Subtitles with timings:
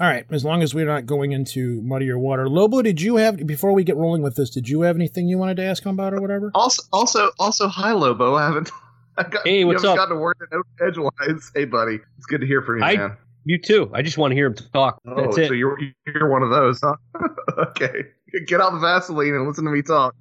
[0.00, 2.48] All right, as long as we're not going into muddier water.
[2.48, 4.48] Lobo, did you have before we get rolling with this?
[4.48, 6.50] Did you have anything you wanted to ask him about or whatever?
[6.54, 8.34] Also, also, also, hi Lobo.
[8.34, 8.70] I haven't.
[9.18, 10.08] I got, Hey, what's you haven't up?
[10.08, 11.50] Gotten to work it out edgewise.
[11.54, 11.98] Hey, buddy.
[12.16, 13.16] It's good to hear from you, I- man.
[13.44, 13.90] You too.
[13.94, 15.00] I just want to hear him talk.
[15.06, 15.52] Oh, That's so it.
[15.52, 16.94] you're you're one of those, huh?
[17.70, 18.04] okay.
[18.46, 20.14] Get out the Vaseline and listen to me talk.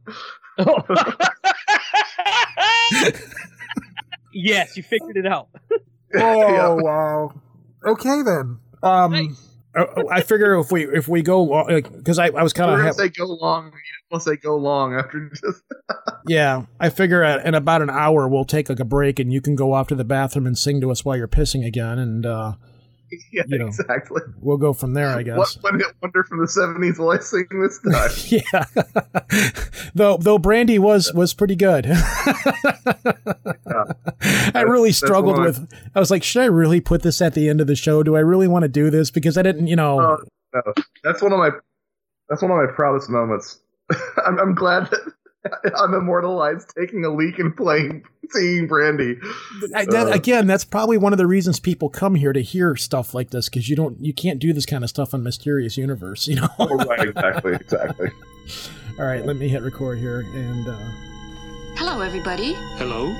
[4.33, 5.49] yes, you figured it out.
[5.71, 5.77] Oh
[6.15, 6.69] Yeah.
[6.69, 7.33] wow.
[7.85, 8.59] Okay then.
[8.81, 9.27] Um, I,
[9.75, 12.93] I figure if we if we go long, because I, I was kind of gonna
[12.93, 13.71] say go long.
[14.09, 15.61] We'll say go long after just.
[16.27, 16.63] yeah.
[16.79, 19.55] I figure at, in about an hour we'll take like a break and you can
[19.55, 22.53] go off to the bathroom and sing to us while you're pissing again and uh,
[23.31, 23.67] yeah, You know.
[23.67, 24.21] exactly.
[24.41, 25.09] we'll go from there.
[25.09, 25.37] I guess.
[25.37, 28.09] What, what wonder from the seventies will I sing this time?
[28.27, 28.65] Yeah,
[29.95, 31.85] though though Brandy was was pretty good.
[34.53, 35.45] I really That's struggled one.
[35.45, 35.73] with.
[35.95, 38.03] I was like, should I really put this at the end of the show?
[38.03, 39.11] Do I really want to do this?
[39.11, 39.99] Because I didn't, you know.
[39.99, 40.17] Oh,
[40.53, 40.61] no.
[41.03, 41.51] That's one of my
[42.29, 43.59] that's one of my proudest moments.
[44.25, 45.13] I'm, I'm glad that
[45.75, 49.17] I'm immortalized taking a leak and playing seeing Brandy.
[49.75, 52.75] I, that, uh, again, that's probably one of the reasons people come here to hear
[52.75, 55.77] stuff like this because you don't, you can't do this kind of stuff on Mysterious
[55.77, 56.49] Universe, you know.
[56.59, 58.09] Oh, right, exactly, exactly.
[58.99, 60.77] All right, let me hit record here, and uh,
[61.75, 62.53] Hello, everybody.
[62.75, 63.15] Hello?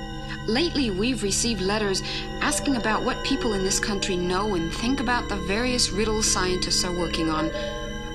[0.47, 2.01] Lately, we've received letters
[2.41, 6.83] asking about what people in this country know and think about the various riddles scientists
[6.83, 7.49] are working on.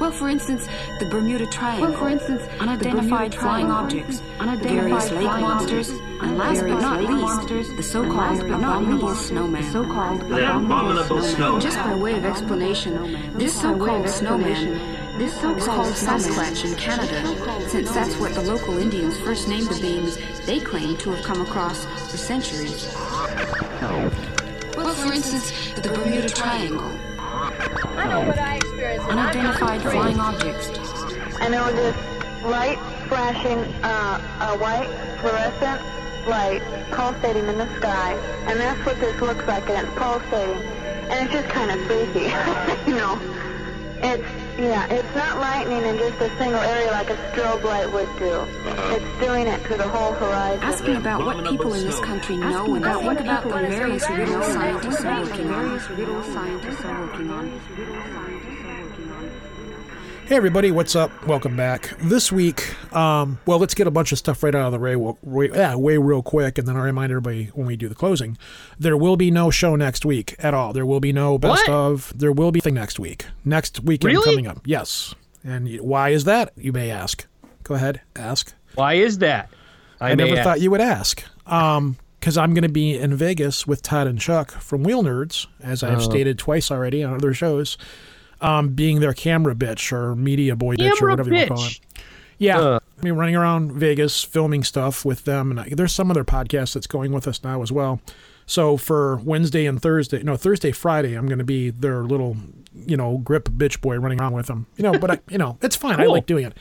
[0.01, 0.67] Well, for instance,
[0.99, 1.91] the Bermuda Triangle.
[1.91, 6.81] Well, for instance, unidentified flying objects, Unidentified various lake flying monsters, objects, and last but
[6.81, 9.63] not lake least, monsters, the so-called last abominable snowman.
[9.71, 11.61] so-called The abominable snowman.
[11.61, 15.41] Just by way of explanation, this Just by way so-called of snowman explanation, this is
[15.41, 20.19] so-called called Sasquatch in Canada, since that's what the local Indians first named the beings
[20.45, 22.93] they claim to have come across for centuries.
[24.77, 26.91] Well, for instance, the Bermuda Triangle.
[27.35, 29.09] I know what I experienced.
[29.09, 30.69] Unidentified flying objects.
[31.41, 31.97] and there was this
[32.45, 34.89] light flashing, uh, a white
[35.21, 35.83] fluorescent
[36.27, 38.15] light pulsating in the sky,
[38.47, 40.63] and that's what this looks like, and it's pulsating,
[41.11, 42.31] and it's just kind of freaky,
[42.91, 43.19] you know.
[44.03, 48.09] It's yeah, it's not lightning in just a single area like a strobe light would
[48.19, 48.47] do.
[48.95, 50.63] It's doing it to the whole horizon.
[50.63, 55.05] Asking about what people in this country know and think about the various riddles scientists
[55.05, 55.51] are working
[57.31, 58.54] on.
[60.27, 61.27] Hey everybody, what's up?
[61.27, 61.95] Welcome back.
[61.99, 64.97] This week, um, well, let's get a bunch of stuff right out of the way,
[64.97, 68.39] way, yeah, way real quick, and then I'll remind everybody when we do the closing.
[68.79, 70.73] There will be no show next week at all.
[70.73, 71.75] There will be no best What?
[71.75, 72.13] of.
[72.17, 73.27] There will be thing next week.
[73.45, 74.25] Next weekend Really?
[74.25, 74.61] coming up.
[74.65, 75.15] Yes.
[75.45, 76.53] And why is that?
[76.57, 77.27] You may ask.
[77.63, 78.55] Go ahead, ask.
[78.77, 79.51] Why is that?
[80.01, 80.45] I, may never ask.
[80.45, 81.23] thought you would ask.
[81.47, 85.47] Um, because I'm going to be in Vegas with Todd and Chuck from Wheel Nerds,
[85.63, 86.01] as I've Oh.
[86.01, 87.77] stated twice already on other shows,
[88.45, 91.55] um, being their camera bitch or media boy bitch or Camera whatever you want to
[91.55, 91.81] call it.
[92.39, 92.79] Yeah, Uh.
[93.01, 96.75] I mean, running around Vegas filming stuff with them, and I, there's some other podcast
[96.75, 98.01] that's going with us now as well.
[98.47, 102.37] So for Wednesday and Thursday, no Thursday, Friday, I'm going to be their little,
[102.75, 104.67] you know, grip bitch boy running around with them.
[104.77, 105.99] You know, but I, you know, it's fine.
[106.01, 106.55] I like doing it.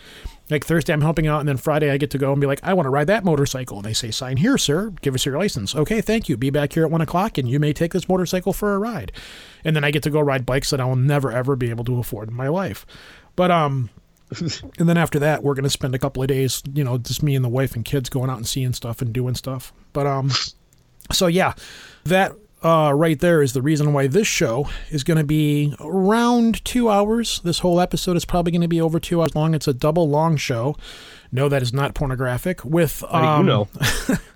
[0.50, 2.60] Like Thursday, I'm helping out, and then Friday, I get to go and be like,
[2.64, 3.78] I want to ride that motorcycle.
[3.78, 4.92] And they say, sign here, sir.
[5.02, 5.76] Give us your license.
[5.76, 6.38] Okay, thank you.
[6.38, 9.12] Be back here at one o'clock, and you may take this motorcycle for a ride.
[9.64, 11.86] And then I get to go ride bikes that I will never ever be able
[11.86, 12.86] to afford in my life.
[13.36, 13.90] But um,
[14.40, 17.36] and then after that, we're gonna spend a couple of days, you know, just me
[17.36, 19.74] and the wife and kids going out and seeing stuff and doing stuff.
[19.94, 20.32] But um,
[21.12, 21.54] so yeah,
[22.06, 26.64] that uh, right there is the reason why this show is going to be around
[26.64, 27.42] two hours.
[27.44, 29.54] This whole episode is probably going to be over two hours long.
[29.54, 30.78] It's a double long show.
[31.32, 32.64] No, that is not pornographic.
[32.64, 33.68] With um, you know?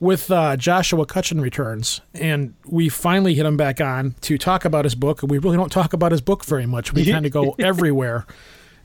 [0.00, 4.84] with uh, Joshua Cutchin returns, and we finally hit him back on to talk about
[4.84, 5.22] his book.
[5.22, 6.92] We really don't talk about his book very much.
[6.92, 8.26] We kind of go everywhere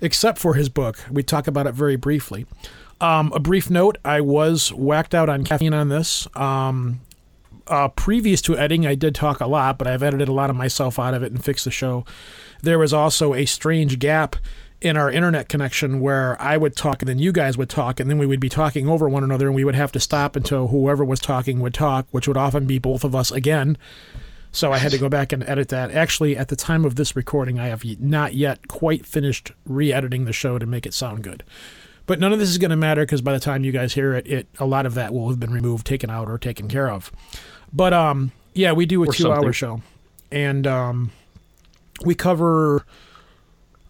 [0.01, 0.99] except for his book.
[1.09, 2.45] We talk about it very briefly.
[2.99, 6.27] Um, a brief note: I was whacked out on caffeine on this.
[6.35, 7.01] Um,
[7.67, 10.55] uh, previous to editing, I did talk a lot, but I've edited a lot of
[10.55, 12.05] myself out of it and fixed the show.
[12.61, 14.35] There was also a strange gap
[14.81, 18.09] in our internet connection where I would talk and then you guys would talk, and
[18.09, 20.67] then we would be talking over one another, and we would have to stop until
[20.67, 23.77] whoever was talking would talk, which would often be both of us again.
[24.51, 25.91] So I had to go back and edit that.
[25.91, 30.25] Actually, at the time of this recording, I have not yet quite finished re editing
[30.25, 31.43] the show to make it sound good.
[32.05, 34.13] But none of this is going to matter because by the time you guys hear
[34.13, 36.89] it, it a lot of that will have been removed, taken out, or taken care
[36.89, 37.11] of.
[37.73, 39.81] But um, yeah, we do a two-hour show,
[40.31, 41.11] and um,
[42.03, 42.85] we cover.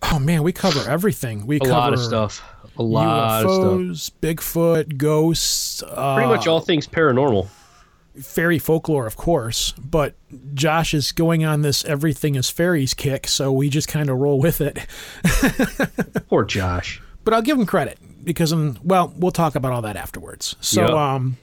[0.03, 1.45] Oh man, we cover everything.
[1.47, 2.44] We A cover lot of stuff.
[2.77, 3.63] A lot of stuff.
[3.63, 5.81] UFOs, Bigfoot, ghosts.
[5.83, 7.47] Uh, Pretty much all things paranormal.
[8.21, 10.15] fairy folklore, of course, but
[10.53, 14.39] Josh is going on this everything is fairies kick, so we just kind of roll
[14.39, 14.77] with it.
[16.29, 17.01] Poor Josh.
[17.23, 20.55] But I'll give him credit because, um, well, we'll talk about all that afterwards.
[20.61, 20.89] So, Yep.
[20.91, 21.38] um,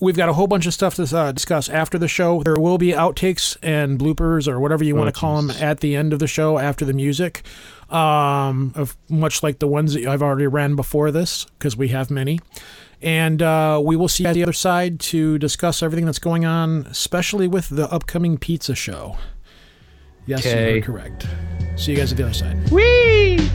[0.00, 2.42] we've got a whole bunch of stuff to uh, discuss after the show.
[2.42, 5.96] There will be outtakes and bloopers or whatever you want to call them at the
[5.96, 7.42] end of the show after the music,
[7.90, 12.10] um, of much like the ones that I've already ran before this because we have
[12.10, 12.40] many.
[13.02, 16.44] And uh, we will see you at the other side to discuss everything that's going
[16.46, 19.16] on, especially with the upcoming pizza show.
[20.24, 20.74] Yes, Okay.
[20.74, 21.26] you're correct.
[21.76, 22.70] See you guys at the other side.
[22.70, 23.48] Whee!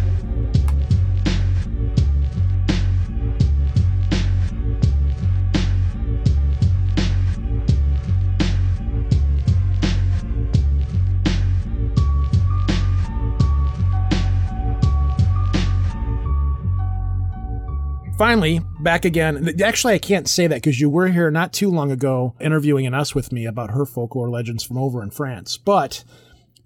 [18.21, 19.59] Finally back again.
[19.63, 22.93] Actually i can't say that because you were here not too long ago interviewing an
[22.93, 25.57] us with me about her folklore legends from over in france.
[25.57, 26.03] But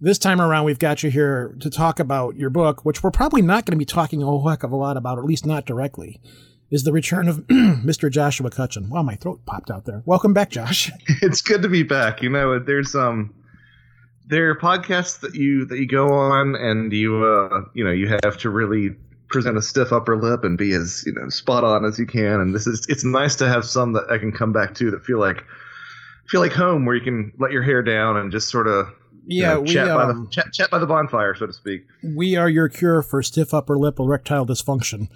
[0.01, 3.41] this time around we've got you here to talk about your book which we're probably
[3.41, 5.65] not going to be talking a whole heck of a lot about at least not
[5.65, 6.19] directly
[6.71, 8.89] is the return of mr joshua cutchin.
[8.89, 10.03] Wow my throat popped out there.
[10.05, 10.91] Welcome back josh.
[11.21, 12.21] It's good to be back.
[12.21, 13.33] You know, there's um
[14.27, 18.09] there are podcasts that you that you go on and you uh you know you
[18.09, 18.97] have to really
[19.27, 22.39] present a stiff upper lip and be as you know spot on as you can
[22.39, 25.04] and this is it's nice to have some that I can come back to that
[25.04, 25.44] feel like
[26.27, 28.88] feel like home where you can let your hair down and just sort of
[29.27, 31.86] yeah we, chat, by um, the, chat, chat by the bonfire so to speak
[32.16, 35.07] we are your cure for stiff upper lip erectile dysfunction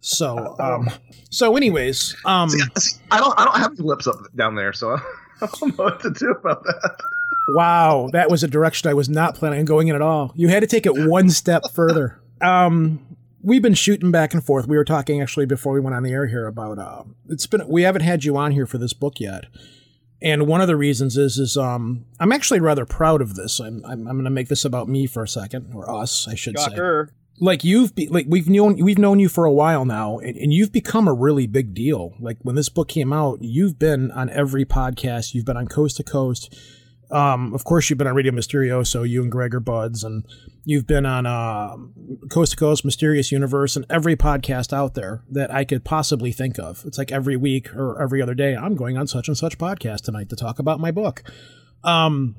[0.00, 0.88] so um
[1.30, 4.96] so anyways um See, see, I don't I don't have lips up down there so
[5.42, 7.00] I don't know what to do about that
[7.48, 10.32] Wow, that was a direction I was not planning on going in at all.
[10.34, 12.18] You had to take it one step further.
[12.40, 13.15] Um,
[13.46, 14.66] we've been shooting back and forth.
[14.66, 17.66] We were talking actually before we went on the air here about uh, it's been
[17.68, 19.44] we haven't had you on here for this book yet,
[20.20, 23.60] and one of the reasons is is um I'm actually rather proud of this.
[23.60, 26.34] I'm I'm, I'm going to make this about me for a second or us, I
[26.34, 26.72] should say.
[27.38, 30.54] Like you've be, like we've known we've known you for a while now and, and
[30.54, 32.14] you've become a really big deal.
[32.18, 35.34] Like when this book came out you've been on every podcast.
[35.34, 36.54] You've been on coast to coast.
[37.10, 40.24] Um, of course you've been on Radio Misterioso, so you and greg are buds and
[40.66, 41.76] you've been on uh,
[42.28, 46.58] coast to coast mysterious universe and every podcast out there that i could possibly think
[46.58, 46.84] of.
[46.84, 50.02] It's like every week or every other day i'm going on such and such podcast
[50.02, 51.22] tonight to talk about my book.
[51.84, 52.36] Um,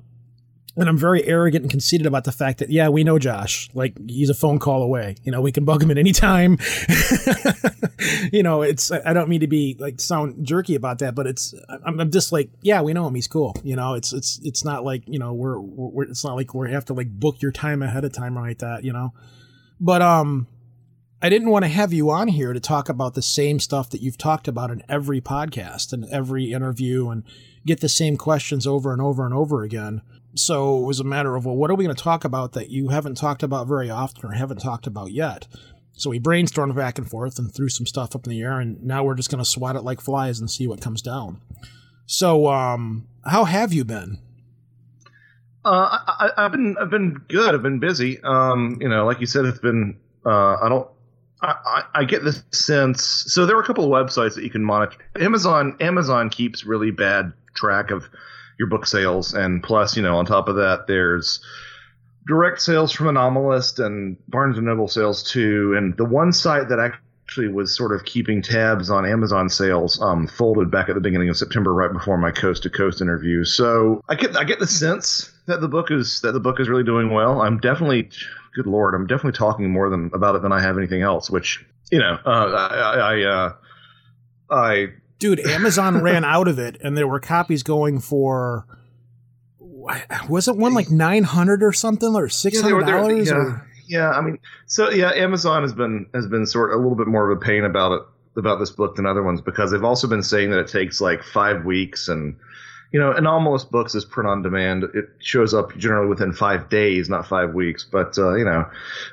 [0.78, 3.70] and I'm very arrogant and conceited about the fact that yeah, we know Josh.
[3.74, 5.16] Like he's a phone call away.
[5.24, 6.60] You know, we can bug him at any time.
[8.32, 11.56] you know, it's I don't mean to be like sound jerky about that, but it's
[11.84, 13.16] I'm, I'm just like yeah, we know him.
[13.16, 13.56] He's cool.
[13.64, 16.72] You know, it's it's it's not like you know we're, we're it's not like we
[16.72, 18.84] have to like book your time ahead of time or like that.
[18.84, 19.14] You know,
[19.80, 20.48] but um.
[21.20, 24.04] I didn't want to have you on here to talk about the same stuff that
[24.04, 27.24] you've talked about in every podcast and every interview and
[27.66, 30.04] get the same questions over and over and over again.
[30.40, 32.70] So it was a matter of, well, what are we going to talk about that
[32.70, 35.48] you haven't talked about very often or haven't talked about yet?
[35.94, 38.84] So we brainstormed back and forth and threw some stuff up in the air, and
[38.84, 41.42] now we're just going to swat it like flies and see what comes down.
[42.06, 44.20] So, um, how have you been?
[45.66, 47.54] Uh, I, I've been I've been good.
[47.54, 48.22] I've been busy.
[48.24, 50.00] Um, you know, like you said, it's been.
[50.26, 50.88] Uh, I don't.
[51.42, 53.04] I, I get the sense.
[53.04, 54.98] So there are a couple of websites that you can monitor.
[55.20, 58.06] Amazon Amazon keeps really bad track of
[58.60, 61.40] your book sales, and plus, you know, on top of that, there's
[62.28, 65.76] direct sales from Anomalist and Barnes and Noble sales too.
[65.78, 70.28] And the one site that actually was sort of keeping tabs on Amazon sales um,
[70.28, 73.44] folded back at the beginning of September, right before my coast to coast interview.
[73.44, 76.68] So I get I get the sense that the book is that the book is
[76.68, 77.42] really doing well.
[77.42, 78.10] I'm definitely,
[78.56, 81.30] good lord, I'm definitely talking more than about it than I have anything else.
[81.30, 83.54] Which you know, uh, I I, uh,
[84.50, 84.88] I
[85.20, 88.66] Dude, Amazon ran out of it, and there were copies going for.
[90.30, 93.26] Was it one like nine hundred or something, or six hundred Yeah, they were- hundred
[93.26, 93.58] they were- dollars?
[93.58, 93.62] yeah.
[93.90, 97.08] Yeah, I mean, so yeah, Amazon has been has been sort of a little bit
[97.08, 98.02] more of a pain about it
[98.36, 101.24] about this book than other ones because they've also been saying that it takes like
[101.24, 102.36] five weeks and
[102.94, 104.84] you know, Anomalist Books is print on demand.
[104.94, 107.84] It shows up generally within five days, not five weeks.
[107.90, 108.66] But uh, you know,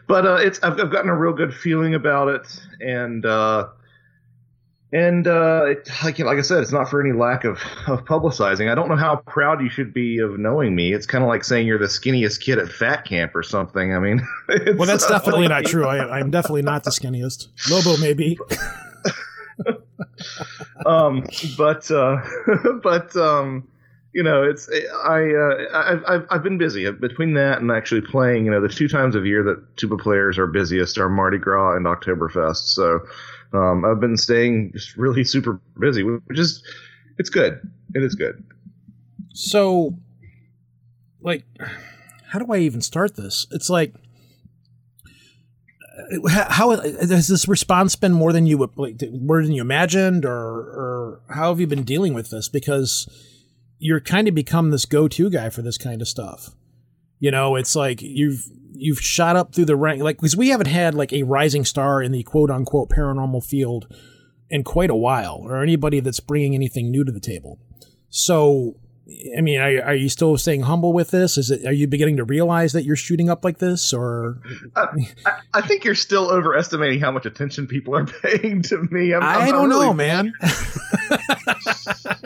[0.09, 3.69] but uh, it's I've, I've gotten a real good feeling about it, and uh,
[4.95, 7.59] and uh, it, like like I said, it's not for any lack of
[7.89, 8.71] of publicizing.
[8.71, 10.93] I don't know how proud you should be of knowing me.
[10.93, 13.93] It's kind of like saying you're the skinniest kid at fat camp or something.
[13.93, 15.85] I mean, it's, Well, that's uh, definitely not true.
[15.85, 17.49] I, I'm definitely not the skinniest.
[17.69, 18.39] Lobo, maybe.
[20.87, 21.27] um,
[21.59, 22.19] but uh,
[22.85, 23.67] but um,
[24.13, 24.71] you know, it's
[25.05, 28.45] I uh, I've, I've I've been busy between that and actually playing.
[28.45, 31.75] You know, the two times of year that tuba players are busiest are Mardi Gras
[31.75, 32.69] and Oktoberfest.
[32.69, 33.01] So
[33.55, 36.63] um, I've been staying just really super busy, which is
[37.19, 37.61] it's good.
[37.95, 38.43] It is good.
[39.33, 39.95] So,
[41.21, 41.45] like,
[42.29, 43.47] how do I even start this?
[43.51, 43.95] It's like,
[46.13, 50.37] uh, how, has this response been more than you like more than you imagined, or
[50.37, 52.49] or how have you been dealing with this?
[52.49, 53.09] Because
[53.79, 56.51] you're kind of become this go-to guy for this kind of stuff.
[57.21, 60.67] You know, it's like you've you've shot up through the rank, like because we haven't
[60.67, 63.87] had like a rising star in the quote unquote paranormal field
[64.51, 67.59] in quite a while, or anybody that's bringing anything new to the table.
[68.09, 68.77] So
[69.37, 71.37] I mean, are, are, you still staying humble with this?
[71.37, 71.67] Is it?
[71.67, 74.39] Are you beginning to realize that you're shooting up like this, or?
[74.75, 74.87] Uh,
[75.27, 79.13] I, I, think you're still overestimating how much attention people are paying to me.
[79.13, 80.33] I'm, I do not really know, man.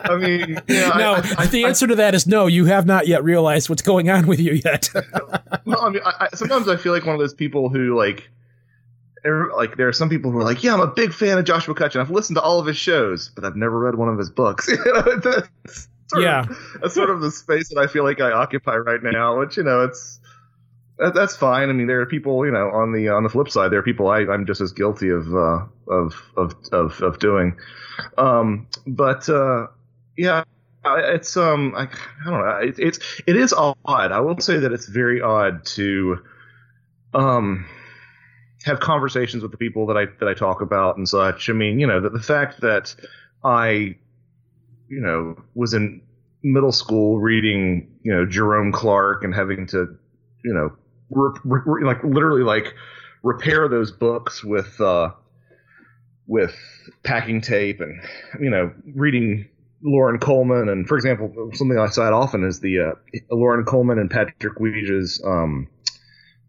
[0.05, 1.15] I mean, yeah, no.
[1.37, 2.47] I, the answer to that is no.
[2.47, 4.89] You have not yet realized what's going on with you yet.
[5.65, 6.03] well, I mean,
[6.35, 8.31] sometimes I feel like one of those people who like
[9.57, 11.75] like there are some people who are like, yeah, I'm a big fan of Joshua
[11.75, 12.01] Cutchin.
[12.01, 14.69] I've listened to all of his shows, but I've never read one of his books.
[14.69, 18.33] you know, that's yeah, of, that's sort of the space that I feel like I
[18.33, 19.39] occupy right now.
[19.39, 20.21] Which you know, it's
[20.99, 21.69] that, that's fine.
[21.69, 23.85] I mean, there are people, you know, on the on the flip side, there are
[23.85, 27.57] people I, I'm just as guilty of uh, of, of of of doing.
[28.17, 29.69] Um, but uh,
[30.17, 30.45] yeah,
[30.85, 32.59] it's um, I, I don't know.
[32.63, 33.77] It, it's it is odd.
[34.13, 36.19] I will say that it's very odd to
[37.15, 37.67] um
[38.65, 41.49] have conversations with the people that I that I talk about and such.
[41.49, 42.95] I mean, you know, the, the fact that
[43.45, 43.97] I,
[44.89, 46.01] you know, was in
[46.43, 49.97] middle school reading, you know, Jerome Clark and having to,
[50.45, 50.73] you know,
[51.11, 52.75] re- re- like literally like
[53.23, 55.11] repair those books with uh,
[56.27, 56.55] with
[57.03, 58.01] packing tape and
[58.41, 59.49] you know reading
[59.83, 62.93] Loren Coleman and for example something I cite often is the uh,
[63.31, 65.69] Loren Coleman and Patrick Huyghe's um,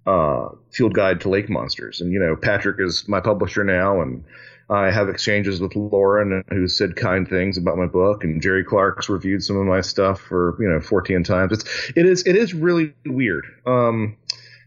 [0.10, 2.02] uh, Field Guide to Lake Monsters.
[2.02, 4.24] And, you know, Patrick is my publisher now, and
[4.70, 9.10] I have exchanges with Loren, who said kind things about my book, and Jerry Clark's
[9.10, 11.54] reviewed some of my stuff for, you know, 14 times.
[11.54, 13.46] It's, it is, it is really weird.
[13.66, 14.18] Um,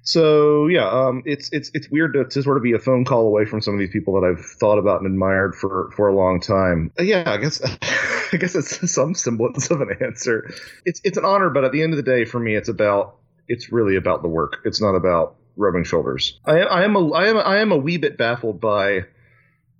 [0.04, 3.26] so yeah, um, it's it's it's weird to, to, sort of be a phone call
[3.26, 6.14] away from some of these people that I've thought about and admired for for a
[6.14, 6.92] long time.
[6.98, 7.62] Uh, yeah, I guess
[8.32, 10.52] I guess it's some semblance of an answer.
[10.84, 13.16] It's it's an honor, but at the end of the day, for me, it's about
[13.46, 14.58] it's really about the work.
[14.64, 16.40] It's not about rubbing shoulders.
[16.44, 19.04] I, I am a I am I am a wee bit baffled by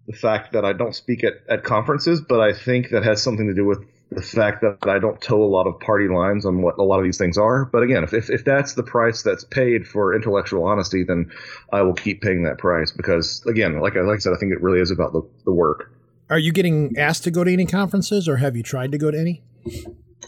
[0.07, 3.47] the fact that I don't speak at, at conferences, but I think that has something
[3.47, 6.63] to do with the fact that I don't toe a lot of party lines on
[6.63, 7.65] what a lot of these things are.
[7.65, 11.31] But again, if, if, if that's the price that's paid for intellectual honesty, then
[11.73, 14.53] I will keep paying that price because, again, like I, like I said, I think
[14.53, 15.93] it really is about the, the work.
[16.31, 19.11] Are you getting asked to go to any conferences or have you tried to go
[19.11, 19.43] to any?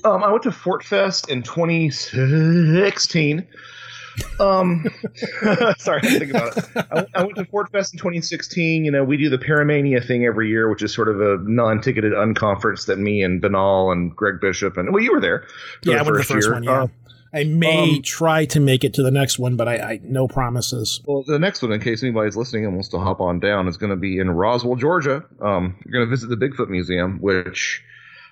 [0.04, 3.47] Um, I went to Fort Fest in 2016.
[4.40, 4.87] Um,
[5.78, 6.64] sorry, I think about it.
[6.76, 8.85] I, I, went to Fort Fest in 2016.
[8.85, 12.12] You know, we do the Paramania thing every year, which is sort of a non-ticketed
[12.12, 15.47] unconference that me and Benal and Greg Bishop and well, you were there.
[15.83, 16.54] yeah, the I went the first year.
[16.54, 16.62] one.
[16.62, 16.83] Yeah.
[16.83, 16.87] Uh,
[17.35, 20.28] I may um, try to make it to the next one, but I, I, no
[20.28, 21.00] promises.
[21.04, 23.76] Well, the next one, in case anybody's listening and wants to hop on down, is
[23.76, 25.25] going to be in Roswell, Georgia.
[25.40, 27.83] Um, you're going to visit the Bigfoot Museum, which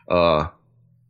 [0.09, 0.47] uh,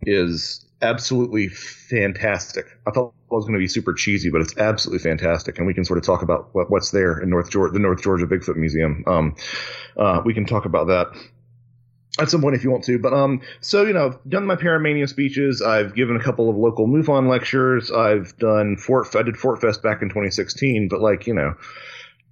[0.06, 2.66] is absolutely fantastic.
[2.86, 5.74] I thought it was going to be super cheesy, but it's absolutely fantastic, and we
[5.74, 8.56] can sort of talk about what, what's there in North Georgia, the North Georgia Bigfoot
[8.56, 9.04] Museum.
[9.06, 9.36] Um,
[9.96, 11.08] uh, we can talk about that
[12.20, 12.98] at some point if you want to.
[12.98, 15.62] But um, so you know, I've done my Paramania speeches.
[15.62, 17.90] I've given a couple of local MUFON lectures.
[17.90, 19.14] I've done Fort.
[19.16, 21.54] I did Fort Fest back in 2016, but like you know.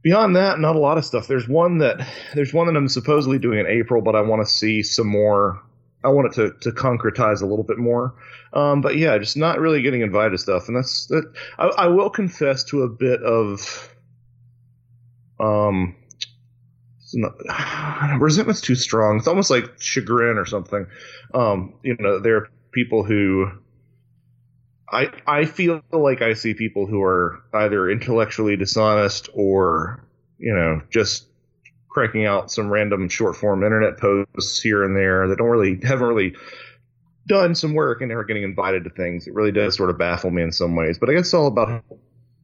[0.03, 1.27] Beyond that, not a lot of stuff.
[1.27, 4.51] There's one that there's one that I'm supposedly doing in April, but I want to
[4.51, 5.61] see some more
[6.03, 8.15] I want it to, to concretize a little bit more.
[8.53, 10.69] Um, but yeah, just not really getting invited stuff.
[10.69, 11.33] And that's that.
[11.59, 13.95] I, I will confess to a bit of,
[15.39, 15.95] um,
[17.13, 17.33] not,
[18.21, 19.19] resentment's too strong.
[19.19, 20.87] It's almost like chagrin or something.
[21.35, 23.51] Um, you know, there are people who
[24.91, 30.05] I I feel like I see people who are either intellectually dishonest or
[30.39, 31.27] you know just
[31.91, 36.07] cranking out some random short form internet posts here and there that don't really haven't
[36.07, 36.35] really
[37.27, 39.27] done some work and never getting invited to things.
[39.27, 40.99] It really does sort of baffle me in some ways.
[40.99, 41.85] But I guess it's all about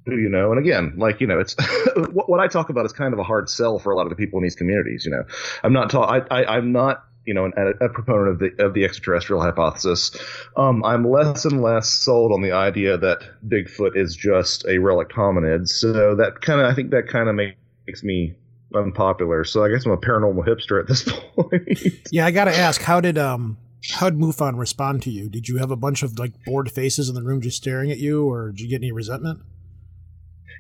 [0.05, 0.50] who you know.
[0.50, 1.57] And again, like you know, it's
[2.12, 4.11] what, what, I talk about is kind of a hard sell for a lot of
[4.11, 5.05] the people in these communities.
[5.05, 5.25] You know,
[5.62, 8.73] I'm not ta- I, I I'm not you know, an, a, proponent of the of
[8.73, 10.17] the extraterrestrial hypothesis.
[10.57, 15.09] Um, I'm less and less sold on the idea that Bigfoot is just a relic
[15.09, 15.69] hominid.
[15.69, 18.37] So that kind of, I think that kind of makes me
[18.76, 19.45] unpopular.
[19.45, 21.02] So I guess I'm a paranormal hipster at this
[21.37, 22.09] point.
[22.11, 23.59] yeah, I got to ask, how did um
[23.92, 25.28] how did MUFON respond to you?
[25.28, 27.99] Did you have a bunch of like bored faces in the room just staring at
[27.99, 29.40] you, or did you get any resentment?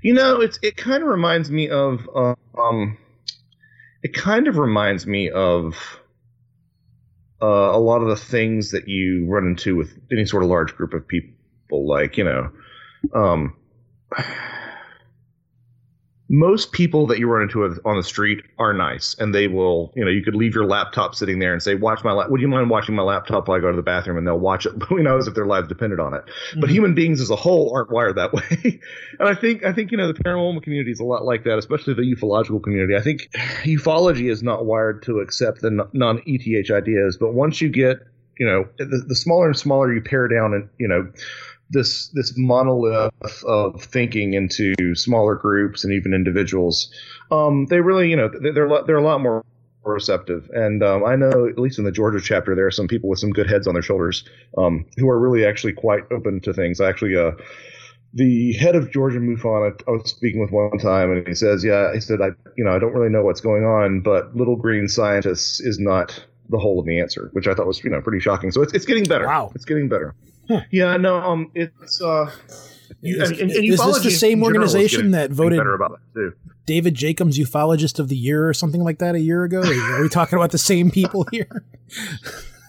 [0.02, 2.08] You know, it's it kind of reminds me of
[2.58, 2.98] um,
[4.02, 5.74] it kind of reminds me of
[7.42, 10.74] uh, a lot of the things that you run into with any sort of large
[10.74, 12.50] group of people, like you know,
[13.14, 13.56] um,
[16.28, 20.04] most people that you run into on the street are nice and they will you
[20.04, 22.48] know you could leave your laptop sitting there and say watch my lap would you
[22.48, 24.18] mind watching my laptop while i go to the bathroom?
[24.18, 26.24] And they'll watch it who knows if their lives depended on it.
[26.24, 26.60] Mm-hmm.
[26.60, 28.80] but human beings as a whole aren't wired that way.
[29.20, 31.58] And i think i think you know the paranormal community is a lot like that
[31.58, 32.96] especially the ufological community.
[32.96, 33.30] I think
[33.62, 37.98] ufology is not wired to accept the non-eth ideas but once you get
[38.38, 41.10] you know the, the smaller and smaller you pare down and you know
[41.70, 43.12] this this monolith
[43.44, 46.92] of thinking into smaller groups and even individuals,
[47.30, 49.44] um, they really, you know, they're they're a lot more
[49.84, 50.50] receptive.
[50.52, 53.18] And um, I know, at least in the Georgia chapter, there are some people with
[53.18, 54.24] some good heads on their shoulders
[54.58, 56.80] um, who are really actually quite open to things.
[56.80, 57.32] Actually, uh,
[58.14, 61.64] the head of Georgia MUFON, I, I, was speaking with one time, and he says,
[61.64, 64.56] "Yeah," he said, "I, you know, I don't really know what's going on, but little
[64.56, 68.00] green scientists is not the whole of the answer," which I thought was, you know,
[68.00, 68.50] pretty shocking.
[68.50, 69.26] So it's it's getting better.
[69.26, 70.14] Wow, it's getting better.
[70.48, 70.60] Huh.
[70.70, 72.30] Yeah, no, um, it's uh,
[73.00, 76.34] you, is, and, and is this the same organization that voted that
[76.66, 79.62] David Jacobs Ufologist of the Year or something like that a year ago?
[79.62, 81.64] Are we talking about the same people here?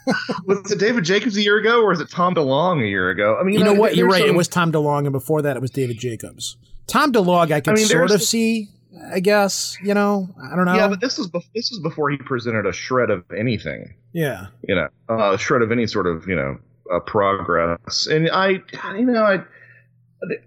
[0.46, 3.38] was it David Jacobs a year ago, or was it Tom DeLonge a year ago?
[3.40, 3.96] I mean, you, know, know what?
[3.96, 4.22] You're right.
[4.22, 4.30] Some...
[4.30, 6.58] It was Tom DeLonge, and before that, it was David Jacobs.
[6.88, 8.70] Tom DeLonge, I can I mean, sort of see.
[9.12, 10.28] I guess you know.
[10.42, 10.76] I don't know.
[10.76, 13.94] Yeah, but this was be- this was before he presented a shred of anything.
[14.12, 14.48] Yeah.
[14.68, 16.58] You know, uh, a shred of any sort of you know
[16.94, 18.08] uh, progress.
[18.08, 18.62] And I,
[18.96, 19.44] you know, I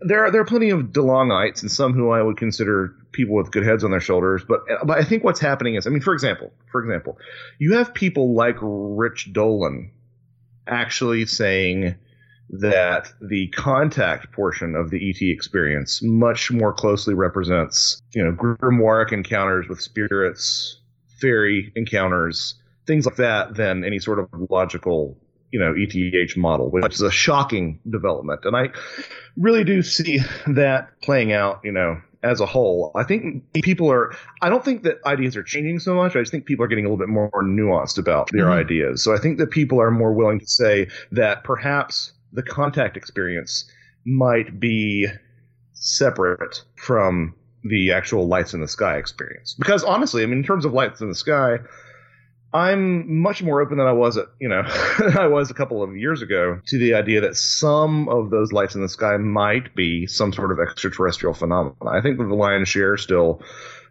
[0.03, 3.51] there are there are plenty of DeLongites and some who I would consider people with
[3.53, 4.43] good heads on their shoulders.
[4.47, 7.19] But but I think what's happening is, I mean, for example, for example,
[7.59, 9.93] you have people like Rich Dolan
[10.67, 11.95] actually saying
[12.53, 19.13] that the contact portion of the ET experience much more closely represents, you know, grimoire
[19.13, 20.81] encounters with spirits,
[21.21, 22.57] fairy encounters,
[22.87, 25.17] things like that, than any sort of logical
[25.53, 28.69] you know ETH model, which is a shocking development, and I
[29.37, 31.61] really do see that playing out.
[31.65, 34.15] You know, as a whole, I think people are.
[34.43, 36.17] I don't think that ideas are changing so much.
[36.17, 38.61] I just think people are getting a little bit more nuanced about their mm-hmm.
[38.61, 39.03] ideas.
[39.03, 43.71] So I think that people are more willing to say that perhaps the contact experience
[44.05, 45.07] might be
[45.73, 49.55] separate from the actual lights in the sky experience.
[49.59, 51.59] Because honestly, I mean, in terms of lights in the sky,
[52.53, 54.63] I'm much more open than I was at, you know,
[55.19, 58.75] I was a couple of years ago to the idea that some of those lights
[58.75, 61.77] in the sky might be some sort of extraterrestrial phenomenon.
[61.87, 63.41] I think that the lion's share still,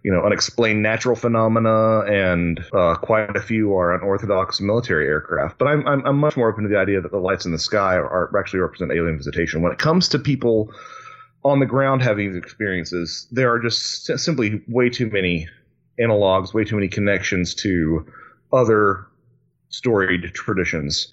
[0.03, 5.57] you know, unexplained natural phenomena and uh, quite a few are unorthodox military aircraft.
[5.57, 7.59] But I'm, I'm, I'm much more open to the idea that the lights in the
[7.59, 9.61] sky are, are actually represent alien visitation.
[9.61, 10.73] When it comes to people
[11.45, 15.47] on the ground having these experiences, there are just simply way too many
[15.97, 18.05] analogs, way too many connections to
[18.51, 19.05] other
[19.69, 21.11] storied traditions.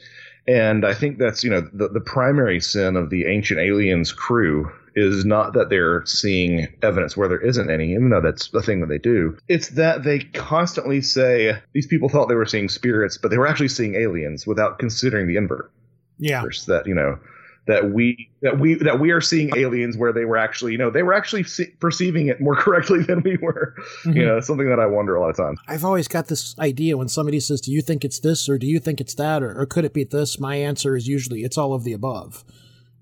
[0.49, 4.71] And I think that's, you know, the, the primary sin of the ancient aliens crew
[4.95, 8.81] is not that they're seeing evidence where there isn't any, even though that's the thing
[8.81, 9.37] that they do.
[9.49, 13.47] It's that they constantly say these people thought they were seeing spirits, but they were
[13.47, 15.71] actually seeing aliens without considering the invert.
[16.19, 16.43] Yeah.
[16.69, 17.19] That, you know,
[17.67, 20.91] that we that we that we are seeing aliens where they were actually you know
[20.91, 23.75] they were actually see, perceiving it more correctly than we were.
[23.77, 24.17] Mm-hmm.
[24.17, 25.59] you know something that i wonder a lot of times.
[25.69, 28.67] I've always got this idea when somebody says do you think it's this or do
[28.67, 30.39] you think it's that or, or could it be this?
[30.39, 32.45] My answer is usually it's all of the above.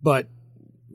[0.02, 0.28] But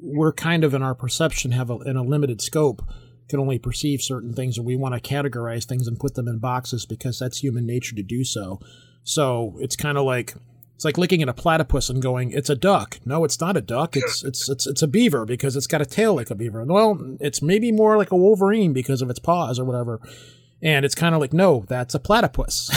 [0.02, 2.84] we're kind of in our perception have a, in a limited scope
[3.28, 6.40] can only perceive certain things or we want to categorize things and put them in
[6.40, 8.60] boxes because that's human nature to do so.
[9.04, 10.34] So it's kind of like
[10.80, 13.62] it's like looking at a platypus and going, "It's a duck." No, it's not a
[13.62, 13.98] duck.
[13.98, 16.64] It's it's it's it's a beaver because it's got a tail like a beaver.
[16.64, 20.00] Well, it's maybe more like a wolverine because of its paws or whatever.
[20.62, 22.72] And it's kind of like, no, that's a platypus.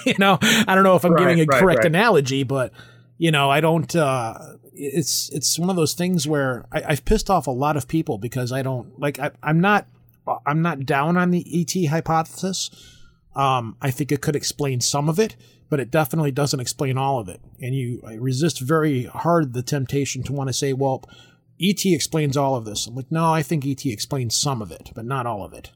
[0.06, 1.86] you know, I don't know if I'm right, giving a right, correct right.
[1.86, 2.72] analogy, but
[3.16, 3.94] you know, I don't.
[3.94, 7.86] Uh, it's it's one of those things where I, have pissed off a lot of
[7.86, 9.20] people because I don't like.
[9.20, 9.86] I, I'm not
[10.44, 12.70] I'm not down on the ET hypothesis.
[13.36, 15.36] Um, I think it could explain some of it
[15.68, 17.40] but it definitely doesn't explain all of it.
[17.60, 21.04] And you resist very hard the temptation to want to say, well,
[21.60, 22.86] ET explains all of this.
[22.86, 25.70] I'm like, no, I think ET explains some of it, but not all of it.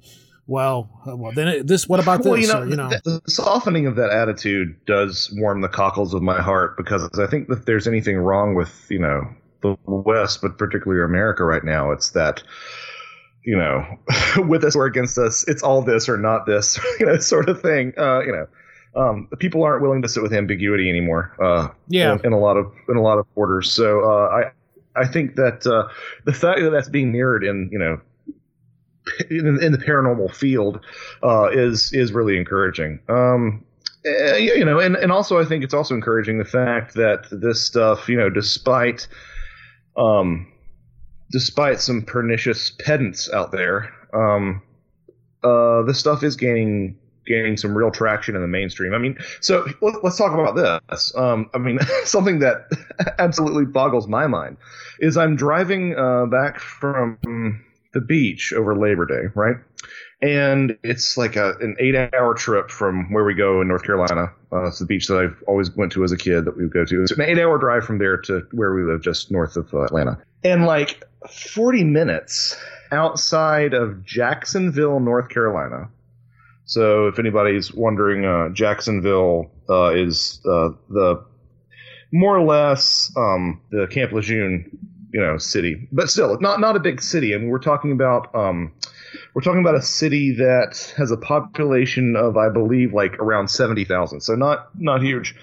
[0.46, 1.88] Well, uh, well, then it, this.
[1.88, 2.26] What about this?
[2.26, 6.12] Well, you know, or, you know, the softening of that attitude does warm the cockles
[6.12, 9.28] of my heart because I think that there's anything wrong with you know
[9.62, 12.42] the West, but particularly America right now, it's that
[13.44, 13.86] you know,
[14.48, 17.62] with us or against us, it's all this or not this, you know, sort of
[17.62, 17.92] thing.
[17.96, 18.46] Uh, you know,
[18.94, 21.36] um, people aren't willing to sit with ambiguity anymore.
[21.42, 23.72] Uh, yeah, in, in, a lot of in a lot of quarters.
[23.72, 24.28] So uh,
[24.96, 25.88] I I think that uh,
[26.24, 28.00] the fact that that's being mirrored in you know
[29.30, 30.80] in, in the paranormal field
[31.22, 33.00] uh, is is really encouraging.
[33.08, 33.64] Um,
[34.06, 37.64] uh, you know, and, and also I think it's also encouraging the fact that this
[37.64, 39.06] stuff, you know, despite
[39.96, 40.50] um,
[41.30, 44.62] despite some pernicious pedants out there, um,
[45.44, 46.98] uh, this stuff is gaining
[47.30, 48.92] gaining some real traction in the mainstream.
[48.92, 51.14] I mean, so let- let's talk about this.
[51.16, 52.66] Um, I mean, something that
[53.18, 54.56] absolutely boggles my mind
[54.98, 57.62] is I'm driving uh, back from
[57.92, 59.56] the beach over Labor Day, right?
[60.22, 64.30] And it's like a, an eight-hour trip from where we go in North Carolina.
[64.52, 66.74] Uh, it's the beach that I've always went to as a kid that we would
[66.74, 67.02] go to.
[67.02, 70.18] It's an eight-hour drive from there to where we live, just north of uh, Atlanta.
[70.44, 72.56] And like 40 minutes
[72.92, 75.88] outside of Jacksonville, North Carolina.
[76.70, 81.24] So if anybody's wondering, uh, Jacksonville uh, is uh, the
[82.12, 84.78] more or less um, the Camp Lejeune,
[85.12, 87.34] you know, city, but still not not a big city.
[87.34, 88.72] I mean, we're talking about um,
[89.34, 93.84] we're talking about a city that has a population of, I believe, like around seventy
[93.84, 94.20] thousand.
[94.20, 95.34] So not not huge.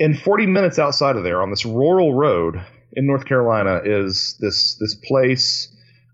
[0.00, 2.60] And forty minutes outside of there, on this rural road
[2.94, 5.68] in North Carolina, is this this place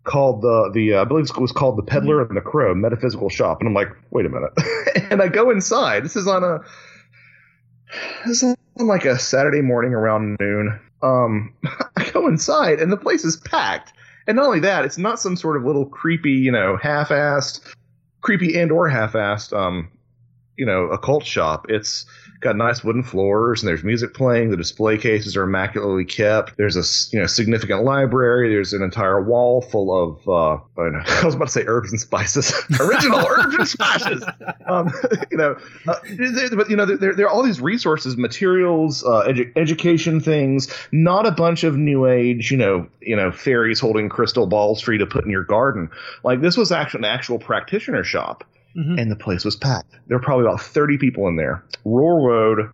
[0.06, 3.28] called the the uh, I believe it was called the Peddler and the Crow Metaphysical
[3.28, 4.52] Shop, and I'm like, wait a minute,
[5.10, 6.04] and I go inside.
[6.04, 6.60] This is on a
[8.26, 10.80] this is on like a Saturday morning around noon.
[11.02, 11.54] Um,
[11.96, 13.92] I go inside and the place is packed,
[14.26, 17.60] and not only that, it's not some sort of little creepy, you know, half-assed,
[18.22, 19.90] creepy and or half-assed, um,
[20.56, 21.66] you know, occult shop.
[21.68, 22.06] It's
[22.46, 24.50] got nice wooden floors and there's music playing.
[24.50, 26.56] The display cases are immaculately kept.
[26.56, 28.48] There's a you know significant library.
[28.48, 31.64] There's an entire wall full of uh, I, don't know, I was about to say
[31.66, 34.24] herbs and spices, original herbs and spices.
[34.66, 34.92] Um,
[35.30, 35.56] you know,
[35.88, 35.96] uh,
[36.56, 40.72] but you know there, there are all these resources, materials, uh, edu- education things.
[40.92, 44.92] Not a bunch of new age, you know, you know, fairies holding crystal balls for
[44.92, 45.90] you to put in your garden.
[46.22, 48.44] Like this was actually an actual practitioner shop
[48.76, 49.00] Mhm.
[49.00, 49.92] and the place was packed.
[50.06, 51.62] There were probably about 30 people in there.
[51.84, 52.70] Rural road,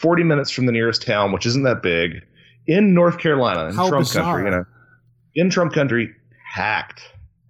[0.00, 2.22] 40 minutes from the nearest town, which isn't that big,
[2.66, 4.24] in North Carolina, in How Trump bizarre.
[4.24, 4.64] country, you know,
[5.34, 6.12] in Trump country,
[6.54, 7.02] packed,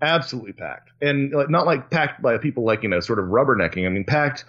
[0.02, 3.87] absolutely packed, and like not like packed by people like you know sort of rubbernecking.
[3.87, 4.44] I mean, packed,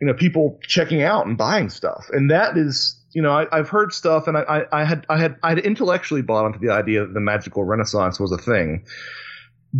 [0.00, 2.94] you know, people checking out and buying stuff, and that is.
[3.12, 5.58] You know, I, I've heard stuff, and I, I, I had, I had, I had
[5.60, 8.84] intellectually bought into the idea that the magical renaissance was a thing,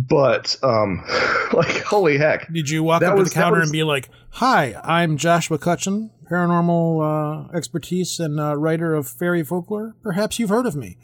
[0.07, 1.03] but, um,
[1.53, 4.09] like, holy heck, Did you walk That up to the counter was- and be like,
[4.31, 9.95] "Hi, I'm Joshua Cutchin, paranormal uh, expertise and uh, writer of fairy folklore.
[10.03, 10.97] Perhaps you've heard of me."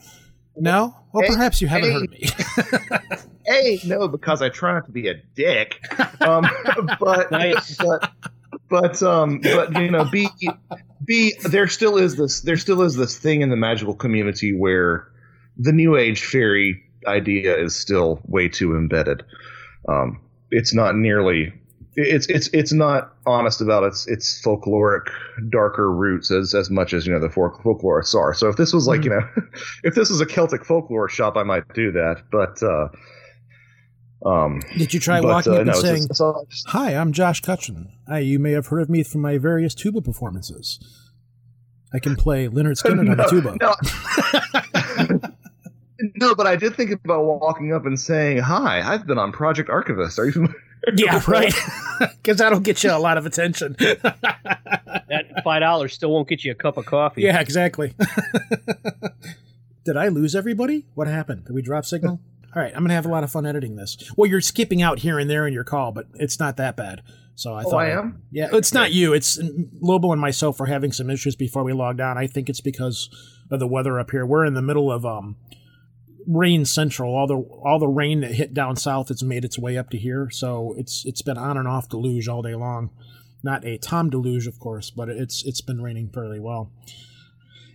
[0.56, 1.94] No, well, Hey, perhaps you haven't hey.
[1.94, 3.18] heard of me.
[3.48, 5.80] hey, no, because I try not to be a dick.
[6.22, 6.48] Um,
[7.00, 7.76] but, Nice.
[7.78, 8.12] but,
[8.70, 10.30] but, um, but you know, B,
[11.04, 15.08] B, there still is this, there still is this thing in the magical community where
[15.58, 19.24] the new age fairy idea is still way too embedded.
[19.88, 20.20] Um,
[20.52, 21.54] it's not nearly,
[21.96, 25.08] it's, it's, it's not honest about its, its folkloric
[25.50, 28.34] darker roots as, as much as, you know, the folk- folklorists are.
[28.34, 29.22] So if this was like, you know,
[29.84, 32.24] if this was a Celtic folklore shop, I might do that.
[32.32, 32.90] But, uh,
[34.26, 37.12] um, Did you try but, walking uh, up no, and saying, just- just- "Hi, I'm
[37.12, 37.92] Josh Cutchin.
[38.08, 40.80] Hi, you may have heard of me from my various tuba performances.
[41.94, 44.62] I can play Lynyrd Skynyrd on the tuba." No.
[46.16, 49.70] no, but I did think about walking up and saying, "Hi, I've been on Project
[49.70, 50.18] Archivist.
[50.20, 50.56] Are you familiar?"
[50.96, 51.54] Yeah, right.
[52.22, 53.76] Because that'll get you a lot of attention.
[55.10, 57.22] That five dollars still won't get you a cup of coffee.
[57.22, 57.94] yeah, exactly.
[59.86, 60.86] Did I lose everybody?
[60.96, 61.46] What happened?
[61.46, 62.20] Did we drop signal?
[62.56, 64.12] All right, I'm gonna have a lot of fun editing this.
[64.16, 67.02] Well, you're skipping out here and there in your call, but it's not that bad.
[67.36, 68.22] So I Oh, thought I am?
[68.32, 69.14] Yeah, it's not you.
[69.14, 69.40] It's
[69.82, 72.18] Lobo and myself are having some issues before we logged on.
[72.18, 73.10] I think it's because
[73.52, 74.26] of the weather up here.
[74.26, 75.36] We're in the middle of um
[76.28, 77.16] rain central.
[77.16, 79.98] All the all the rain that hit down south has made its way up to
[79.98, 80.30] here.
[80.32, 82.90] So it's it's been on and off deluge all day long.
[83.44, 86.72] Not a Tom deluge, of course, but it's it's been raining fairly well.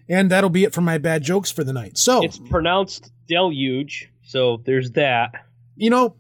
[0.09, 1.99] And that'll be it for my bad jokes for the night.
[1.99, 5.45] So It's pronounced deluge, so there's that.
[5.77, 6.17] you know,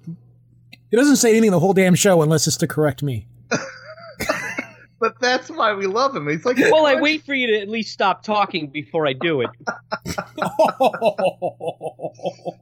[0.90, 3.26] it doesn't say anything the whole damn show unless it's to correct me.
[5.00, 6.28] But that's why we love him.
[6.28, 9.42] He's like, Well, I wait for you to at least stop talking before I do
[9.42, 9.50] it.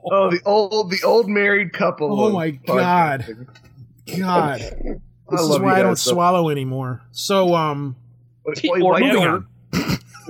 [0.09, 2.21] Oh, the old, the old married couple.
[2.21, 3.47] Oh my God.
[4.19, 7.03] God, I this is why I don't so- swallow anymore.
[7.13, 7.97] So, um,
[8.45, 9.45] Why, Or why you never.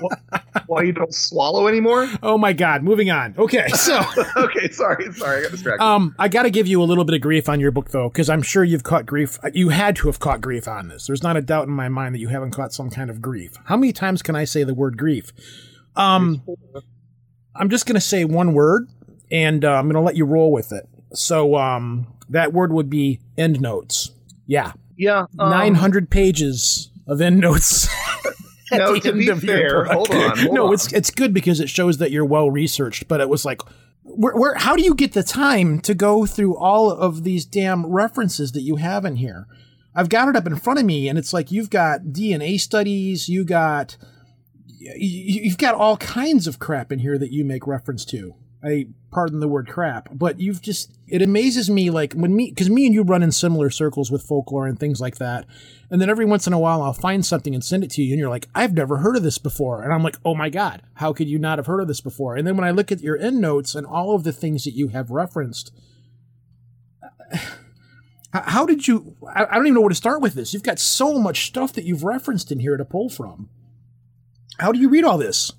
[0.66, 2.08] why you don't swallow anymore?
[2.22, 3.34] oh my God, moving on.
[3.38, 4.00] Okay, so.
[4.36, 5.84] okay, sorry, sorry, I got distracted.
[5.84, 8.08] Um, I got to give you a little bit of grief on your book, though,
[8.08, 9.38] because I'm sure you've caught grief.
[9.52, 11.06] You had to have caught grief on this.
[11.06, 13.56] There's not a doubt in my mind that you haven't caught some kind of grief.
[13.64, 15.32] How many times can I say the word grief?
[15.94, 16.42] Um,
[17.54, 18.88] I'm just going to say one word,
[19.30, 20.88] and uh, I'm going to let you roll with it.
[21.12, 24.10] So, um, that word would be end notes.
[24.46, 27.88] Yeah, yeah, um, 900 pages of end notes.
[28.24, 28.32] at
[28.72, 29.92] No, the to end be of your fair, book.
[29.92, 30.74] hold on, hold no, on.
[30.74, 33.08] it's it's good because it shows that you're well researched.
[33.08, 33.60] But it was like,
[34.02, 37.86] where, where how do you get the time to go through all of these damn
[37.86, 39.46] references that you have in here?
[39.94, 43.28] I've got it up in front of me, and it's like you've got DNA studies,
[43.28, 43.96] you got
[44.78, 48.34] you- you've got all kinds of crap in here that you make reference to.
[48.62, 52.68] I pardon the word crap, but you've just it amazes me like when me because
[52.68, 55.46] me and you run in similar circles with folklore and things like that,
[55.90, 58.12] and then every once in a while I'll find something and send it to you,
[58.12, 60.82] and you're like, I've never heard of this before, and I'm like, oh my god,
[60.94, 62.36] how could you not have heard of this before?
[62.36, 64.74] And then when I look at your end notes and all of the things that
[64.74, 65.72] you have referenced.
[68.32, 69.16] How did you?
[69.34, 70.52] I don't even know where to start with this.
[70.52, 73.48] You've got so much stuff that you've referenced in here to pull from.
[74.58, 75.52] How do you read all this?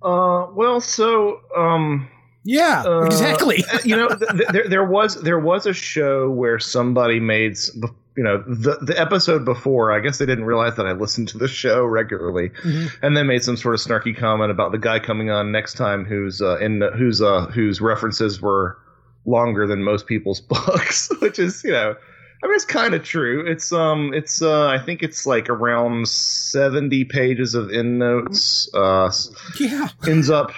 [0.00, 2.08] Uh, well, so um,
[2.44, 3.64] Yeah, uh, exactly.
[3.84, 7.88] you know, th- th- there there was there was a show where somebody made the
[8.18, 9.92] you know the the episode before.
[9.92, 12.90] I guess they didn't realize that I listened to the show regularly, Mhm.
[13.02, 16.04] and then made some sort of snarky comment about the guy coming on next time
[16.04, 18.76] who's uh, in whose uh, whose references were
[19.24, 21.94] longer than most people's books, which is you know.
[22.42, 23.44] I mean, it's kind of true.
[23.46, 28.68] It's um, it's uh, I think it's like around seventy pages of endnotes.
[28.74, 29.10] Uh,
[29.58, 29.88] Yeah.
[30.06, 30.52] ends up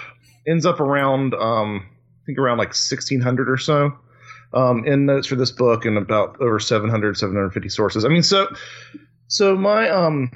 [0.47, 3.93] ends up around um I think around like 1600 or so
[4.53, 8.05] um in notes for this book and about over 700 750 sources.
[8.05, 8.47] I mean so
[9.27, 10.31] so my um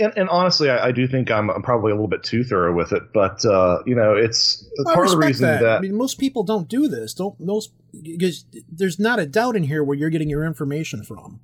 [0.00, 2.74] and, and honestly I, I do think I'm, I'm probably a little bit too thorough
[2.74, 5.60] with it but uh you know it's I part of the reason that.
[5.62, 7.14] that, I mean, most people don't do this.
[7.14, 11.40] Don't most because there's not a doubt in here where you're getting your information from.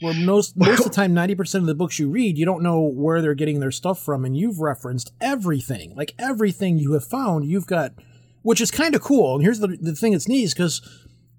[0.00, 2.62] Where most most of the time, ninety percent of the books you read, you don't
[2.62, 7.04] know where they're getting their stuff from, and you've referenced everything, like everything you have
[7.04, 7.44] found.
[7.44, 7.92] You've got,
[8.42, 9.36] which is kind of cool.
[9.36, 10.80] And here's the the thing that's neat is because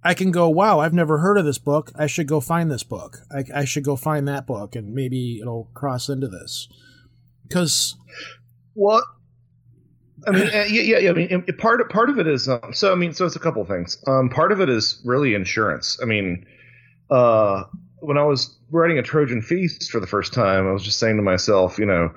[0.04, 1.92] I can go, wow, I've never heard of this book.
[1.96, 3.20] I should go find this book.
[3.32, 6.68] I, I should go find that book, and maybe it'll cross into this.
[7.48, 7.96] Because
[8.74, 9.06] what?
[10.28, 11.10] I mean, uh, yeah, yeah.
[11.10, 12.92] I mean, part of part of it is um, so.
[12.92, 13.98] I mean, so it's a couple things.
[14.08, 16.00] Um, part of it is really insurance.
[16.02, 16.46] I mean,
[17.10, 17.64] uh,
[18.00, 21.18] when I was writing a Trojan Feast for the first time, I was just saying
[21.18, 22.12] to myself, you know,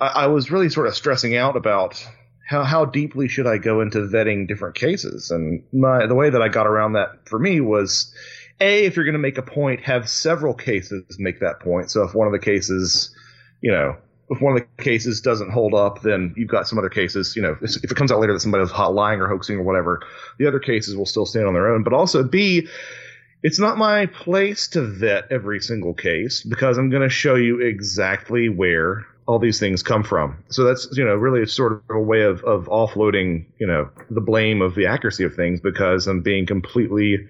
[0.00, 2.06] I, I was really sort of stressing out about
[2.46, 6.42] how how deeply should I go into vetting different cases, and my the way that
[6.42, 8.14] I got around that for me was.
[8.58, 11.90] A, if you're going to make a point, have several cases make that point.
[11.90, 13.14] So if one of the cases,
[13.60, 13.96] you know,
[14.30, 17.36] if one of the cases doesn't hold up, then you've got some other cases.
[17.36, 19.62] You know, if it comes out later that somebody was hot lying or hoaxing or
[19.62, 20.00] whatever,
[20.38, 21.82] the other cases will still stand on their own.
[21.82, 22.66] But also, B,
[23.42, 27.60] it's not my place to vet every single case because I'm going to show you
[27.60, 30.42] exactly where all these things come from.
[30.48, 34.20] So that's you know really sort of a way of of offloading you know the
[34.20, 37.26] blame of the accuracy of things because I'm being completely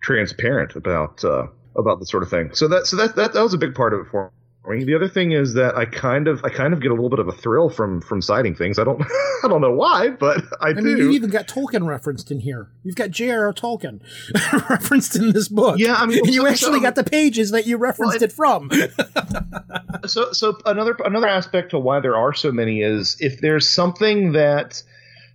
[0.00, 2.50] transparent about uh, about the sort of thing.
[2.54, 4.30] So that so that that, that was a big part of it for
[4.66, 4.84] me.
[4.84, 7.18] The other thing is that I kind of I kind of get a little bit
[7.18, 8.78] of a thrill from from citing things.
[8.78, 9.00] I don't
[9.44, 10.82] I don't know why, but I, I do.
[10.82, 12.68] mean, you've even got Tolkien referenced in here.
[12.82, 13.52] You've got J.R.R.
[13.52, 14.00] Tolkien
[14.70, 15.78] referenced in this book.
[15.78, 18.24] Yeah, I mean, and you so- actually so- got the pages that you referenced Well,
[18.24, 18.70] it from.
[20.06, 24.32] so so another another aspect to why there are so many is if there's something
[24.32, 24.82] that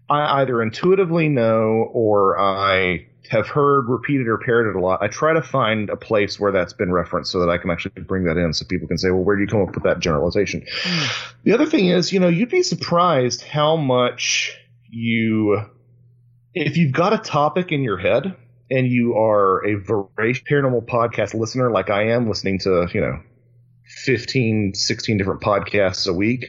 [0.09, 5.33] I either intuitively know or I have heard repeated or parroted a lot, I try
[5.33, 8.37] to find a place where that's been referenced so that I can actually bring that
[8.37, 10.65] in so people can say, well, where do you come up with that generalization?
[11.43, 14.57] The other thing is, you know, you'd be surprised how much
[14.89, 15.61] you,
[16.55, 18.35] if you've got a topic in your head
[18.71, 23.21] and you are a voracious paranormal podcast listener like I am, listening to, you know,
[24.05, 26.45] 15, 16 different podcasts a week,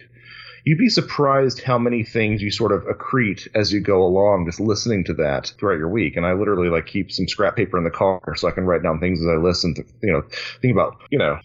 [0.64, 4.61] you'd be surprised how many things you sort of accrete as you go along just
[4.61, 6.16] listening to that throughout your week.
[6.16, 8.83] And i literally like keep some scrap paper in the car so i can write
[8.83, 10.23] down things as i listen to you know
[10.61, 11.38] think about you know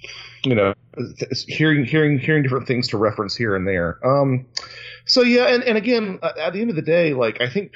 [0.44, 0.74] you know
[1.48, 4.00] hearing hearing hearing different things to reference here and there.
[4.06, 4.46] Um
[5.06, 7.74] so yeah and, and again at the end of the day like i think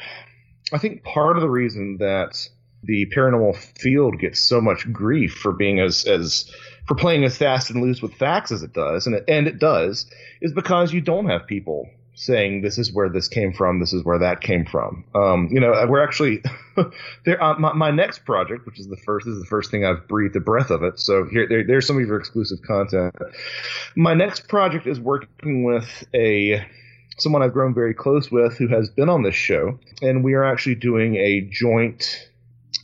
[0.73, 2.47] i think part of the reason that
[2.83, 6.51] the paranormal field gets so much grief for being as as
[6.89, 9.59] for playing as fast and loose with facts as it does and it, and it
[9.59, 10.07] does
[10.41, 14.03] is because you don't have people saying this is where this came from, this is
[14.03, 15.05] where that came from.
[15.13, 16.41] Um, you know, we're actually
[17.25, 17.41] there.
[17.41, 20.33] Uh, my, my next project, which is the first, is the first thing I've breathed
[20.33, 20.99] the breath of it.
[20.99, 23.15] So here, there, there's some of your exclusive content.
[23.95, 26.65] My next project is working with a
[27.19, 30.43] someone I've grown very close with who has been on this show, and we are
[30.43, 32.28] actually doing a joint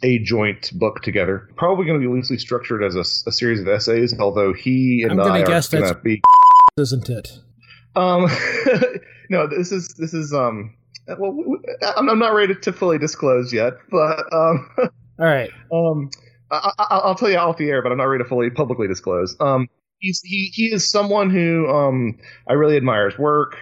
[0.04, 1.50] a joint book together.
[1.56, 5.12] Probably going to be loosely structured as a, a series of essays, although he and
[5.14, 6.22] I'm gonna I are guess going that's- to be
[6.78, 7.30] Isn't it?
[7.96, 8.28] um,
[9.30, 10.76] no, this is this is um.
[11.20, 11.38] Well,
[11.96, 15.52] I'm, I'm not ready to fully disclose yet, but um, All right.
[15.72, 16.10] um,
[16.52, 18.88] I, I, I'll tell you off the air, but I'm not ready to fully publicly
[18.88, 19.36] disclose.
[19.40, 19.68] Um,
[20.00, 22.18] he's he he is someone who um
[22.50, 23.56] I really admire his work,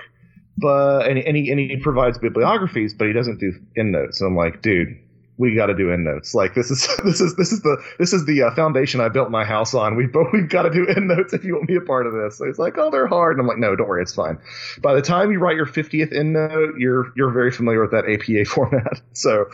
[0.57, 4.21] but and and he and he provides bibliographies, but he doesn't do endnotes.
[4.21, 4.87] And I'm like, dude,
[5.37, 6.35] we got to do endnotes.
[6.35, 9.31] Like this is this is this is the this is the uh, foundation I built
[9.31, 9.95] my house on.
[9.95, 12.37] We both we've got to do endnotes if you want be a part of this.
[12.37, 14.37] So he's like, oh, they're hard, and I'm like, no, don't worry, it's fine.
[14.81, 18.45] By the time you write your 50th endnote, you're you're very familiar with that APA
[18.49, 19.01] format.
[19.13, 19.45] So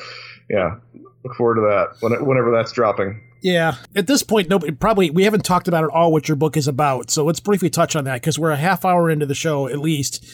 [0.49, 0.75] yeah,
[1.23, 3.21] look forward to that when, whenever that's dropping.
[3.41, 3.75] Yeah.
[3.95, 6.67] At this point, nobody probably we haven't talked about at all what your book is
[6.67, 7.09] about.
[7.09, 9.79] So let's briefly touch on that because we're a half hour into the show at
[9.79, 10.25] least.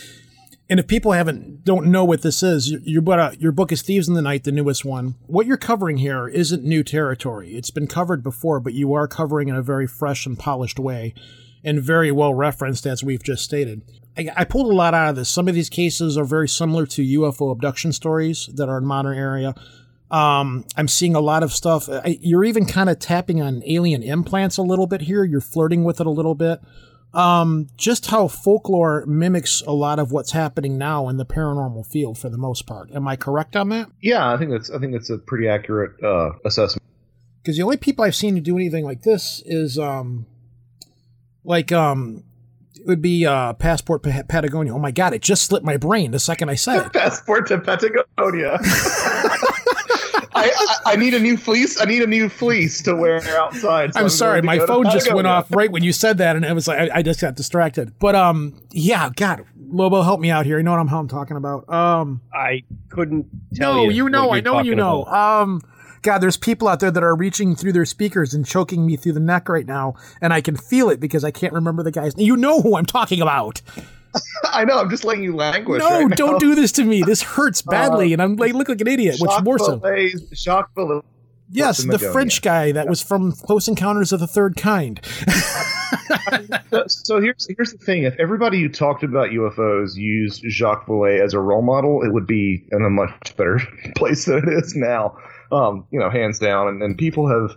[0.69, 3.04] And if people haven't don't know what this is, your
[3.38, 5.15] your, book is Thieves in the Night, the newest one.
[5.28, 7.56] What you're covering here isn't new territory.
[7.56, 11.13] It's been covered before, but you are covering in a very fresh and polished way,
[11.63, 13.84] and very well referenced, as we've just stated.
[14.17, 15.30] I, I pulled a lot out of this.
[15.30, 19.17] Some of these cases are very similar to UFO abduction stories that are in modern
[19.17, 19.54] area.
[20.10, 21.89] Um, I'm seeing a lot of stuff.
[21.89, 25.23] I, you're even kind of tapping on alien implants a little bit here.
[25.23, 26.60] You're flirting with it a little bit.
[27.15, 32.17] Um, just how folklore mimics a lot of what's happening now in the paranormal field
[32.17, 32.91] for the most part.
[32.91, 33.89] Am I correct on that?
[34.01, 36.84] Yeah, I think that's I think that's a pretty accurate uh, assessment.
[37.41, 40.25] Because the only people I've seen who do anything like this is um,
[41.45, 42.23] like um,
[42.75, 44.73] it would be uh, Passport pa- Patagonia.
[44.75, 46.93] Oh my god, it just slipped my brain the second I said it.
[46.93, 48.60] Passport to Patagonia.
[50.36, 50.52] I,
[50.86, 51.80] I, I, need a new fleece.
[51.80, 53.93] I need a new fleece to wear outside.
[53.93, 56.43] So I'm, I'm, sorry, my phone just went off right when you said that, and
[56.43, 57.98] it was like I, I, just got distracted.
[58.00, 60.58] But um, yeah, God, Lobo, help me out here.
[60.58, 61.69] You know what I'm, I'm talking about.
[61.69, 63.91] Um, I couldn't tell no, you.
[63.91, 65.04] you know, I know you know.
[65.04, 65.41] About.
[65.43, 65.62] Um,
[66.02, 69.13] God, there's people out there that are reaching through their speakers and choking me through
[69.13, 72.13] the neck right now, and I can feel it because I can't remember the guy's.
[72.17, 73.62] You know who I'm talking about.
[74.43, 74.80] I know.
[74.80, 75.80] I'm just letting you languish.
[75.80, 77.04] No, right don't do this to me.
[77.04, 79.17] This hurts badly, uh, and I'm like look like an idiot.
[79.19, 79.82] Which more so?
[80.34, 80.71] Shock.
[81.49, 84.99] Yes, the French guy that was from Close Encounters of the Third Kind.
[86.88, 91.34] so here's here's the thing: if everybody who talked about UFOs used Jacques Vallée as
[91.34, 93.62] a role model, it would be in a much better
[93.95, 95.17] place than it is now.
[95.51, 96.67] Um, you know, hands down.
[96.67, 97.56] And, and people have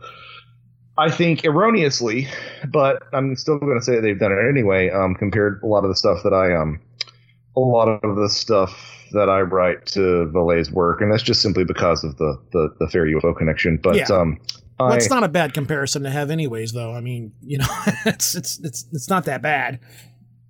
[0.98, 2.26] I think erroneously,
[2.68, 4.90] but I'm still going to say they've done it anyway.
[4.90, 6.80] Um, compared a lot of the stuff that I um,
[7.56, 11.64] a lot of the stuff that I write to Vallée's work, and that's just simply
[11.64, 13.78] because of the the, the fair UFO connection.
[13.82, 14.06] But yeah.
[14.10, 14.38] um,
[14.80, 16.72] it's not a bad comparison to have, anyways.
[16.72, 17.66] Though I mean, you know,
[18.06, 19.80] it's it's it's it's not that bad.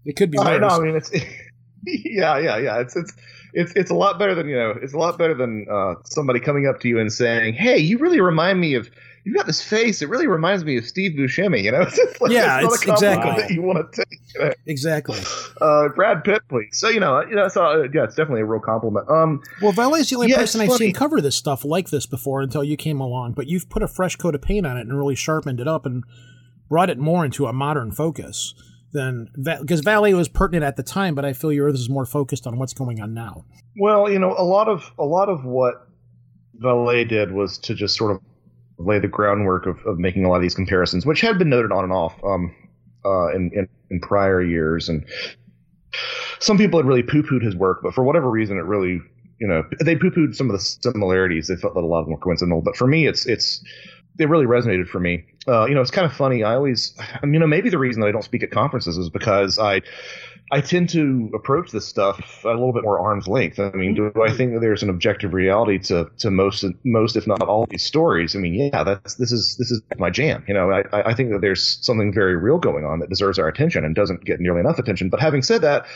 [0.05, 0.49] It could be worse.
[0.49, 0.69] I know.
[0.69, 1.13] I mean, it's
[1.87, 2.81] yeah, yeah, yeah.
[2.81, 3.13] It's it's
[3.53, 4.75] it's it's a lot better than you know.
[4.83, 7.99] It's a lot better than uh, somebody coming up to you and saying, "Hey, you
[7.99, 8.91] really remind me of."
[9.29, 10.01] You've got this face.
[10.01, 11.62] It really reminds me of Steve Buscemi.
[11.62, 14.21] You know, it's like, yeah, it's, it's exactly that you want to take.
[14.35, 14.53] You know?
[14.67, 15.19] Exactly.
[15.61, 16.71] Uh, Brad Pitt, please.
[16.73, 19.09] So you know, you know, so uh, yeah, it's definitely a real compliment.
[19.11, 20.79] Um, well, Vallée's the only yeah, person I've funny.
[20.79, 23.33] seen cover this stuff like this before until you came along.
[23.33, 25.85] But you've put a fresh coat of paint on it and really sharpened it up
[25.85, 26.05] and
[26.69, 28.55] brought it more into a modern focus
[28.93, 32.47] than because Vallée was pertinent at the time, but I feel yours is more focused
[32.47, 33.45] on what's going on now.
[33.79, 35.87] Well, you know, a lot of a lot of what
[36.62, 38.21] Vallée did was to just sort of
[38.79, 41.73] lay the groundwork of, of making a lot of these comparisons, which had been noted
[41.73, 42.55] on and off um,
[43.05, 45.05] uh, in, in, in prior years, and
[46.41, 49.01] some people had really poo-pooed his work, but for whatever reason, it really
[49.41, 51.49] you know they poo-pooed some of the similarities.
[51.49, 53.62] They felt that a lot were coincidental, but for me, it's it's
[54.19, 55.25] it really resonated for me.
[55.47, 56.43] Uh, you know, it's kind of funny.
[56.43, 59.59] I always, you know, maybe the reason that I don't speak at conferences is because
[59.59, 59.83] I
[60.51, 63.59] I tend to approach this stuff a little bit more arm's length.
[63.59, 67.27] I mean, do I think that there's an objective reality to, to most most if
[67.27, 68.35] not all these stories?
[68.35, 70.45] I mean, yeah, that's this is this is my jam.
[70.49, 73.47] You know, I, I think that there's something very real going on that deserves our
[73.47, 75.11] attention and doesn't get nearly enough attention.
[75.11, 75.87] But having said that,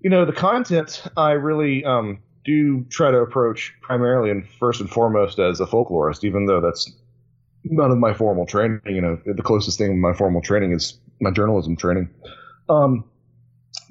[0.00, 4.88] you know, the content I really um, do try to approach primarily and first and
[4.88, 6.90] foremost as a folklorist, even though that's
[7.64, 8.80] none of my formal training.
[8.86, 12.08] You know, the closest thing to my formal training is my journalism training.
[12.68, 13.04] Um,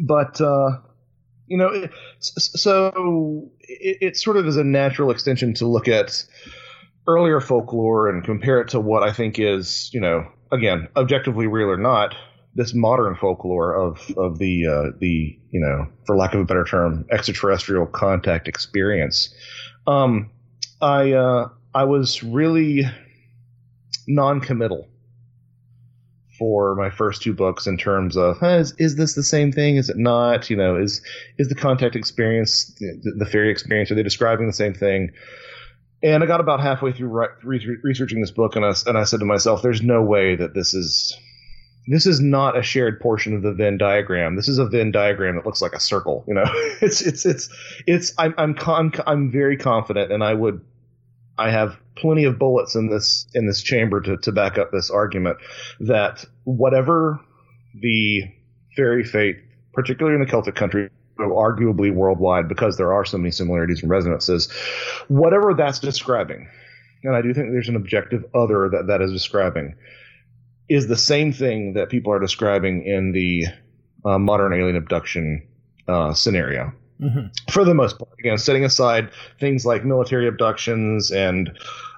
[0.01, 0.77] but uh,
[1.47, 6.23] you know, it, so it, it, sort of is a natural extension to look at
[7.07, 11.69] earlier folklore and compare it to what I think is, you know, again, objectively real
[11.69, 12.15] or not,
[12.55, 16.63] this modern folklore of of the uh, the you know, for lack of a better
[16.63, 19.33] term, extraterrestrial contact experience.
[19.87, 20.31] Um,
[20.81, 22.85] I uh, I was really
[24.07, 24.87] non-committal
[26.41, 29.75] for my first two books in terms of is, is this the same thing?
[29.75, 30.49] Is it not?
[30.49, 30.99] You know, is
[31.37, 33.91] is the contact experience the, the fairy experience?
[33.91, 35.11] Are they describing the same thing?
[36.01, 37.09] And I got about halfway through
[37.43, 40.55] re- researching this book, and I, and I said to myself, "There's no way that
[40.55, 41.15] this is
[41.85, 44.35] this is not a shared portion of the Venn diagram.
[44.35, 46.23] This is a Venn diagram that looks like a circle.
[46.27, 46.45] You know,
[46.81, 47.49] it's it's it's
[47.85, 48.13] it's.
[48.17, 50.61] I'm I'm con- I'm very confident, and I would
[51.37, 54.89] I have plenty of bullets in this in this chamber to, to back up this
[54.89, 55.37] argument
[55.79, 57.19] that whatever
[57.81, 58.23] the
[58.75, 59.37] fairy faith,
[59.73, 60.89] particularly in the Celtic country,
[61.19, 64.51] arguably worldwide, because there are so many similarities and resonances,
[65.07, 66.47] whatever that's describing,
[67.03, 69.75] and I do think there's an objective other that that is describing,
[70.69, 73.45] is the same thing that people are describing in the
[74.05, 75.47] uh, modern alien abduction
[75.87, 76.73] uh, scenario.
[77.49, 81.51] For the most part, again, setting aside things like military abductions and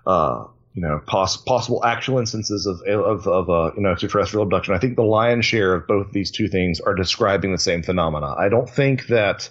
[0.07, 4.73] uh, you know poss- possible actual instances of of, of uh, you know extraterrestrial abduction,
[4.73, 8.33] I think the lion's share of both these two things are describing the same phenomena.
[8.37, 9.49] I don't think that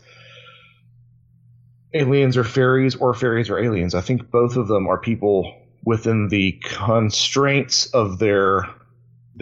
[1.94, 3.94] aliens are fairies or fairies are aliens.
[3.94, 5.54] I think both of them are people
[5.84, 8.68] within the constraints of their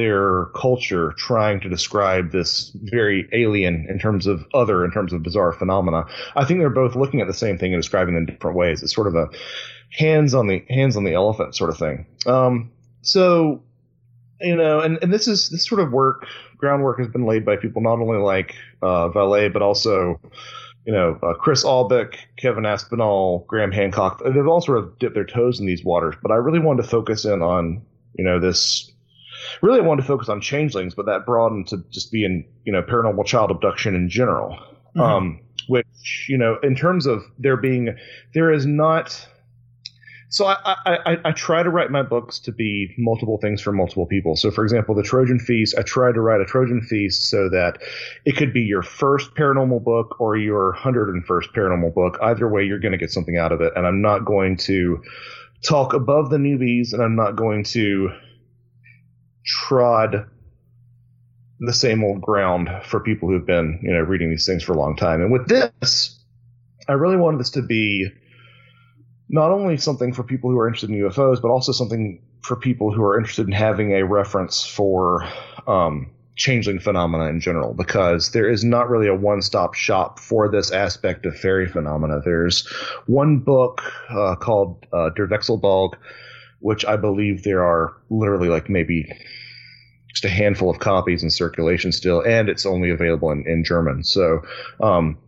[0.01, 5.22] their culture trying to describe this very alien in terms of other in terms of
[5.22, 6.07] bizarre phenomena.
[6.36, 8.82] I think they're both looking at the same thing and describing them in different ways.
[8.82, 9.28] It's sort of a
[9.90, 12.07] hands on the hands on the elephant sort of thing.
[12.24, 12.72] Um,
[13.03, 13.62] so
[14.40, 16.26] you know, and, and this is this sort of work
[16.57, 20.18] groundwork has been laid by people not only like uh, Vallée but also
[20.86, 24.22] you know uh, Chris Aubeck, Kevin Aspinall, Graham Hancock.
[24.24, 26.14] They've all sort of dipped their toes in these waters.
[26.22, 27.82] But I really wanted to focus in on
[28.14, 28.90] you know this
[29.62, 32.82] really I wanted to focus on changelings, but that broadened to just being, you know,
[32.82, 34.59] paranormal child abduction in general.
[34.97, 35.01] Mm-hmm.
[35.01, 37.97] Um, which, you know, in terms of there being,
[38.34, 39.26] there is not.
[40.28, 43.72] So I, I, I, I try to write my books to be multiple things for
[43.72, 44.36] multiple people.
[44.36, 47.78] So, for example, the Trojan Feast, I tried to write a Trojan Feast so that
[48.24, 52.18] it could be your first paranormal book or your 101st paranormal book.
[52.22, 53.72] Either way, you're going to get something out of it.
[53.74, 55.03] And I'm not going to
[55.62, 58.11] talk above the newbies, and I'm not going to
[59.68, 60.26] trod
[61.61, 64.78] the same old ground for people who've been, you know, reading these things for a
[64.78, 65.20] long time.
[65.20, 66.18] And with this,
[66.88, 68.09] I really wanted this to be
[69.28, 72.92] not only something for people who are interested in UFOs, but also something for people
[72.92, 75.28] who are interested in having a reference for
[75.66, 80.70] um, changeling phenomena in general, because there is not really a one-stop shop for this
[80.70, 82.20] aspect of fairy phenomena.
[82.24, 82.66] There's
[83.07, 85.92] one book uh, called uh, Der Wechselbalg,
[86.61, 89.11] which I believe there are literally like maybe
[90.08, 94.04] just a handful of copies in circulation still, and it's only available in, in German.
[94.04, 94.42] So,
[94.80, 95.18] um,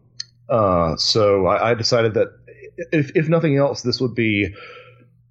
[0.48, 2.28] uh, so I, I decided that
[2.92, 4.54] if, if nothing else, this would be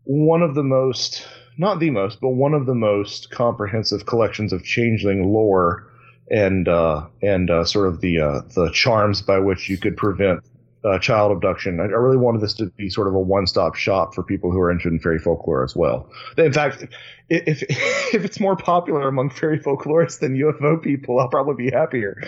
[0.03, 1.27] one of the most,
[1.57, 5.87] not the most, but one of the most comprehensive collections of changeling lore
[6.29, 10.39] and uh, and uh, sort of the uh, the charms by which you could prevent
[10.83, 11.79] uh, child abduction.
[11.79, 14.59] I, I really wanted this to be sort of a one-stop shop for people who
[14.59, 16.09] are interested in fairy folklore as well.
[16.37, 16.85] In fact,
[17.29, 22.21] if if it's more popular among fairy folklorists than UFO people, I'll probably be happier.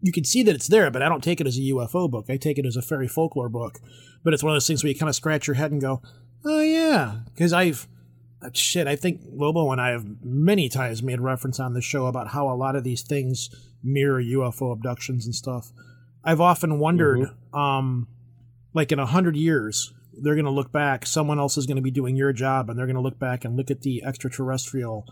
[0.00, 2.26] you can see that it's there, but I don't take it as a UFO book.
[2.28, 3.78] I take it as a fairy folklore book.
[4.24, 6.02] But it's one of those things where you kind of scratch your head and go,
[6.44, 7.86] "Oh yeah," because I've
[8.42, 8.86] uh, shit.
[8.86, 12.48] I think Lobo and I have many times made reference on the show about how
[12.48, 13.50] a lot of these things
[13.82, 15.72] mirror UFO abductions and stuff.
[16.28, 18.06] I've often wondered, um,
[18.74, 21.06] like in a hundred years, they're going to look back.
[21.06, 23.44] Someone else is going to be doing your job, and they're going to look back
[23.44, 25.06] and look at the extraterrestrial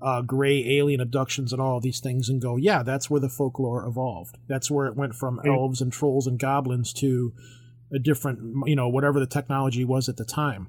[0.00, 3.28] uh, gray alien abductions and all of these things and go, yeah, that's where the
[3.28, 4.38] folklore evolved.
[4.48, 7.32] That's where it went from elves and trolls and goblins to
[7.92, 10.68] a different, you know, whatever the technology was at the time.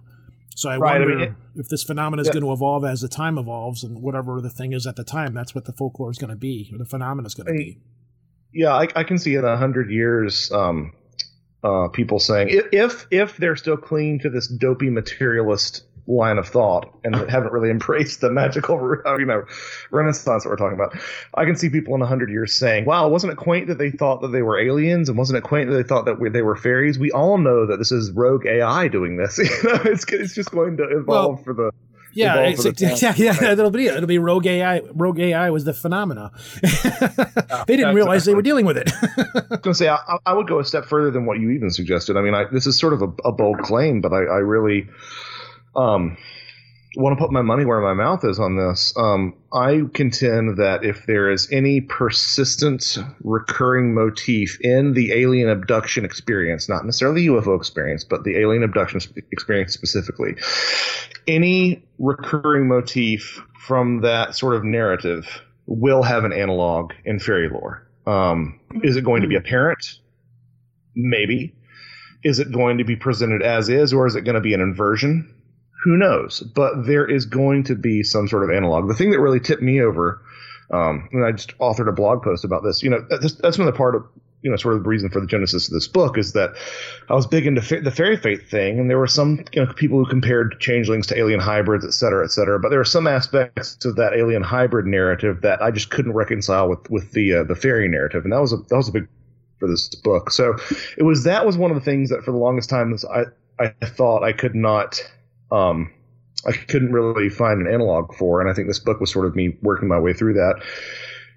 [0.56, 2.34] So I Right, I wonder mean, it- if this phenomenon is Yeah.
[2.34, 5.34] going to evolve as the time evolves, and whatever the thing is at the time,
[5.34, 7.78] that's what the folklore is going to be, or the phenomenon is going to be.
[8.54, 10.94] Yeah, I, I can see in a hundred years, um,
[11.64, 16.94] uh, people saying if, if they're still clinging to this dopey materialist line of thought
[17.04, 18.78] and haven't really embraced the magical,
[19.18, 19.44] you know,
[19.92, 20.96] renaissance that we're talking about.
[21.34, 23.92] I can see people in a hundred years saying, "Wow, wasn't it quaint that they
[23.92, 26.42] thought that they were aliens, and wasn't it quaint that they thought that we, they
[26.42, 29.40] were fairies?" We all know that this is rogue AI doing this.
[29.44, 31.72] You know, it's it's just going to evolve Well, for the
[32.14, 33.42] Yeah, evolve it's, for the yeah, time.
[33.42, 34.82] yeah, It'll be it'll be rogue AI.
[34.94, 36.32] Rogue AI was the phenomena.
[37.68, 38.92] they didn't realize they were dealing with it.
[39.02, 41.50] I was going to say I, I would go a step further than what you
[41.52, 42.18] even suggested.
[42.18, 44.88] I mean, I, this is sort of a, a bold claim, but I, I really
[45.76, 46.18] um,
[46.96, 48.94] want to put my money where my mouth is on this.
[48.96, 56.06] Um, I contend that if there is any persistent, recurring motif in the alien abduction
[56.06, 60.36] experience, not necessarily the UFO experience, but the alien abduction experience specifically,
[61.28, 67.88] any recurring motif from that sort of narrative will have an analog in fairy lore.
[68.06, 70.00] Um, is it going to be apparent?
[70.96, 71.56] Maybe.
[72.24, 74.62] Is it going to be presented as is, or is it going to be an
[74.62, 75.34] inversion?
[75.84, 76.40] Who knows?
[76.40, 78.88] But there is going to be some sort of analog.
[78.88, 80.22] The thing that really tipped me over,
[80.72, 82.84] um, and I just authored a blog post about this.
[82.84, 84.06] You know, that's, that's another part of
[84.44, 86.52] you know sort of the reason for the genesis of this book is that
[87.10, 89.74] I was big into fa- the fairy faith thing, and there were some you know
[89.74, 92.60] people who compared changelings to alien hybrids, et cetera, et cetera.
[92.60, 96.70] But there were some aspects of that alien hybrid narrative that I just couldn't reconcile
[96.70, 99.08] with with the uh, the fairy narrative, and that was a that was a big
[99.60, 100.30] for this book.
[100.32, 100.58] So
[100.98, 103.24] it was that was one of the things that for the longest time I
[103.60, 105.02] I thought I could not.
[105.54, 105.92] Um,
[106.46, 109.36] I couldn't really find an analog for, and I think this book was sort of
[109.36, 110.62] me working my way through that.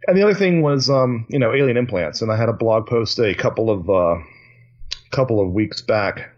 [0.09, 2.87] And the other thing was, um, you know, alien implants, and I had a blog
[2.87, 4.23] post a couple of uh,
[5.11, 6.31] couple of weeks back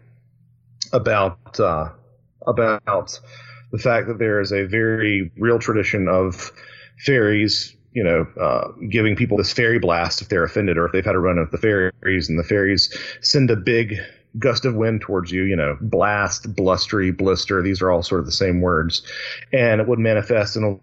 [0.91, 1.89] about uh,
[2.45, 3.19] about
[3.71, 6.51] the fact that there is a very real tradition of
[6.97, 11.05] fairies, you know, uh, giving people this fairy blast if they're offended or if they've
[11.05, 13.97] had a run with the fairies, and the fairies send a big
[14.37, 17.61] gust of wind towards you, you know, blast, blustery, blister.
[17.61, 19.01] These are all sort of the same words,
[19.51, 20.79] and it would manifest in a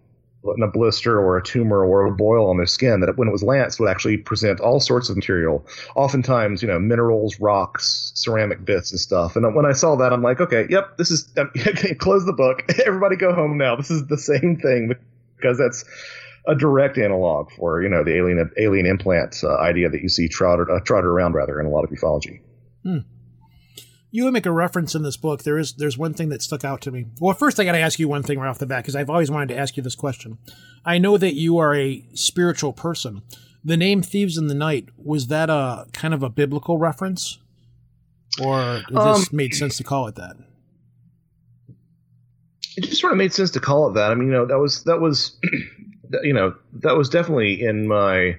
[0.57, 3.33] in a blister or a tumor or a boil on their skin that when it
[3.33, 5.67] was lanced would actually present all sorts of material.
[5.95, 9.37] Oftentimes you know minerals rocks ceramic bits and stuff.
[9.37, 12.63] And when i saw that i'm like okay yep this is okay, close the book.
[12.87, 13.77] Everybody go home now.
[13.77, 14.95] This is the same thing
[15.37, 15.85] because that's
[16.47, 20.29] a direct analog for you know the alien alien implant uh, idea that you see
[20.29, 22.41] trotted uh, trotted around rather in a lot of ufology.
[22.85, 22.99] Hmm
[24.17, 25.43] you make a reference in this book.
[25.43, 27.05] There is there's one thing that stuck out to me.
[27.21, 29.11] Well, first I got to ask you one thing right off the bat because I've
[29.11, 30.39] always wanted to ask you this question.
[30.87, 33.23] I know that you are a spiritual person.
[33.63, 37.39] The name Thieves in the Night was that a kind of a biblical reference,
[38.43, 40.37] or um, just made sense to call it that?
[42.77, 44.11] It just sort of made sense to call it that.
[44.11, 45.37] I mean, you know, that was that was,
[46.23, 48.39] you know, that was definitely in my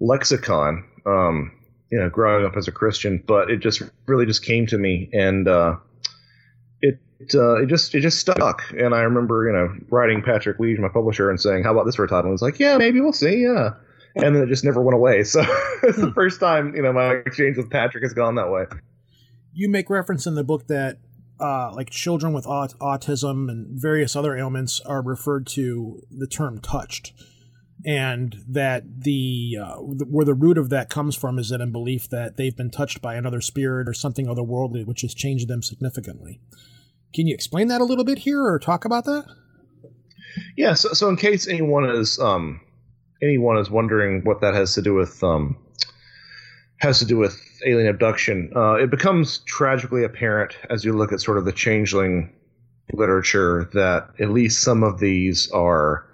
[0.00, 0.84] lexicon.
[1.04, 1.52] Um,
[1.94, 5.08] you know growing up as a Christian, but it just really just came to me
[5.12, 5.76] and uh,
[6.80, 6.98] it
[7.36, 8.62] uh, it just it just stuck.
[8.76, 11.94] And I remember you know writing Patrick Leach, my publisher, and saying, "How about this
[11.94, 13.74] for a title?" And he's like, "Yeah, maybe we'll see." Yeah.
[14.16, 15.22] And then it just never went away.
[15.24, 15.40] So
[15.84, 16.12] it's the hmm.
[16.12, 18.64] first time, you know, my exchange with Patrick has gone that way.
[19.52, 20.98] You make reference in the book that
[21.38, 26.60] uh, like children with aut- autism and various other ailments are referred to the term
[26.60, 27.12] touched
[27.84, 32.08] and that the uh, where the root of that comes from is that in belief
[32.08, 36.40] that they've been touched by another spirit or something otherworldly which has changed them significantly.
[37.14, 39.24] Can you explain that a little bit here or talk about that?
[40.56, 42.60] Yeah so, so in case anyone is um,
[43.22, 45.56] anyone is wondering what that has to do with um,
[46.78, 51.20] has to do with alien abduction uh, it becomes tragically apparent as you look at
[51.20, 52.34] sort of the changeling
[52.92, 56.06] literature that at least some of these are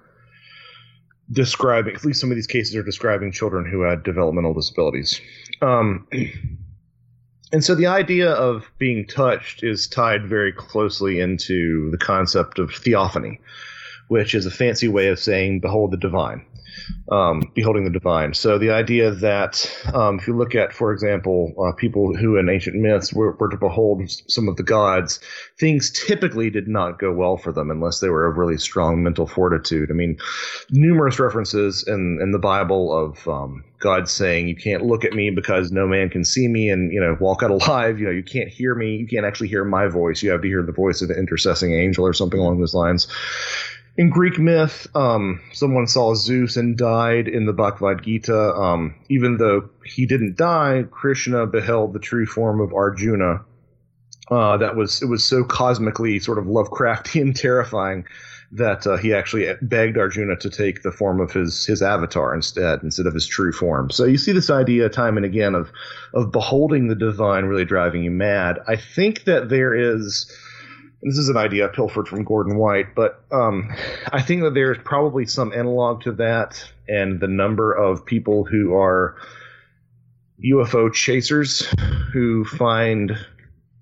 [1.33, 5.21] describing, at least some of these cases are describing children who had developmental disabilities.
[5.63, 6.07] Um,
[7.53, 12.73] and so the idea of being touched is tied very closely into the concept of
[12.73, 13.41] theophany,
[14.09, 16.45] which is a fancy way of saying behold the divine
[17.11, 18.35] um, beholding the divine.
[18.35, 22.49] So the idea that um, if you look at, for example, uh, people who in
[22.49, 25.19] ancient myths were, were, to behold some of the gods,
[25.59, 29.27] things typically did not go well for them unless they were of really strong mental
[29.27, 29.91] fortitude.
[29.91, 30.19] I mean,
[30.71, 35.31] numerous references in, in the Bible of um, God saying, "You can't look at me
[35.31, 37.99] because no man can see me, and you know, walk out alive.
[37.99, 38.97] You know, you can't hear me.
[38.97, 40.23] You can't actually hear my voice.
[40.23, 43.09] You have to hear the voice of an intercessing angel or something along those lines."
[43.97, 48.55] In Greek myth, um, someone saw Zeus and died in the Bhagavad Gita.
[48.55, 53.45] Um, even though he didn't die, Krishna beheld the true form of Arjuna.
[54.31, 58.05] Uh, that was it was so cosmically sort of Lovecraftian terrifying
[58.53, 62.83] that uh, he actually begged Arjuna to take the form of his his avatar instead,
[62.83, 63.91] instead of his true form.
[63.91, 65.73] So you see this idea time and again of
[66.15, 68.61] of beholding the divine really driving you mad.
[68.69, 70.31] I think that there is
[71.03, 73.75] this is an idea pilfered from Gordon White, but um,
[74.13, 78.75] I think that there's probably some analog to that, and the number of people who
[78.75, 79.17] are
[80.45, 81.67] UFO chasers
[82.13, 83.13] who find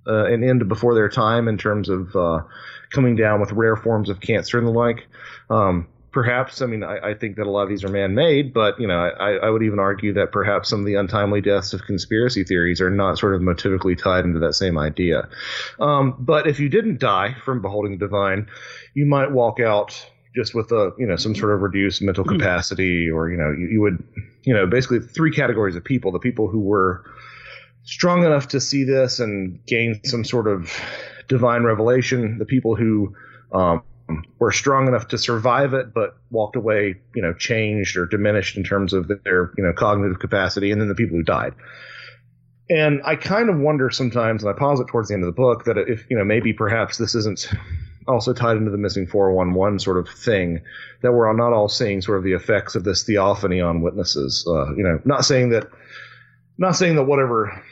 [0.06, 2.42] uh, an end before their time in terms of uh,
[2.90, 5.06] coming down with rare forms of cancer and the like.
[5.50, 5.88] Um,
[6.18, 8.88] perhaps, I mean, I, I, think that a lot of these are man-made, but you
[8.88, 12.42] know, I, I, would even argue that perhaps some of the untimely deaths of conspiracy
[12.42, 15.28] theories are not sort of motivically tied into that same idea.
[15.78, 18.48] Um, but if you didn't die from beholding the divine,
[18.94, 20.04] you might walk out
[20.34, 22.30] just with a you know some sort of reduced mental hmm.
[22.30, 24.02] capacity, or you know, you, you would
[24.42, 27.04] you know basically three categories of people: the people who were
[27.84, 30.76] strong enough to see this and gain some sort of
[31.28, 33.14] divine revelation, the people who
[33.52, 33.84] um,
[34.38, 38.64] were strong enough to survive it, but walked away, you know, changed or diminished in
[38.64, 41.54] terms of their, you know, cognitive capacity, and then the people who died.
[42.70, 45.40] And I kind of wonder sometimes, and I pause it towards the end of the
[45.40, 47.48] book, that if, you know, maybe perhaps this isn't
[48.06, 50.62] also tied into the missing 411 sort of thing,
[51.02, 54.46] that we're not all seeing sort of the effects of this theophany on witnesses.
[54.46, 55.68] Uh, you know, not saying that
[56.58, 57.62] not saying that whatever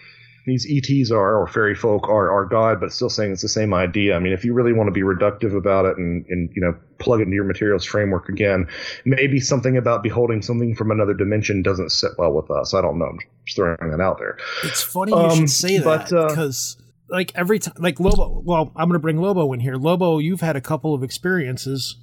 [0.47, 3.75] these ETs are or fairy folk are are God, but still saying it's the same
[3.75, 4.15] idea.
[4.15, 6.75] I mean, if you really want to be reductive about it and and you know
[6.99, 8.67] plug it into your materials framework again,
[9.05, 12.73] maybe something about beholding something from another dimension doesn't sit well with us.
[12.75, 13.07] I don't know.
[13.07, 14.39] I'm just throwing that out there.
[14.63, 16.77] It's funny you Um, should say that but, uh, because,
[17.09, 18.41] like every time, like Lobo.
[18.45, 19.75] Well, I'm going to bring Lobo in here.
[19.75, 21.97] Lobo, you've had a couple of experiences.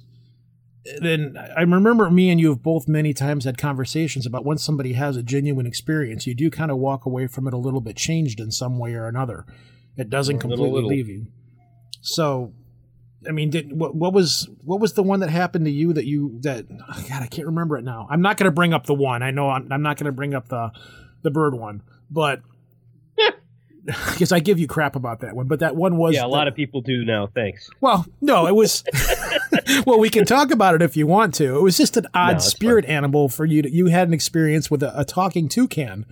[1.00, 4.92] Then I remember me and you have both many times had conversations about when somebody
[4.92, 7.96] has a genuine experience, you do kind of walk away from it a little bit
[7.96, 9.46] changed in some way or another.
[9.96, 10.90] It doesn't A little, completely little.
[10.90, 11.26] leave you.
[12.02, 12.52] So,
[13.26, 16.04] I mean, did what, what was what was the one that happened to you that
[16.04, 18.06] you that oh, God I can't remember it now.
[18.10, 19.22] I'm not going to bring up the one.
[19.22, 20.70] I know I'm, I'm not going to bring up the
[21.22, 22.42] the bird one, but
[24.12, 25.46] because I give you crap about that one.
[25.46, 27.26] But that one was Yeah, a the- lot of people do now.
[27.26, 27.68] Thanks.
[27.80, 28.82] well, no, it was.
[29.86, 31.56] well, we can talk about it if you want to.
[31.56, 33.62] It was just an odd that's spirit animal for you.
[33.62, 36.06] To, you had an experience with a, a talking toucan,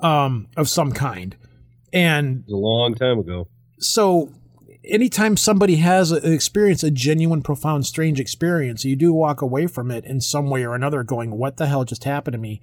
[0.00, 1.36] um, of some kind,
[1.92, 3.48] and It was a long time ago.
[3.78, 4.32] so
[4.84, 9.90] anytime somebody has an experience, a genuine, profound, strange experience, you do walk away from
[9.90, 12.60] it in some way or another, going, "What the hell just happened to me?"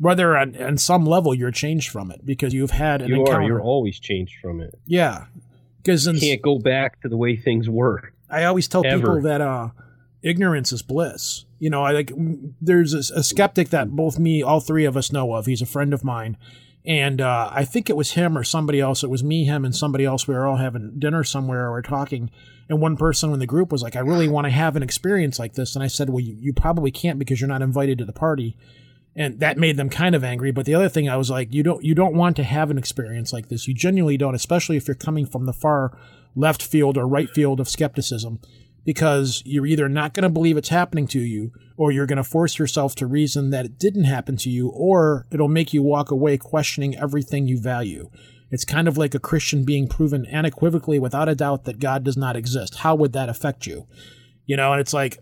[0.00, 3.40] Whether on, on some level you're changed from it because you've had an You encounter.
[3.40, 3.46] are.
[3.46, 4.78] You're always changed from it.
[4.86, 5.26] yeah,
[5.82, 8.12] because You can't go back to the way things were.
[8.30, 8.96] I always tell Ever.
[8.98, 9.70] people that uh,
[10.22, 11.46] ignorance is bliss.
[11.58, 12.12] You know, I like
[12.60, 15.46] there's a, a skeptic that both me, all three of us know of.
[15.46, 16.36] He's a friend of mine,
[16.86, 19.02] and uh, I think it was him or somebody else.
[19.02, 20.28] It was me, him, and somebody else.
[20.28, 21.66] We were all having dinner somewhere.
[21.66, 22.30] or We're talking,
[22.68, 25.40] and one person in the group was like, "I really want to have an experience
[25.40, 28.04] like this." And I said, "Well, you, you probably can't because you're not invited to
[28.04, 28.56] the party."
[29.18, 30.52] And that made them kind of angry.
[30.52, 32.78] But the other thing, I was like, "You don't, you don't want to have an
[32.78, 33.68] experience like this.
[33.68, 35.98] You genuinely don't, especially if you're coming from the far
[36.36, 38.40] left field or right field of skepticism."
[38.88, 42.24] because you're either not going to believe it's happening to you or you're going to
[42.24, 46.10] force yourself to reason that it didn't happen to you or it'll make you walk
[46.10, 48.08] away questioning everything you value.
[48.50, 52.16] It's kind of like a Christian being proven unequivocally without a doubt that God does
[52.16, 52.76] not exist.
[52.76, 53.86] How would that affect you?
[54.46, 55.18] You know, and it's like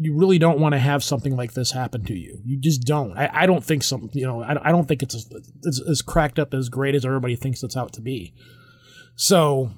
[0.00, 2.40] you really don't want to have something like this happen to you.
[2.44, 3.16] You just don't.
[3.18, 5.30] I, I don't think some, you know, I, I don't think it's as,
[5.66, 8.32] as, as cracked up as great as everybody thinks it's out to be.
[9.16, 9.70] So,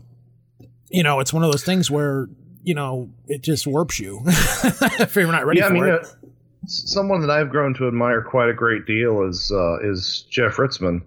[0.91, 2.29] you know, it's one of those things where
[2.62, 6.05] you know it just warps you if you're not ready yeah, I for mean, it.
[6.05, 6.29] uh,
[6.66, 11.03] someone that I've grown to admire quite a great deal is uh, is Jeff Ritzmann,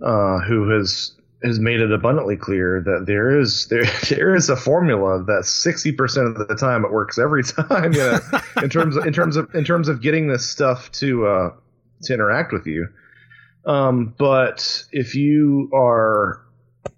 [0.00, 1.12] uh, who has
[1.44, 5.92] has made it abundantly clear that there is there there is a formula that sixty
[5.92, 7.92] percent of the time it works every time.
[7.92, 8.18] You know,
[8.62, 11.50] in terms of in terms of in terms of getting this stuff to uh,
[12.02, 12.88] to interact with you.
[13.64, 16.44] Um, but if you are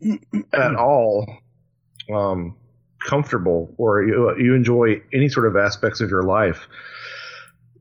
[0.52, 1.26] at all
[2.12, 2.56] um,
[3.06, 6.66] comfortable or you, you enjoy any sort of aspects of your life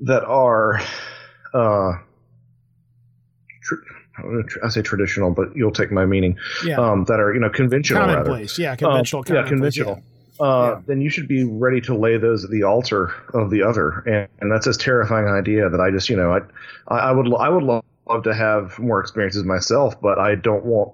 [0.01, 0.81] that are
[1.53, 1.93] uh,
[4.63, 6.37] I say traditional, but you'll take my meaning.
[6.65, 8.13] Yeah, Um, that are you know conventional rather.
[8.23, 8.59] commonplace.
[8.59, 9.21] Yeah, conventional.
[9.21, 10.03] Um, yeah, commonplace, conventional.
[10.39, 10.81] Uh, Yeah.
[10.87, 14.27] Then you should be ready to lay those at the altar of the other, and,
[14.39, 16.39] and that's this terrifying idea that I just you know I
[16.87, 20.93] I, I would I would love to have more experiences myself, but I don't want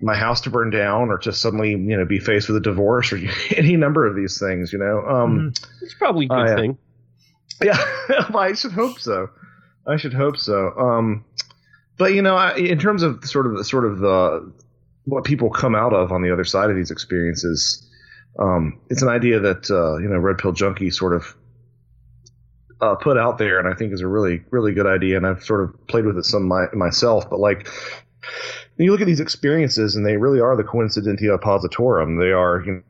[0.00, 3.12] my house to burn down or to suddenly you know be faced with a divorce
[3.12, 3.18] or
[3.56, 4.72] any number of these things.
[4.72, 6.56] You know, um, It's probably a good Oh, yeah.
[6.56, 6.78] thing.
[7.62, 7.84] yeah,
[8.34, 9.28] I should hope so.
[9.86, 10.72] I should hope so.
[10.78, 11.24] Um,
[11.98, 14.52] but you know, I, in terms of sort of sort of the
[15.04, 17.86] what people come out of on the other side of these experiences,
[18.38, 21.34] um, it's an idea that uh, you know Red Pill Junkie sort of
[22.80, 25.16] uh, put out there, and I think is a really really good idea.
[25.16, 27.28] And I've sort of played with it some my, myself.
[27.28, 27.68] But like,
[28.76, 32.20] you look at these experiences, and they really are the coincidentia oppositorum.
[32.20, 32.84] They are you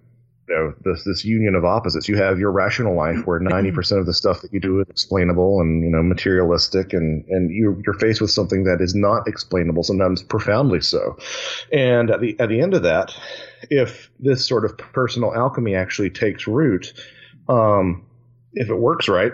[0.48, 2.08] know this this union of opposites.
[2.08, 4.86] You have your rational life where ninety percent of the stuff that you do is
[4.88, 9.28] explainable and you know materialistic, and and you you're faced with something that is not
[9.28, 11.16] explainable, sometimes profoundly so.
[11.72, 13.14] And at the at the end of that,
[13.70, 16.92] if this sort of personal alchemy actually takes root,
[17.48, 18.06] um,
[18.54, 19.32] if it works right,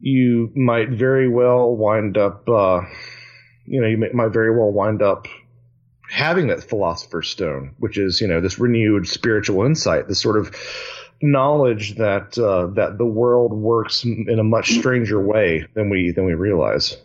[0.00, 2.80] you might very well wind up, uh,
[3.66, 5.26] you know, you may, might very well wind up
[6.10, 10.54] having that philosopher's stone, which is, you know, this renewed spiritual insight, this sort of
[11.20, 16.24] knowledge that uh, that the world works in a much stranger way than we than
[16.24, 16.96] we realize.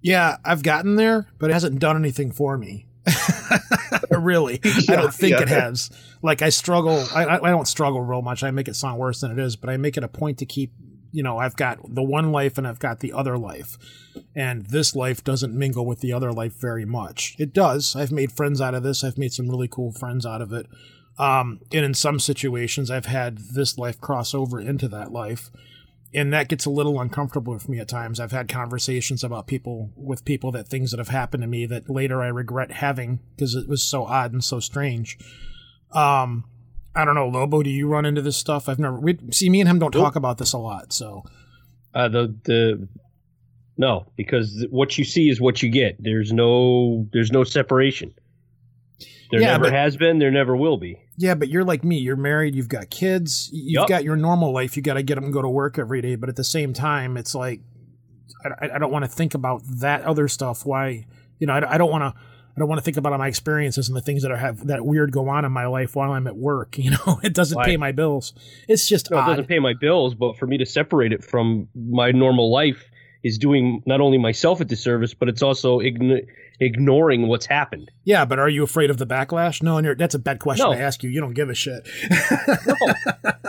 [0.00, 2.86] Yeah, I've gotten there, but it hasn't done anything for me.
[4.10, 5.42] really, I don't think yeah.
[5.42, 5.90] it has.
[6.22, 7.04] Like I struggle.
[7.14, 8.42] I I don't struggle real much.
[8.42, 10.46] I make it sound worse than it is, but I make it a point to
[10.46, 10.72] keep.
[11.10, 13.78] You know, I've got the one life and I've got the other life,
[14.34, 17.34] and this life doesn't mingle with the other life very much.
[17.38, 17.96] It does.
[17.96, 19.02] I've made friends out of this.
[19.02, 20.66] I've made some really cool friends out of it.
[21.18, 25.50] Um, and in some situations, I've had this life cross over into that life.
[26.14, 28.18] and that gets a little uncomfortable with me at times.
[28.18, 31.90] I've had conversations about people with people that things that have happened to me that
[31.90, 35.18] later I regret having because it was so odd and so strange.
[35.92, 36.44] Um,
[36.98, 37.62] I don't know, Lobo.
[37.62, 38.68] Do you run into this stuff?
[38.68, 38.98] I've never.
[38.98, 40.02] We see me and him don't Nope.
[40.02, 40.92] talk about this a lot.
[40.92, 41.22] So
[41.94, 42.88] Uh, the the
[43.76, 45.96] no, because what you see is what you get.
[46.00, 48.12] There's no there's no separation.
[49.30, 50.18] There Yeah, never but- has been.
[50.18, 50.98] There never will be.
[51.16, 51.98] yeah, but you're like me.
[51.98, 52.54] You're married.
[52.56, 53.50] You've got kids.
[53.52, 53.88] You've Yup.
[53.88, 54.76] got your normal life.
[54.76, 56.16] You got to get them and go to work every day.
[56.16, 57.60] But at the same time, it's like
[58.44, 60.66] I, I- I don't want to think about that other stuff.
[60.66, 61.06] Why
[61.38, 62.20] you know I, I don't want to.
[62.58, 64.84] I don't want to think about my experiences and the things that are have that
[64.84, 66.76] weird go on in my life while I'm at work.
[66.88, 68.32] You know, it doesn't pay my bills.
[68.66, 71.68] It's just No, it doesn't pay my bills, but for me to separate it from
[71.74, 72.90] my normal life
[73.22, 76.26] is doing not only myself a disservice, but it's also ign-
[76.60, 77.90] ignoring what's happened.
[78.04, 79.62] Yeah, but are you afraid of the backlash?
[79.62, 80.74] No, and you're, that's a bad question No.
[80.74, 81.10] to ask you.
[81.10, 81.86] You don't give a shit.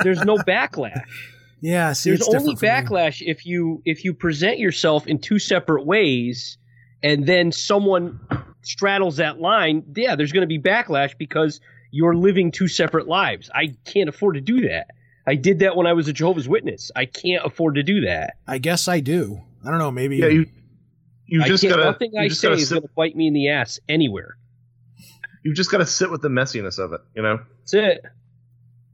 [0.03, 1.01] There's no backlash.
[1.61, 2.69] yeah, see, There's only different for me.
[2.71, 6.57] backlash if you if you present yourself in two separate ways,
[7.03, 8.19] and then someone
[8.61, 9.83] straddles that line.
[9.95, 11.59] Yeah, there's going to be backlash because
[11.91, 13.49] you're living two separate lives.
[13.53, 14.87] I can't afford to do that.
[15.27, 16.91] I did that when I was a Jehovah's Witness.
[16.95, 18.37] I can't afford to do that.
[18.47, 19.41] I guess I do.
[19.65, 19.91] I don't know.
[19.91, 20.17] Maybe.
[20.17, 20.45] Yeah, you
[21.25, 23.79] you just gotta nothing I say is sit, going to bite me in the ass
[23.87, 24.37] anywhere.
[25.43, 27.01] you've just got to sit with the messiness of it.
[27.15, 27.39] You know.
[27.59, 28.05] That's it.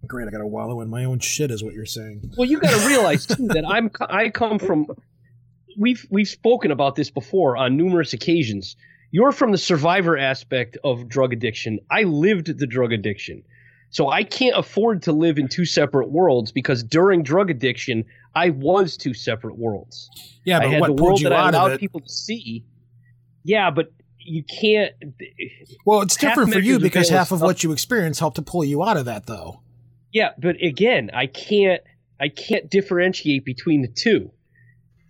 [0.06, 0.28] Great.
[0.28, 2.34] I got to wallow in my own shit, is what you're saying.
[2.38, 4.88] Well, you got to realize too that I'm I come from.
[5.78, 8.76] We've we've spoken about this before on numerous occasions.
[9.12, 11.80] You're from the survivor aspect of drug addiction.
[11.90, 13.44] I lived the drug addiction,
[13.90, 18.04] so I can't afford to live in two separate worlds because during drug addiction,
[18.34, 20.10] I was two separate worlds.
[20.44, 22.66] Yeah, I but had what the world you that I out allowed people to see.
[23.44, 24.92] Yeah, but you can't.
[25.86, 28.64] Well, it's different for you because half of stuff- what you experience helped to pull
[28.64, 29.62] you out of that, though.
[30.12, 31.82] Yeah, but again, I can't
[32.20, 34.32] I can't differentiate between the two.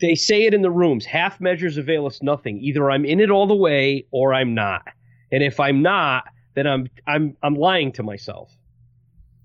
[0.01, 2.59] They say it in the rooms, half measures avail us nothing.
[2.59, 4.83] Either I'm in it all the way or I'm not.
[5.31, 6.25] And if I'm not,
[6.55, 8.51] then I'm I'm I'm lying to myself.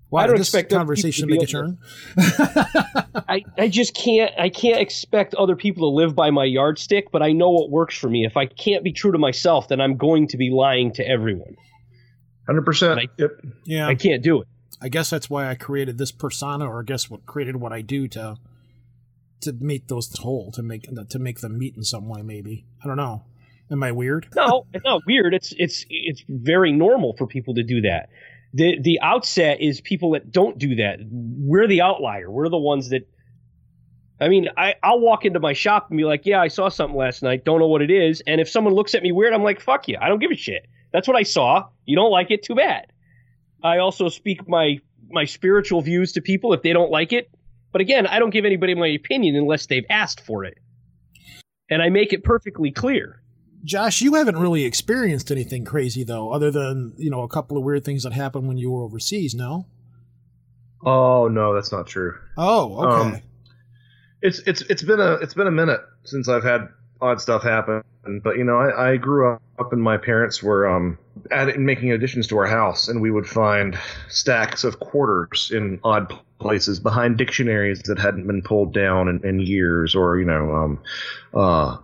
[0.09, 1.77] Why I don't did this expect conversation to make a turn?
[3.29, 7.21] I, I just can't I can't expect other people to live by my yardstick, but
[7.21, 8.25] I know what works for me.
[8.25, 11.55] If I can't be true to myself, then I'm going to be lying to everyone.
[12.45, 12.97] Hundred percent.
[12.97, 13.09] Right.
[13.17, 13.29] Yep.
[13.63, 14.47] yeah, I can't do it.
[14.81, 17.81] I guess that's why I created this persona, or I guess what created what I
[17.81, 18.35] do to
[19.41, 22.21] to make those whole, to make to make them meet in some way.
[22.21, 23.23] Maybe I don't know.
[23.71, 24.27] Am I weird?
[24.35, 25.33] No, it's not weird.
[25.33, 28.09] It's it's it's very normal for people to do that.
[28.53, 30.99] The the outset is people that don't do that.
[31.09, 32.29] We're the outlier.
[32.29, 33.07] We're the ones that
[34.21, 36.97] I mean, I, I'll walk into my shop and be like, Yeah, I saw something
[36.97, 38.21] last night, don't know what it is.
[38.27, 39.97] And if someone looks at me weird, I'm like, Fuck you.
[39.99, 40.67] I don't give a shit.
[40.93, 41.67] That's what I saw.
[41.85, 42.87] You don't like it, too bad.
[43.63, 44.79] I also speak my
[45.09, 47.29] my spiritual views to people if they don't like it.
[47.71, 50.57] But again, I don't give anybody my opinion unless they've asked for it.
[51.69, 53.21] And I make it perfectly clear.
[53.63, 57.63] Josh, you haven't really experienced anything crazy though, other than you know a couple of
[57.63, 59.35] weird things that happened when you were overseas.
[59.35, 59.67] No.
[60.83, 62.17] Oh no, that's not true.
[62.37, 63.15] Oh, okay.
[63.17, 63.21] Um,
[64.21, 66.69] It's it's it's been a it's been a minute since I've had
[66.99, 67.83] odd stuff happen.
[68.23, 70.97] But you know, I, I grew up and my parents were um
[71.29, 73.77] adding, making additions to our house, and we would find
[74.09, 76.11] stacks of quarters in odd
[76.41, 80.79] places behind dictionaries that hadn't been pulled down in, in years, or you know, um,
[81.33, 81.77] uh,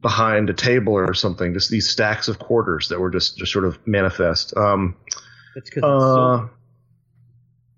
[0.00, 1.54] behind a table or something.
[1.54, 4.56] Just these stacks of quarters that were just just sort of manifest.
[4.56, 4.96] Um,
[5.54, 6.48] That's because it's so uh,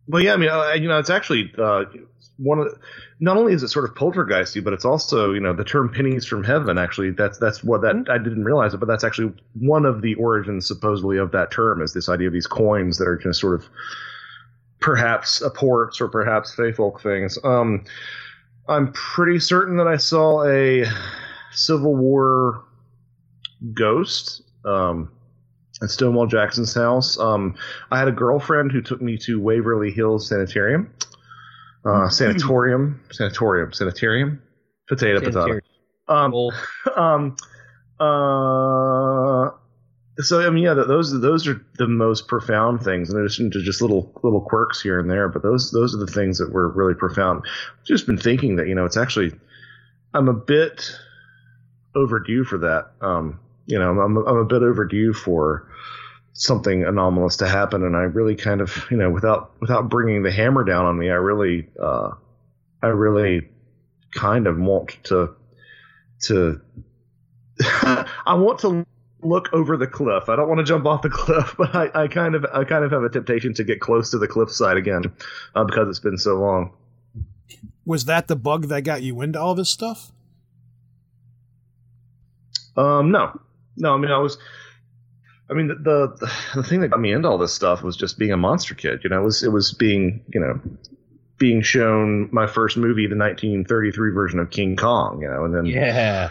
[0.09, 1.85] well, yeah, I mean, uh, you know, it's actually uh,
[2.39, 2.79] one of the,
[3.21, 6.25] not only is it sort of poltergeisty, but it's also you know the term pennies
[6.25, 6.79] from heaven.
[6.79, 10.15] Actually, that's that's what that I didn't realize it, but that's actually one of the
[10.15, 13.55] origins supposedly of that term is this idea of these coins that are just sort
[13.55, 13.69] of
[14.81, 17.39] perhaps apports or perhaps folk things.
[17.43, 17.85] Um,
[18.69, 20.85] I'm pretty certain that I saw a
[21.53, 22.65] Civil War
[23.75, 24.43] ghost.
[24.65, 25.11] Um,
[25.83, 27.19] at Stonewall Jackson's house.
[27.19, 27.55] Um,
[27.91, 30.93] I had a girlfriend who took me to Waverly Hills Sanitarium.
[31.85, 34.43] Uh, sanatorium, sanatorium, sanitarium,
[34.89, 35.61] potato, potato.
[36.09, 36.35] Um,
[36.97, 37.37] um,
[38.01, 39.51] uh,
[40.21, 43.81] so I mean, yeah, those those are the most profound things, in addition to just
[43.81, 45.29] little little quirks here and there.
[45.29, 47.45] But those those are the things that were really profound.
[47.79, 49.33] I've just been thinking that you know, it's actually
[50.15, 50.91] I'm a bit
[51.95, 52.91] overdue for that.
[53.01, 55.71] Um, you know, I'm I'm a bit overdue for
[56.33, 60.33] something anomalous to happen, and I really kind of you know, without without bringing the
[60.33, 62.11] hammer down on me, I really uh,
[62.83, 63.49] I really
[64.13, 65.35] kind of want to
[66.23, 66.61] to
[67.63, 68.85] I want to
[69.23, 70.29] look over the cliff.
[70.29, 72.85] I don't want to jump off the cliff, but I, I kind of I kind
[72.85, 75.05] of have a temptation to get close to the cliffside again
[75.55, 76.73] uh, because it's been so long.
[77.85, 80.13] Was that the bug that got you into all this stuff?
[82.77, 83.41] Um, no,
[83.77, 83.95] no.
[83.95, 84.39] I mean, I was.
[85.51, 88.19] I mean, the, the the thing that got me into all this stuff was just
[88.19, 89.01] being a monster kid.
[89.03, 90.61] You know, it was it was being you know
[91.39, 95.23] being shown my first movie, the 1933 version of King Kong.
[95.23, 96.31] You know, and then Yeah.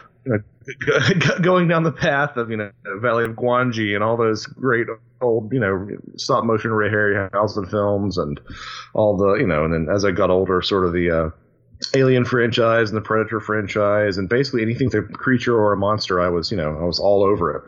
[1.42, 4.88] going down the path of you know Valley of Gwangi and all those great
[5.22, 5.88] old you know
[6.18, 8.40] stop motion Ray Harryhausen films and
[8.94, 11.30] all the you know and then as I got older, sort of the uh,
[11.96, 16.20] Alien franchise and the Predator franchise and basically anything with a creature or a monster,
[16.20, 17.64] I was you know I was all over it.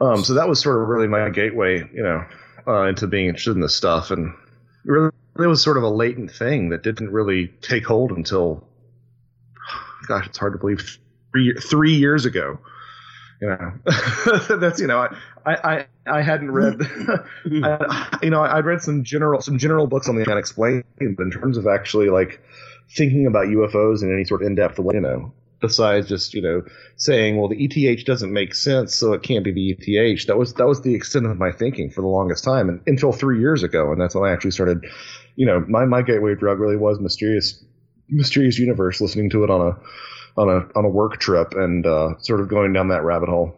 [0.00, 2.24] Um, so that was sort of really my gateway, you know,
[2.66, 4.34] uh, into being interested in this stuff and
[4.84, 8.66] really it was sort of a latent thing that didn't really take hold until
[10.06, 10.98] gosh, it's hard to believe
[11.34, 12.58] three three years ago.
[13.40, 13.72] You know,
[14.56, 15.08] that's you know,
[15.44, 16.76] I I I hadn't read,
[17.64, 21.30] I, you know, I'd read some general some general books on the unexplained, but in
[21.30, 22.40] terms of actually like
[22.96, 26.40] thinking about UFOs in any sort of in depth way, you know, besides just you
[26.40, 26.62] know
[26.96, 30.26] saying, well, the ETH doesn't make sense, so it can't be the ETH.
[30.26, 33.12] That was that was the extent of my thinking for the longest time, and until
[33.12, 34.84] three years ago, and that's when I actually started.
[35.36, 37.64] You know, my my gateway drug really was mysterious
[38.08, 39.00] mysterious universe.
[39.00, 39.76] Listening to it on a
[40.36, 43.54] on a on a work trip and uh, sort of going down that rabbit hole.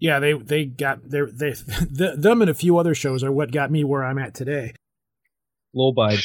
[0.00, 1.50] Yeah, they they got they they
[1.90, 4.74] the, them and a few other shows are what got me where I'm at today.
[5.74, 6.20] Low bide.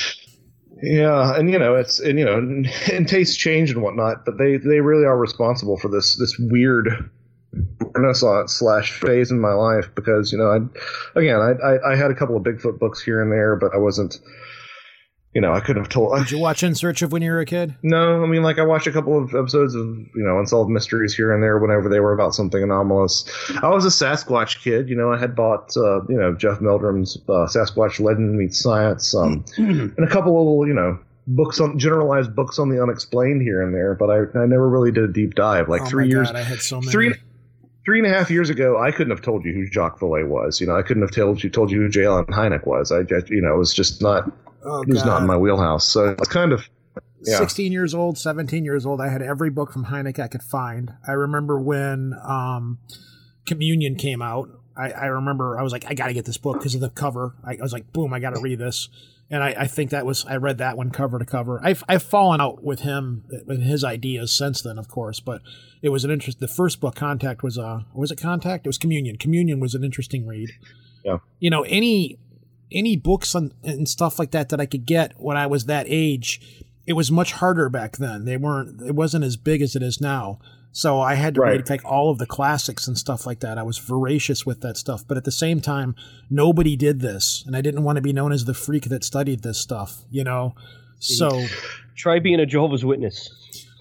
[0.81, 4.37] Yeah, and you know it's and you know and, and tastes change and whatnot, but
[4.37, 7.09] they they really are responsible for this this weird
[7.95, 12.11] renaissance slash phase in my life because you know I again I, I I had
[12.11, 14.19] a couple of Bigfoot books here and there, but I wasn't
[15.33, 16.17] you know I couldn't have told.
[16.17, 17.75] Did you watch In Search of when you were a kid?
[17.81, 21.15] No, I mean like I watched a couple of episodes of you know unsolved mysteries
[21.15, 23.25] here and there whenever they were about something anomalous.
[23.61, 25.11] I was a Sasquatch kid, you know.
[25.11, 29.99] I had bought uh, you know Jeff Meldrum's uh, Sasquatch Legend Meets Science, um, and
[29.99, 33.73] a couple of little you know books on generalized books on the unexplained here and
[33.73, 35.69] there, but I I never really did a deep dive.
[35.69, 36.91] Like oh three my years, God, I had so many.
[36.91, 37.13] three
[37.85, 40.61] three and a half years ago, I couldn't have told you who Jacques Vallée was.
[40.61, 42.05] You know, I couldn't have told you told you who J.
[42.05, 42.91] Allen Hynek was.
[42.91, 44.31] I just you know it was just not
[44.63, 45.85] oh, was not in my wheelhouse.
[45.85, 46.67] So it's kind of
[47.25, 47.37] yeah.
[47.37, 50.93] 16 years old, 17 years old, I had every book from Hynek I could find.
[51.07, 52.79] I remember when um,
[53.45, 54.49] Communion came out.
[54.75, 56.89] I, I remember I was like, I got to get this book because of the
[56.89, 57.35] cover.
[57.43, 58.89] I, I was like, boom, I got to read this.
[59.29, 61.59] And I, I think that was, I read that one cover to cover.
[61.63, 65.41] I've, I've fallen out with him, with his ideas since then, of course, but
[65.81, 66.39] it was an interest.
[66.39, 68.65] The first book, Contact, was, uh, was it Contact?
[68.65, 69.17] It was Communion.
[69.17, 70.49] Communion was an interesting read.
[71.05, 71.17] Yeah.
[71.39, 72.19] You know, any,
[72.73, 75.85] any books and, and stuff like that that I could get when I was that
[75.89, 76.41] age,
[76.87, 78.25] it was much harder back then.
[78.25, 78.81] They weren't.
[78.81, 80.39] It wasn't as big as it is now.
[80.75, 81.57] So I had to Right.
[81.57, 83.59] read like all of the classics and stuff like that.
[83.59, 85.07] I was voracious with that stuff.
[85.07, 85.95] But at the same time,
[86.31, 89.43] nobody did this, and I didn't want to be known as the freak that studied
[89.43, 90.01] this stuff.
[90.09, 90.55] You know.
[90.99, 91.45] So,
[91.95, 93.29] Try being a Jehovah's Witness.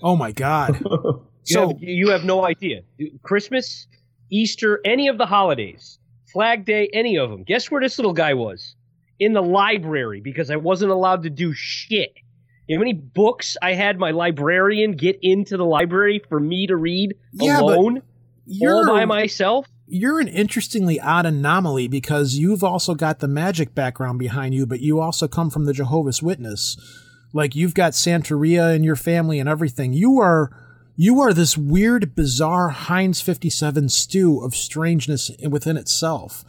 [0.02, 0.80] oh my god.
[1.44, 2.82] You, so have, you have no idea.
[3.22, 3.88] Christmas,
[4.30, 5.98] Easter, any of the holidays,
[6.32, 7.42] Flag Day, any of them.
[7.42, 8.76] Guess where this little guy was?
[9.18, 12.12] In the library because I wasn't allowed to do shit.
[12.66, 16.66] You know how many books I had my librarian get into the library for me
[16.68, 18.02] to read Yeah, alone, all
[18.46, 19.66] you're by myself?
[19.86, 24.80] you're an interestingly odd anomaly because you've also got the magic background behind you, but
[24.80, 26.76] you also come from the Jehovah's Witness.
[27.34, 29.92] Like you've got Santeria in your family and everything.
[29.92, 30.50] You are
[30.96, 36.44] you are this weird, bizarre Heinz 57 stew of strangeness within itself.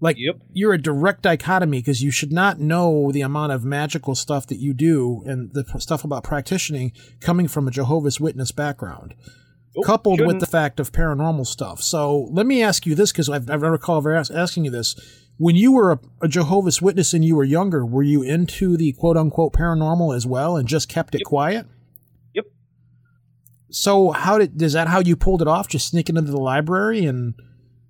[0.00, 0.36] Like Yep.
[0.52, 4.58] you're a direct dichotomy because you should not know the amount of magical stuff that
[4.58, 9.14] you do and the p- stuff about practicing coming from a Jehovah's Witness background
[9.84, 10.40] coupled with shouldn't.
[10.40, 11.82] the fact of paranormal stuff.
[11.82, 14.96] So let me ask you this because I've, I've recall ever ask, asking you this.
[15.38, 18.92] When you were a, a Jehovah's Witness and you were younger, were you into the
[18.92, 21.66] quote unquote paranormal as well and just kept it quiet?
[22.34, 22.46] Yep.
[23.70, 25.68] So how did is that how you pulled it off?
[25.68, 27.34] Just sneaking into the library and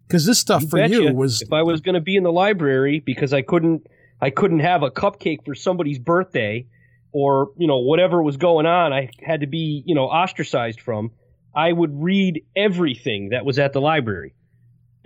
[0.07, 2.33] because this stuff You for you was if I was going to be in the
[2.33, 3.87] library because I couldn't
[4.21, 6.67] I couldn't have a cupcake for somebody's birthday
[7.13, 11.11] or you know whatever was going on I had to be you know ostracized from
[11.55, 14.35] I would read everything that was at the library.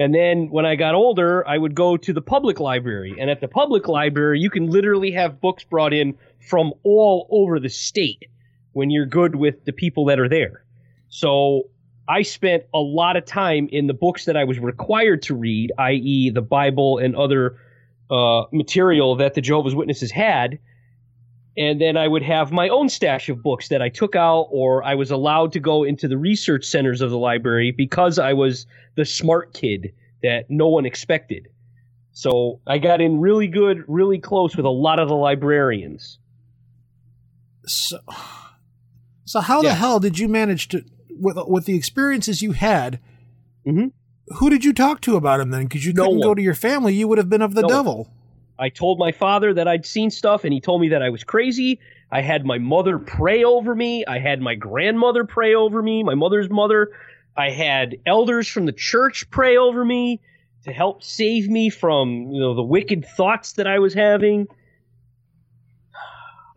[0.01, 3.17] And then when I got older I would go to the public library.
[3.19, 6.17] And at the public library you can literally have books brought in
[6.49, 8.27] from all over the state
[8.73, 10.65] when you're good with the people that are there.
[11.09, 11.65] So
[12.11, 15.71] I spent a lot of time in the books that I was required to read,
[15.79, 17.57] i.e., the Bible and other
[18.11, 20.59] uh, material that the Jehovah's Witnesses had.
[21.57, 24.83] And then I would have my own stash of books that I took out, or
[24.83, 28.67] I was allowed to go into the research centers of the library because I was
[28.97, 29.93] the smart kid
[30.25, 31.47] that no one expected.
[32.11, 36.19] So I got in really good, really close with a lot of the librarians.
[37.67, 38.01] So,
[39.27, 40.85] so how the hell did you manage to
[41.21, 42.99] with with the experiences you had?
[43.67, 43.93] Mhm.
[44.39, 45.65] Who did you talk to about him then?
[45.65, 47.69] Because you No couldn't go to your family, you would have been of the No
[47.69, 47.77] one.
[47.77, 48.09] devil.
[48.59, 51.25] I told my father that I'd seen stuff, and he told me that I was
[51.25, 51.81] crazy.
[52.13, 54.05] I had my mother pray over me.
[54.07, 56.91] I had my grandmother pray over me, my mother's mother.
[57.37, 60.21] I had elders from the church pray over me
[60.65, 64.47] to help save me from you know the wicked thoughts that I was having.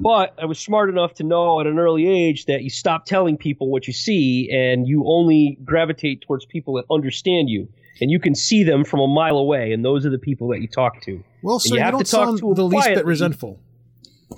[0.03, 3.37] But I was smart enough to know at an early age that you stop telling
[3.37, 7.69] people what you see, and you only gravitate towards people that understand you,
[8.01, 10.59] and you can see them from a mile away, and those are the people that
[10.59, 11.23] you talk to.
[11.41, 13.61] Well, sir, you you, have don't to talk sound to the least bit resentful.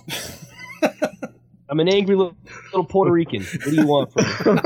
[1.68, 3.42] I'm an angry little, little Puerto Rican.
[3.44, 4.62] What do you want from me?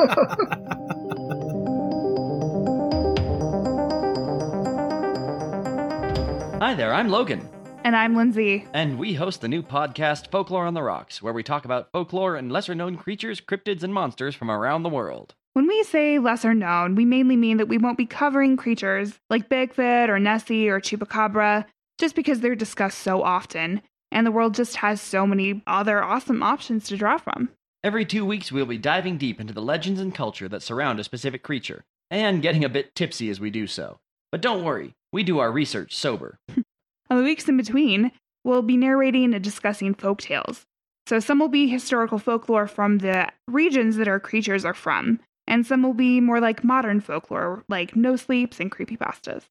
[6.59, 7.47] Hi there, I'm Logan,
[7.83, 8.67] And I'm Lindsay.
[8.73, 12.35] and we host the new podcast Folklore on the Rocks, where we talk about folklore
[12.35, 15.33] and lesser known creatures, cryptids, and monsters from around the world.
[15.53, 19.49] When we say lesser known, we mainly mean that we won't be covering creatures like
[19.49, 21.65] Bigfoot or Nessie or Chupacabra
[21.97, 26.43] just because they're discussed so often, and the world just has so many other awesome
[26.43, 27.49] options to draw from.
[27.83, 31.03] Every two weeks, we'll be diving deep into the legends and culture that surround a
[31.03, 33.99] specific creature, and getting a bit tipsy as we do so.
[34.31, 36.37] But don't worry, we do our research sober.
[37.09, 38.11] On the weeks in between,
[38.43, 40.65] we'll be narrating and discussing folk tales.
[41.07, 45.65] So some will be historical folklore from the regions that our creatures are from, and
[45.65, 49.45] some will be more like modern folklore, like no sleeps and creepypastas.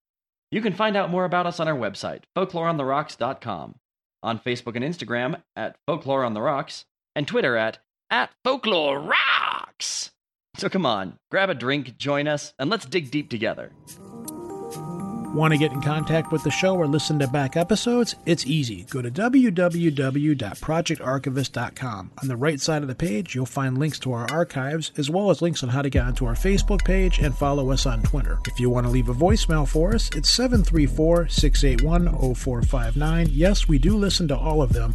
[0.50, 3.74] You can find out more about us on our website, folkloreontherocks.com,
[4.22, 6.84] on Facebook and Instagram at Folklore on the Rocks,
[7.16, 7.78] and Twitter at,
[8.08, 10.12] at Folklore Rocks.
[10.56, 13.72] So come on, grab a drink, join us, and let's dig deep together.
[15.34, 18.14] Want to get in contact with the show or listen to back episodes?
[18.24, 18.86] It's easy.
[18.88, 22.10] Go to www.projectarchivist.com.
[22.22, 25.28] On the right side of the page, you'll find links to our archives, as well
[25.28, 28.38] as links on how to get onto our Facebook page and follow us on Twitter.
[28.46, 33.28] If you want to leave a voicemail for us, it's 734 681 0459.
[33.30, 34.94] Yes, we do listen to all of them.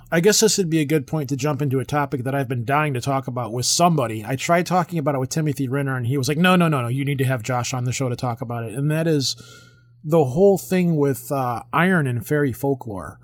[0.11, 2.49] I guess this would be a good point to jump into a topic that I've
[2.49, 4.25] been dying to talk about with somebody.
[4.25, 6.81] I tried talking about it with Timothy Renner, and he was like, "No, no, no,
[6.81, 9.07] no, you need to have Josh on the show to talk about it." And that
[9.07, 9.41] is
[10.03, 13.19] the whole thing with uh, iron and fairy folklore.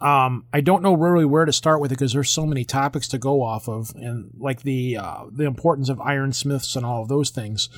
[0.00, 3.08] Um, I don't know really where to start with it because there's so many topics
[3.08, 7.08] to go off of, and like the uh, the importance of ironsmiths and all of
[7.08, 7.68] those things.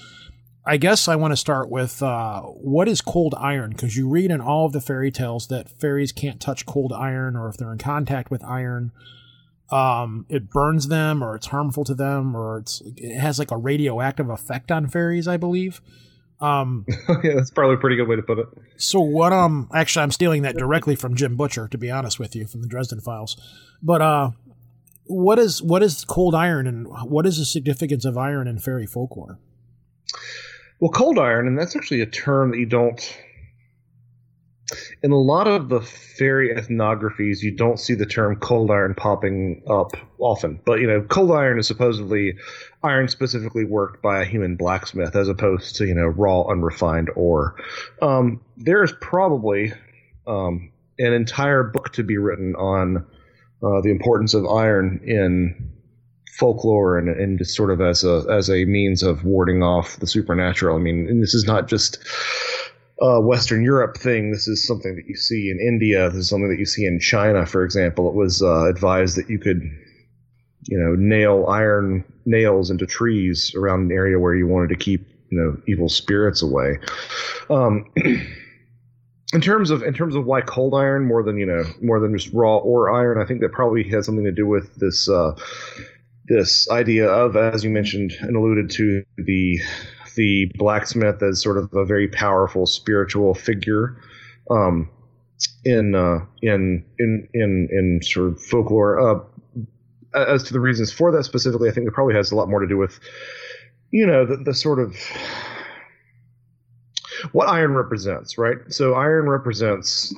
[0.64, 4.30] I guess I want to start with uh, what is cold iron because you read
[4.30, 7.72] in all of the fairy tales that fairies can't touch cold iron, or if they're
[7.72, 8.92] in contact with iron,
[9.70, 13.56] um, it burns them, or it's harmful to them, or it's it has like a
[13.56, 15.26] radioactive effect on fairies.
[15.26, 15.80] I believe.
[16.40, 16.84] Um,
[17.24, 18.46] yeah, that's probably a pretty good way to put it.
[18.76, 19.32] so what?
[19.32, 22.62] Um, actually, I'm stealing that directly from Jim Butcher, to be honest with you, from
[22.62, 23.36] the Dresden Files.
[23.82, 24.30] But uh,
[25.06, 28.86] what is what is cold iron, and what is the significance of iron in fairy
[28.86, 29.38] folklore?
[30.82, 33.16] Well, cold iron, and that's actually a term that you don't.
[35.04, 39.62] In a lot of the fairy ethnographies, you don't see the term cold iron popping
[39.70, 40.58] up often.
[40.66, 42.34] But, you know, cold iron is supposedly
[42.82, 47.54] iron specifically worked by a human blacksmith as opposed to, you know, raw, unrefined ore.
[48.00, 49.72] Um, there's probably
[50.26, 53.06] um, an entire book to be written on
[53.62, 55.71] uh, the importance of iron in
[56.42, 60.08] folklore and, and just sort of as a as a means of warding off the
[60.08, 60.76] supernatural.
[60.76, 61.98] I mean, this is not just
[63.00, 64.32] a Western Europe thing.
[64.32, 66.10] This is something that you see in India.
[66.10, 68.08] This is something that you see in China, for example.
[68.08, 69.62] It was uh, advised that you could,
[70.62, 75.06] you know, nail iron nails into trees around an area where you wanted to keep,
[75.30, 76.78] you know, evil spirits away.
[77.50, 77.86] Um,
[79.32, 82.18] in terms of in terms of why cold iron more than you know more than
[82.18, 85.08] just raw or iron, I think that probably has something to do with this.
[85.08, 85.36] Uh,
[86.26, 89.60] this idea of, as you mentioned and alluded to, the
[90.14, 93.96] the blacksmith as sort of a very powerful spiritual figure
[94.50, 94.90] um,
[95.64, 98.98] in, uh, in in in in sort of folklore.
[98.98, 99.20] Uh,
[100.14, 102.60] as to the reasons for that specifically, I think it probably has a lot more
[102.60, 103.00] to do with,
[103.90, 104.94] you know, the, the sort of
[107.32, 108.58] what iron represents, right?
[108.68, 110.14] So iron represents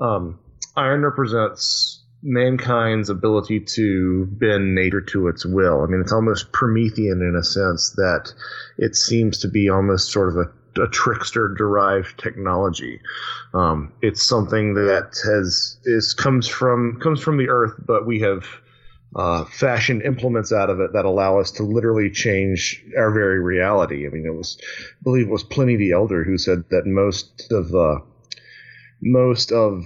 [0.00, 0.38] um,
[0.76, 5.82] iron represents mankind's ability to bend nature to its will.
[5.82, 8.32] I mean, it's almost Promethean in a sense that
[8.78, 13.00] it seems to be almost sort of a, a trickster derived technology.
[13.54, 18.44] Um, it's something that has is comes from comes from the earth, but we have
[19.14, 24.04] uh, fashioned implements out of it that allow us to literally change our very reality.
[24.04, 27.52] I mean, it was, I believe it was Pliny the Elder who said that most
[27.52, 28.00] of uh,
[29.00, 29.84] most of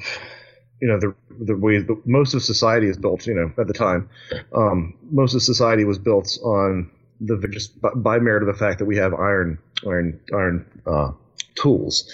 [0.81, 3.73] you know the the way the, most of society is built you know at the
[3.73, 4.09] time
[4.55, 8.87] um, most of society was built on the just by, merit of the fact that
[8.87, 11.13] we have iron iron iron uh,
[11.55, 12.11] tools.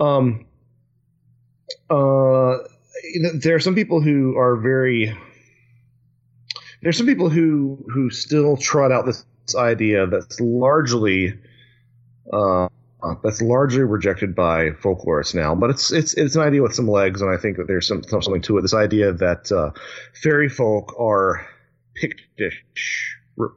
[0.00, 0.46] Um,
[1.90, 2.58] uh,
[3.34, 5.16] there are some people who are very
[6.82, 9.24] there's some people who who still trot out this
[9.56, 11.34] idea that's largely
[12.32, 12.68] uh,
[13.04, 16.88] uh, that's largely rejected by folklorists now, but it's it's it's an idea with some
[16.88, 18.62] legs, and I think that there's some, something to it.
[18.62, 19.70] This idea that uh,
[20.14, 21.46] fairy folk are
[22.00, 22.54] Pictish,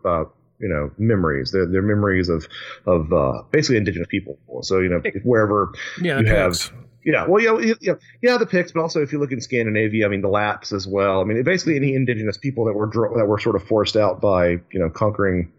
[0.06, 0.26] uh,
[0.60, 1.52] you know, memories.
[1.52, 2.48] They're, they're memories of
[2.86, 4.38] of uh, basically indigenous people.
[4.62, 5.72] So you know, wherever
[6.02, 6.72] Yeah, you have.
[7.06, 10.10] Yeah, well, yeah, yeah, yeah, the Picts, but also if you look in Scandinavia, I
[10.10, 11.22] mean, the Lapps as well.
[11.22, 14.20] I mean, basically any indigenous people that were dro- that were sort of forced out
[14.20, 15.54] by you know conquering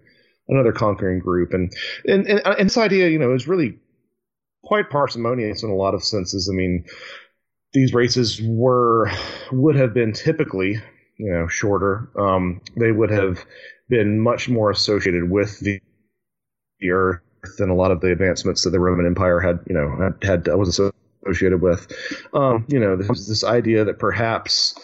[0.48, 1.72] another conquering group, and
[2.06, 3.78] and and, and this idea, you know, is really
[4.64, 6.50] quite parsimonious in a lot of senses.
[6.52, 6.84] I mean,
[7.72, 9.10] these races were
[9.52, 10.80] would have been typically,
[11.18, 12.10] you know, shorter.
[12.18, 13.44] Um, they would have
[13.88, 15.80] been much more associated with the
[16.80, 17.20] the earth
[17.58, 20.56] than a lot of the advancements that the Roman Empire had, you know, had, had
[20.56, 20.80] was
[21.24, 21.90] associated with.
[22.34, 24.78] Um, you know, there's this idea that perhaps,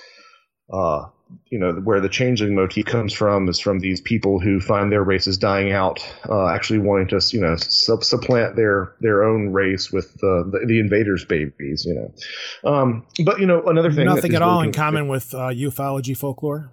[0.72, 1.06] uh,
[1.48, 5.02] you know, where the changeling motif comes from is from these people who find their
[5.02, 9.90] races dying out, uh, actually wanting to, you know, sub- supplant their their own race
[9.90, 11.84] with uh, the, the invaders' babies.
[11.86, 14.04] You know, um, but you know, another thing.
[14.06, 16.70] Nothing at all really in common with uh, ufology folklore.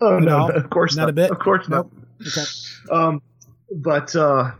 [0.00, 1.08] Oh no, No, of course not not.
[1.10, 1.30] a bit?
[1.30, 1.86] Of course not.
[2.26, 2.44] Okay.
[2.90, 3.22] Um,
[3.74, 4.52] but uh,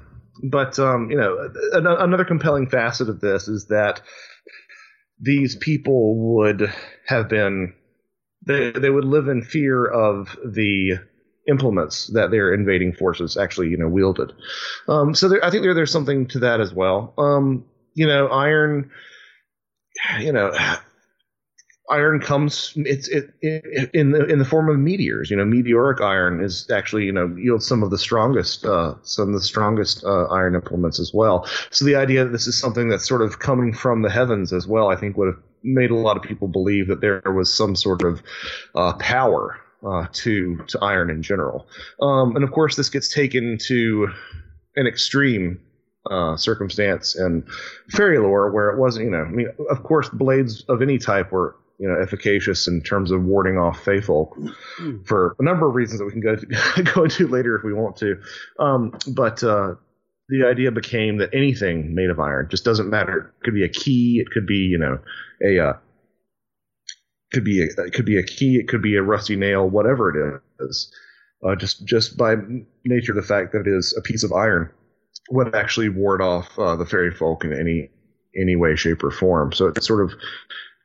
[0.43, 4.01] but um, you know, an- another compelling facet of this is that
[5.21, 6.73] these people would
[7.07, 7.75] have been
[8.47, 10.99] they they would live in fear of the
[11.49, 14.33] implements that their invading forces actually you know wielded.
[14.89, 17.15] Um, so there, I think there, there's something to that as well.
[17.19, 18.91] Um, you know, iron.
[20.21, 20.53] You know,
[21.89, 26.01] iron comes it's it, it in the in the form of meteors you know meteoric
[26.01, 30.05] iron is actually you know yields some of the strongest uh some of the strongest
[30.05, 33.39] uh, iron implements as well so the idea that this is something that's sort of
[33.39, 36.49] coming from the heavens as well i think would have made a lot of people
[36.49, 38.23] believe that there was some sort of
[38.75, 41.67] uh, power uh, to to iron in general
[42.01, 44.09] um, and of course this gets taken to
[44.77, 45.61] an extreme
[46.11, 47.45] uh, circumstance and
[47.89, 51.33] fairy lore where it wasn't, you know, I mean, of course, blades of any type
[51.33, 54.39] were, you know, efficacious in terms of warding off fey folk
[55.05, 57.73] for a number of reasons that we can go to, go into later if we
[57.73, 58.21] want to.
[58.59, 59.75] Um, but uh,
[60.29, 63.33] the idea became that anything made of iron just doesn't matter.
[63.41, 64.23] It could be a key.
[64.25, 64.99] It could be, you know,
[65.45, 65.73] a uh,
[67.33, 68.57] could be a, it could be a key.
[68.57, 69.69] It could be a rusty nail.
[69.69, 70.93] Whatever it is,
[71.47, 72.37] uh, just just by
[72.85, 74.71] nature of the fact that it is a piece of iron
[75.31, 77.91] would actually ward off uh, the fairy folk in any
[78.37, 79.53] any way, shape, or form.
[79.53, 80.13] So it sort of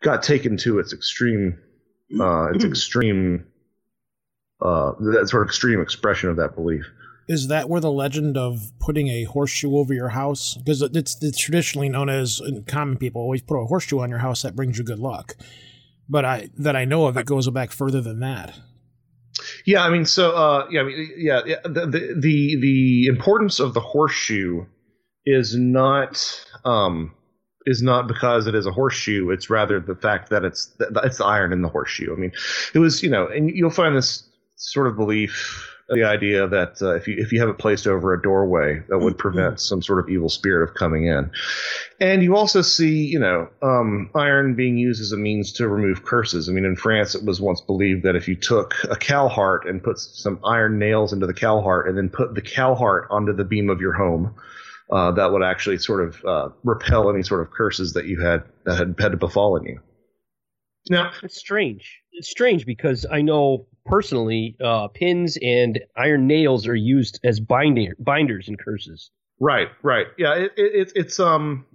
[0.01, 1.57] got taken to its extreme,
[2.19, 3.45] uh, its extreme,
[4.61, 6.85] uh, that sort of extreme expression of that belief.
[7.31, 10.55] Is that where the legend of putting a horseshoe over your house?
[10.55, 14.41] Because it's, it's traditionally known as common people always put a horseshoe on your house
[14.41, 15.37] that brings you good luck.
[16.09, 18.59] But I that I know of, it goes back further than that.
[19.65, 21.61] Yeah, I mean, so uh, yeah, I mean, yeah, yeah.
[21.63, 21.85] The,
[22.19, 24.65] the the importance of the horseshoe
[25.25, 27.13] is not um,
[27.65, 29.29] is not because it is a horseshoe.
[29.29, 32.13] It's rather the fact that it's it's the iron in the horseshoe.
[32.13, 32.33] I mean,
[32.73, 36.95] it was you know, and you'll find this sort of belief, the idea that uh,
[36.95, 39.99] if you if you have it placed over a doorway, that would prevent some sort
[39.99, 41.31] of evil spirit of coming in.
[41.99, 46.05] And you also see, you know, um, iron being used as a means to remove
[46.05, 46.47] curses.
[46.47, 49.67] I mean, in France, it was once believed that if you took a cow heart
[49.67, 53.07] and put some iron nails into the cow heart and then put the cow heart
[53.11, 54.33] onto the beam of your home,
[54.91, 58.43] uh, that would actually sort of uh, repel any sort of curses that you had
[58.65, 59.79] that had had befallen you.
[60.89, 61.99] Now, It's strange.
[62.13, 67.95] It's strange because I know personally, uh, pins and iron nails are used as binder,
[67.99, 69.11] binders in curses.
[69.39, 70.07] Right, right.
[70.17, 71.65] Yeah, it, it, it's it's um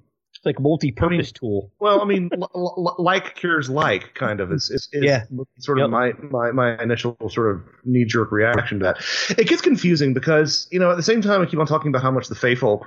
[0.45, 1.73] like multi-purpose tool.
[1.81, 5.25] Well, I mean, l- l- like cures like, kind of is, is, is Yeah.
[5.59, 5.91] sort of Yep.
[5.91, 9.37] my, my my initial sort of knee jerk reaction to that.
[9.37, 12.03] It gets confusing because you know at the same time I keep on talking about
[12.03, 12.87] how much the fey folk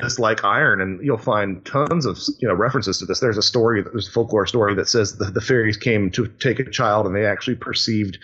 [0.00, 3.20] dislike iron, and you'll find tons of you know references to this.
[3.20, 6.58] There's a story, there's a folklore story that says the, the fairies came to take
[6.58, 8.18] a child, and they actually perceived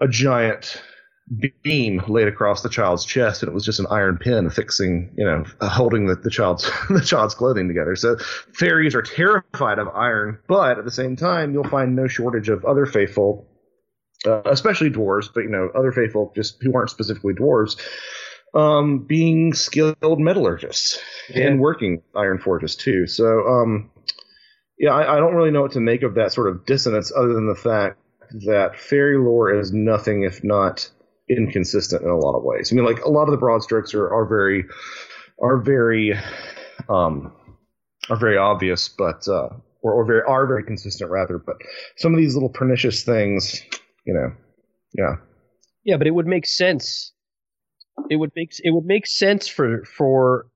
[0.00, 0.82] a giant
[1.62, 5.24] beam laid across the child's chest, and it was just an iron pin fixing, you
[5.24, 7.94] know, uh, holding the, the child's the child's clothing together.
[7.94, 8.16] So
[8.54, 12.64] fairies are terrified of iron, but at the same time, you'll find no shortage of
[12.64, 13.46] other fey folk,
[14.26, 17.76] uh, especially dwarves, but you know, other fey folk just who aren't specifically dwarves,
[18.54, 20.98] um, being skilled metallurgists
[21.28, 21.46] Yeah.
[21.46, 23.06] and working iron forges too.
[23.06, 23.90] So, um,
[24.78, 27.34] yeah, I, I don't really know what to make of that sort of dissonance, other
[27.34, 27.98] than the fact
[28.46, 30.90] that fairy lore is nothing if not
[31.28, 32.72] inconsistent in a lot of ways.
[32.72, 34.64] I mean, like a lot of the broad strokes are, are very
[35.42, 36.14] are very
[36.88, 37.32] um,
[38.08, 39.48] are very obvious, but uh,
[39.82, 41.38] or, or very are very consistent rather.
[41.38, 41.56] But
[41.96, 43.62] some of these little pernicious things,
[44.04, 44.32] you know,
[44.92, 45.16] yeah,
[45.84, 47.12] Yeah, but it would make sense.
[48.10, 50.46] It would make it would make sense for for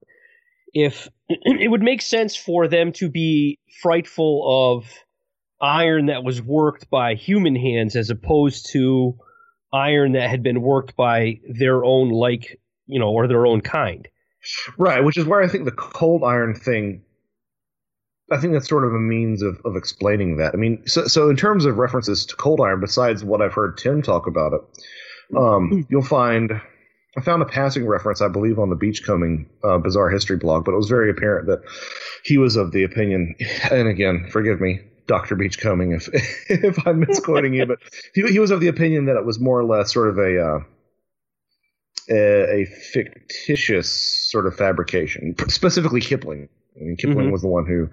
[0.72, 4.86] if it would make sense for them to be frightful of
[5.64, 9.16] iron that was worked by human hands as opposed to
[9.72, 14.08] iron that had been worked by their own like you know or their own kind.
[14.78, 15.02] right.
[15.02, 17.02] Which is where I think the cold iron thing.
[18.30, 20.54] I think that's sort of a means of, of explaining that.
[20.54, 23.76] I mean, so so in terms of references to cold iron, besides what I've heard
[23.76, 24.60] Tim talk about it,
[25.36, 26.60] um, you'll find
[27.16, 30.72] I found a passing reference, I believe, on the Beachcombing uh, Bizarre History blog, but
[30.72, 31.62] it was very apparent that
[32.24, 33.34] he was of the opinion,
[33.70, 35.36] and again, forgive me, Dr.
[35.36, 36.08] Beachcombing, if
[36.48, 37.78] if I'm misquoting you, but
[38.14, 40.40] he, he was of the opinion that it was more or less sort of a
[40.40, 40.58] uh,
[42.10, 43.90] a, a fictitious
[44.30, 46.48] sort of fabrication, specifically Kipling.
[46.76, 47.32] I mean, Kipling Mhm.
[47.32, 47.88] was the one who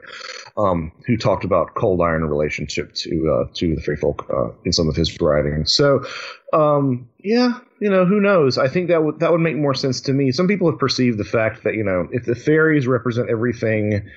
[0.57, 4.49] um, who talked about cold iron in relationship to uh, to the fairy folk uh,
[4.65, 5.71] in some of his writings.
[5.71, 6.03] So,
[6.51, 8.57] um, yeah, you know, who knows?
[8.57, 10.31] I think that would that would make more sense to me.
[10.31, 14.09] Some people have perceived the fact that you know, if the fairies represent everything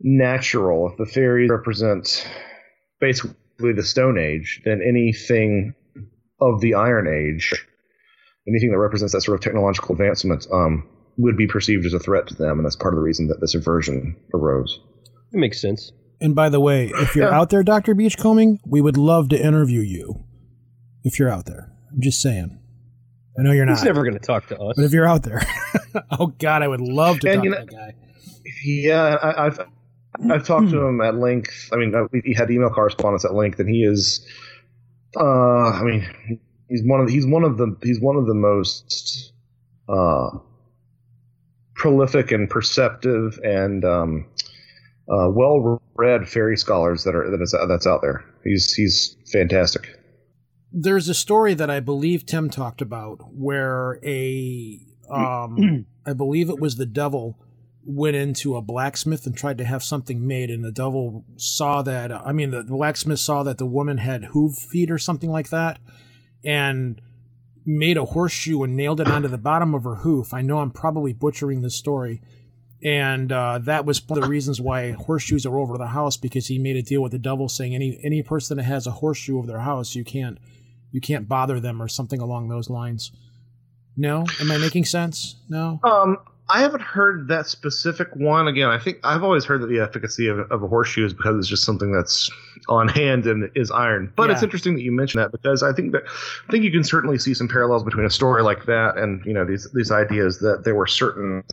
[0.00, 2.28] natural, if the fairies represent
[3.00, 5.74] basically the Stone Age, then anything
[6.40, 7.52] of the Iron Age,
[8.48, 12.28] anything that represents that sort of technological advancement, um, would be perceived as a threat
[12.28, 14.78] to them, and that's part of the reason that this aversion arose.
[15.32, 15.90] It makes sense.
[16.20, 17.36] And by the way, if you're Yeah.
[17.38, 17.94] out there, Dr.
[17.94, 20.24] Beachcombing, we would love to interview you.
[21.04, 21.72] If you're out there.
[21.92, 22.58] I'm just saying.
[23.38, 23.72] I know you're not.
[23.76, 23.90] He's not.
[23.90, 24.74] never going to talk to us.
[24.76, 25.40] but if you're out there,
[26.12, 27.94] oh God, I would love to And talk you to know- that guy.
[28.64, 29.60] Yeah, I, I've
[30.30, 31.68] I've talked to him at length.
[31.72, 34.26] I mean, uh, we he had email correspondence at length, and he is.
[35.18, 39.32] Uh, I mean, he's one of he's one of the he's one of the most
[39.88, 40.30] uh,
[41.74, 44.26] prolific and perceptive and um,
[45.10, 48.24] uh, well-read fairy scholars that are that is that's out there.
[48.44, 49.98] He's he's fantastic.
[50.70, 54.80] There's a story that I believe Tim talked about where a,
[55.10, 57.38] um, I believe it was the devil
[57.88, 62.12] went into a blacksmith and tried to have something made, and the devil saw that.
[62.12, 65.80] I mean, the blacksmith saw that the woman had hoof feet or something like that,
[66.44, 67.00] and
[67.64, 70.34] made a horseshoe and nailed it onto the bottom of her hoof.
[70.34, 72.20] I know I'm probably butchering the story.
[72.82, 76.46] And uh, that was one of the reasons why horseshoes are over the house because
[76.46, 79.36] he made a deal with the devil, saying any any person that has a horseshoe
[79.36, 80.38] over their house, you can't
[80.92, 83.10] you can't bother them or something along those lines.
[83.96, 85.36] No, am I making sense?
[85.48, 85.80] No.
[85.82, 86.18] Um,
[86.50, 88.48] I haven't heard that specific one.
[88.48, 91.36] Again, I think I've always heard that the efficacy of, of a horseshoe is because
[91.38, 92.30] it's just something that's
[92.68, 94.12] on hand and is iron.
[94.16, 96.84] But it's interesting that you mention that because I think that I think you can
[96.84, 100.38] certainly see some parallels between a story like that and you know these these ideas
[100.38, 101.44] that there were certain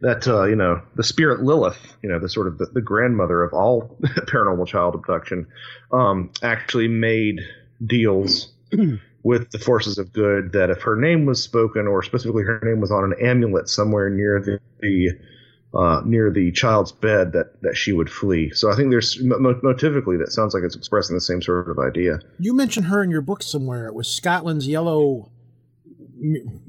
[0.00, 3.42] that uh, you know the spirit Lilith, you know the sort of the, the grandmother
[3.42, 5.46] of all paranormal child abduction,
[5.92, 7.40] um, actually made
[7.86, 8.52] deals
[9.22, 12.80] with the forces of good that if her name was spoken or specifically her name
[12.80, 15.10] was on an amulet somewhere near the, the
[15.74, 18.50] uh, near the child's bed that that she would flee.
[18.54, 21.68] So I think there's mo- mo- motivically that sounds like it's expressing the same sort
[21.68, 22.20] of idea.
[22.38, 23.86] You mentioned her in your book somewhere.
[23.86, 25.30] It was Scotland's yellow.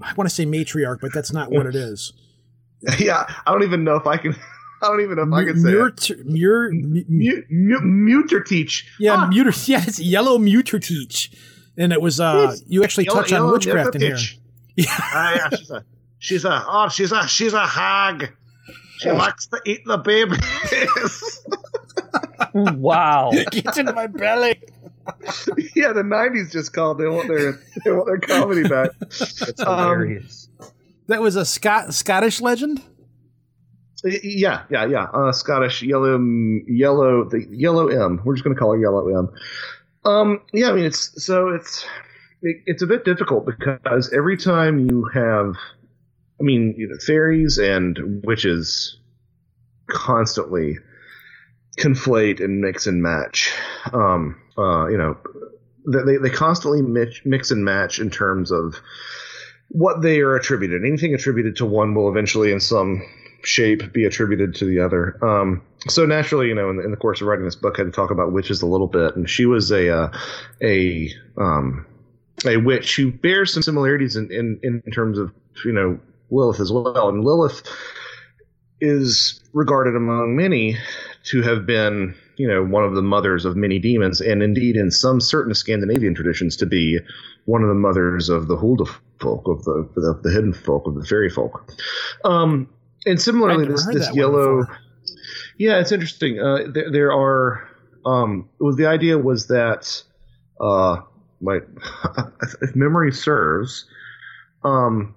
[0.02, 2.14] I want to say matriarch, but that's not what it is.
[3.00, 4.36] yeah, I don't even know if I can.
[4.82, 6.26] I don't even know if I can say it.
[6.26, 8.90] Mur- Mur- Mu- mu- Muter teach.
[9.00, 9.54] yeah, Ah, muter.
[9.68, 11.32] Yeah, it's yellow muter teach,
[11.80, 12.20] and it was.
[12.20, 12.64] uh Yes.
[12.68, 14.12] You actually yellow- touch on witchcraft in here.
[14.16, 14.40] Mutertitch.
[14.88, 15.86] Ah, yeah, she's a,
[16.20, 18.32] she's a, oh, she's a, she's a hag.
[19.00, 21.42] She likes to eat the babies.
[22.54, 23.32] wow.
[23.52, 24.62] Gets into my belly.
[25.76, 26.98] yeah, the '90s just called.
[27.00, 28.92] They want their, they want their comedy back.
[29.00, 30.20] That's Um.
[31.08, 32.82] That was a Scot Scottish legend.
[34.04, 35.04] Yeah, yeah, yeah.
[35.14, 36.18] Uh, Scottish yellow,
[36.68, 38.22] yellow, the yellow M.
[38.24, 39.30] We're just going to call her yellow M.
[40.06, 41.86] Um, yeah, I mean it's so it's
[42.42, 45.56] it, it's a bit difficult because every time you have,
[46.40, 48.98] I mean, you know, fairies and witches
[49.88, 50.78] constantly
[51.78, 53.54] conflate and mix and match.
[53.92, 55.18] Um, uh, you know,
[55.88, 58.76] they they constantly mix, mix and match in terms of
[59.70, 60.84] what they are attributed.
[60.86, 63.04] Anything attributed to one will eventually, in some
[63.44, 65.18] shape, be attributed to the other.
[65.24, 67.84] Um, so naturally, you know, in the, in the, course of writing this book, I
[67.84, 70.18] had to talk about witches a little bit, and she was a uh,
[70.62, 71.86] a um,
[72.46, 75.34] a witch who bears some similarities in, in in terms of
[75.66, 76.00] you know
[76.32, 77.10] Lilith as well.
[77.10, 77.64] And Lilith
[78.82, 80.78] is regarded among many
[81.26, 84.92] to have been you know one of the mothers of many demons, and indeed in
[84.92, 87.00] some certain Scandinavian traditions to be
[87.46, 88.86] one of the mothers of the Hulda
[89.20, 91.72] folk of the, the, the hidden folk of the fairy folk.
[92.24, 92.70] Um,
[93.06, 94.66] and similarly, this this yellow.
[95.58, 96.40] Yeah, it's interesting.
[96.40, 97.68] Uh, there, there, are.
[98.06, 100.04] Um, was the idea was that,
[100.62, 101.02] uh,
[101.42, 101.60] my,
[102.62, 103.86] if memory serves,
[104.64, 105.14] um,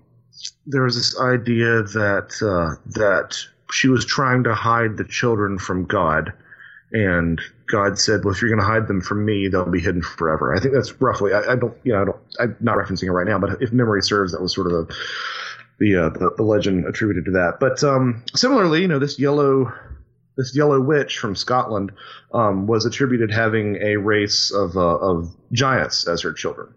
[0.67, 3.37] there was this idea that uh, that
[3.71, 6.33] she was trying to hide the children from God,
[6.93, 7.41] and
[7.71, 10.55] God said, "Well, if you're going to hide them from me, they'll be hidden forever."
[10.55, 11.33] I think that's roughly.
[11.33, 12.19] I, I don't, you know, I don't.
[12.41, 14.95] I'm not referencing it right now, but if memory serves, that was sort of the
[15.83, 17.59] the uh, the, the, legend attributed to that.
[17.59, 19.73] But um, similarly, you know, this yellow
[20.37, 21.93] this yellow witch from Scotland
[22.33, 26.75] um, was attributed having a race of uh, of giants as her children,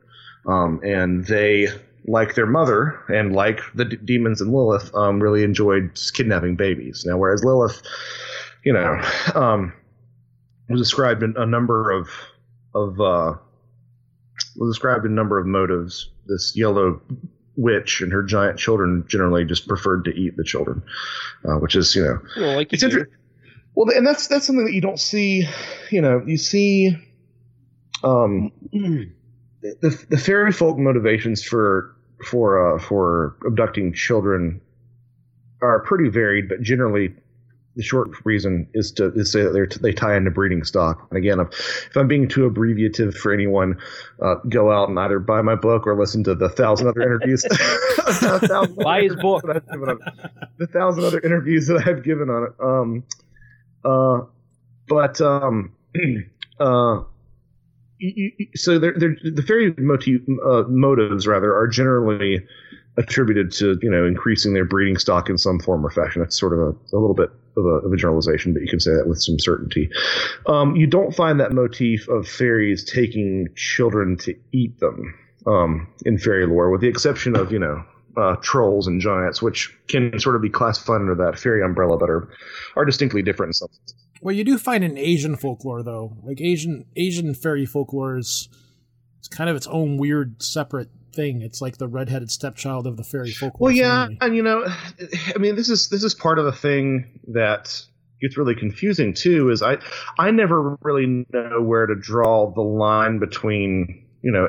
[0.48, 1.70] um, and they.
[2.08, 7.04] Like their mother, and like the d- demons in Lilith, um, really enjoyed kidnapping babies.
[7.04, 7.82] Now, whereas Lilith,
[8.64, 9.02] you know,
[9.34, 9.74] um,
[10.70, 12.10] was described in a number of
[12.76, 13.34] of uh,
[14.56, 16.12] was described in a number of motives.
[16.28, 17.02] This yellow
[17.58, 20.84] witch and her giant children generally just preferred to eat the children,
[21.48, 23.14] uh, which is you know well, like it's interesting.
[23.76, 25.48] Well, and that's that's something that you don't see.
[25.92, 26.96] You know, you see
[28.04, 34.62] um, the the fairy folk motivations for for uh, for abducting children
[35.62, 37.14] are pretty varied, but generally
[37.76, 41.06] the short reason is to is say that they they tie into breeding stock.
[41.10, 41.50] And again, if,
[41.90, 43.78] if I'm being too abbreviative for anyone,
[44.22, 47.46] uh, go out and either buy my book or listen to the thousand other interviews.
[48.00, 49.44] thousand buy his book.
[49.44, 52.54] the thousand other interviews that I've given on it.
[52.64, 53.04] Um,
[53.84, 54.26] uh,
[54.88, 55.74] but um,
[56.60, 57.02] uh,
[58.56, 62.46] so they're, they're, the fairy motif, uh, motives rather are generally
[62.98, 66.22] attributed to you know increasing their breeding stock in some form or fashion.
[66.22, 68.80] That's sort of a, a little bit of a, of a, generalization, but you can
[68.80, 69.90] say that with some certainty.
[70.46, 75.14] Um, you don't find that motif of fairies taking children to eat them
[75.48, 77.84] um, in fairy lore, with the exception of you know
[78.18, 82.10] uh, trolls and giants, which can sort of be classified under that fairy umbrella, but
[82.10, 82.30] are
[82.76, 83.70] are distinctly different in some.
[84.22, 88.50] Well, you do find in Asian folklore though, like Asian Asian fairy folklore is
[89.20, 91.42] it's kind of its own weird separate thing.
[91.42, 93.68] It's like the redheaded stepchild of the fairy folklore.
[93.68, 94.18] Well, yeah, family.
[94.22, 94.66] and you know,
[95.36, 97.84] I mean, this is this is part of the thing that
[98.22, 99.50] gets really confusing too.
[99.50, 99.78] Is I
[100.20, 104.48] I never really know where to draw the line between you know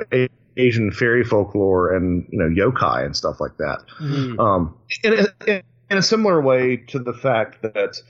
[0.57, 3.79] Asian fairy folklore and you know yokai and stuff like that.
[4.01, 4.41] Mm-hmm.
[4.41, 8.01] Um, in, in, in a similar way to the fact that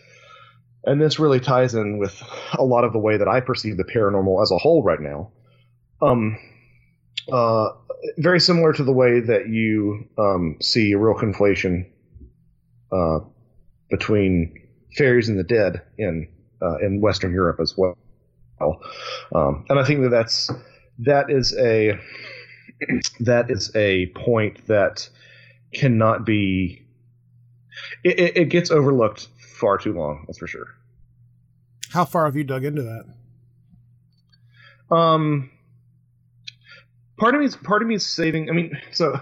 [0.87, 2.23] and this really ties in with
[2.55, 5.33] a lot of the way that I perceive the paranormal as a whole right now.
[6.01, 6.39] Um,
[7.31, 7.71] uh,
[8.19, 11.87] very similar to the way that you um, see a real conflation
[12.93, 13.21] uh,
[13.91, 14.55] between
[14.97, 16.29] fairies and the dead in
[16.63, 17.97] uh, in Western Europe as well.
[19.35, 20.51] Um, and I think that that's
[21.01, 21.99] that is a
[23.21, 25.09] that is a point that
[25.73, 26.83] cannot be.
[28.03, 30.25] It, it gets overlooked far too long.
[30.27, 30.67] That's for sure.
[31.91, 33.05] How far have you dug into that?
[34.95, 35.51] Um,
[37.19, 38.51] part of me is part of me is saving.
[38.51, 39.21] I mean, so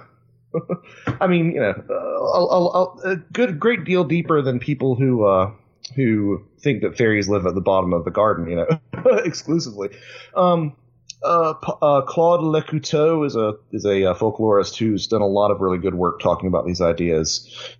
[1.20, 5.50] I mean, you know, a, a, a, good great deal deeper than people who uh,
[5.94, 8.80] who think that fairies live at the bottom of the garden, you know,
[9.24, 9.90] exclusively.
[10.34, 10.76] Um,
[11.22, 15.60] uh, uh, Claude Lecouteux is a is a uh, folklorist who's done a lot of
[15.60, 17.76] really good work talking about these ideas.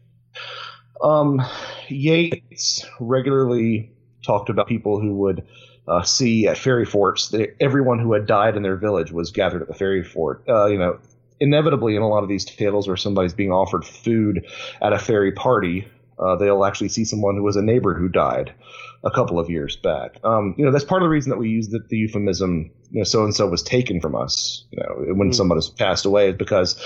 [1.03, 1.43] Um,
[1.89, 3.93] Yeats regularly
[4.25, 5.47] talked about people who would
[5.87, 9.63] uh, see at fairy forts that everyone who had died in their village was gathered
[9.63, 10.43] at the fairy fort.
[10.49, 10.99] Uh, you know,
[11.41, 14.47] inevitably in a lot of these tales where somebody's being offered food
[14.81, 15.87] at a fairy party,
[16.19, 18.55] uh, they'll actually see someone who was a neighbor who died
[19.03, 20.17] a couple of years back.
[20.25, 23.01] Um, you know, that's part of the reason that we use the, the euphemism, you
[23.01, 25.35] know, so and so was taken from us, you know, when mm.
[25.35, 26.83] somebody's passed away, is because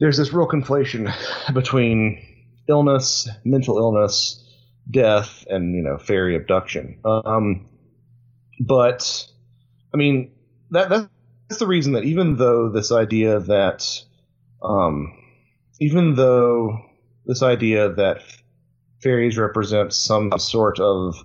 [0.00, 1.10] there's this real conflation
[1.54, 2.20] between
[2.68, 4.42] illness, mental illness,
[4.90, 6.98] death and you know fairy abduction.
[7.04, 7.68] Um,
[8.66, 9.26] but
[9.92, 10.32] I mean
[10.70, 14.02] that that's the reason that even though this idea that
[14.62, 15.12] um,
[15.80, 16.78] even though
[17.26, 18.22] this idea that
[19.02, 21.16] fairies represent some sort of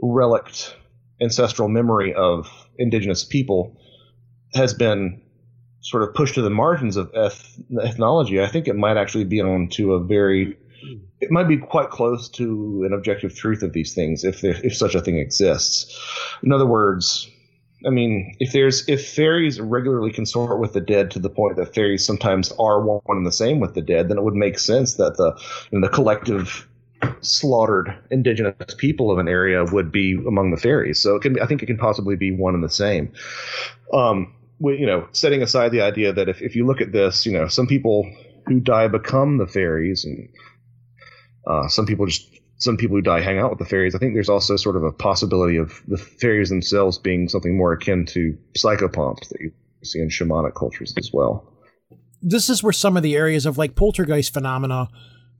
[0.00, 0.76] relict
[1.20, 2.46] ancestral memory of
[2.78, 3.80] indigenous people
[4.54, 5.22] has been
[5.80, 9.40] sort of pushed to the margins of eth- ethnology, I think it might actually be
[9.40, 10.58] on to a very
[11.20, 14.76] it might be quite close to an objective truth of these things if there, if
[14.76, 15.98] such a thing exists.
[16.42, 17.30] In other words,
[17.86, 21.74] I mean, if there's if fairies regularly consort with the dead to the point that
[21.74, 24.94] fairies sometimes are one and the same with the dead, then it would make sense
[24.94, 25.38] that the
[25.70, 26.66] you know, the collective
[27.20, 30.98] slaughtered indigenous people of an area would be among the fairies.
[30.98, 33.12] So it can I think it can possibly be one and the same.
[33.92, 37.26] Um, we, you know, setting aside the idea that if, if you look at this,
[37.26, 38.10] you know, some people
[38.46, 40.28] who die become the fairies, and
[41.46, 42.28] uh, some people just
[42.58, 43.94] some people who die hang out with the fairies.
[43.94, 47.72] I think there's also sort of a possibility of the fairies themselves being something more
[47.72, 49.52] akin to psychopomps that you
[49.84, 51.52] see in shamanic cultures as well.
[52.22, 54.88] This is where some of the areas of like poltergeist phenomena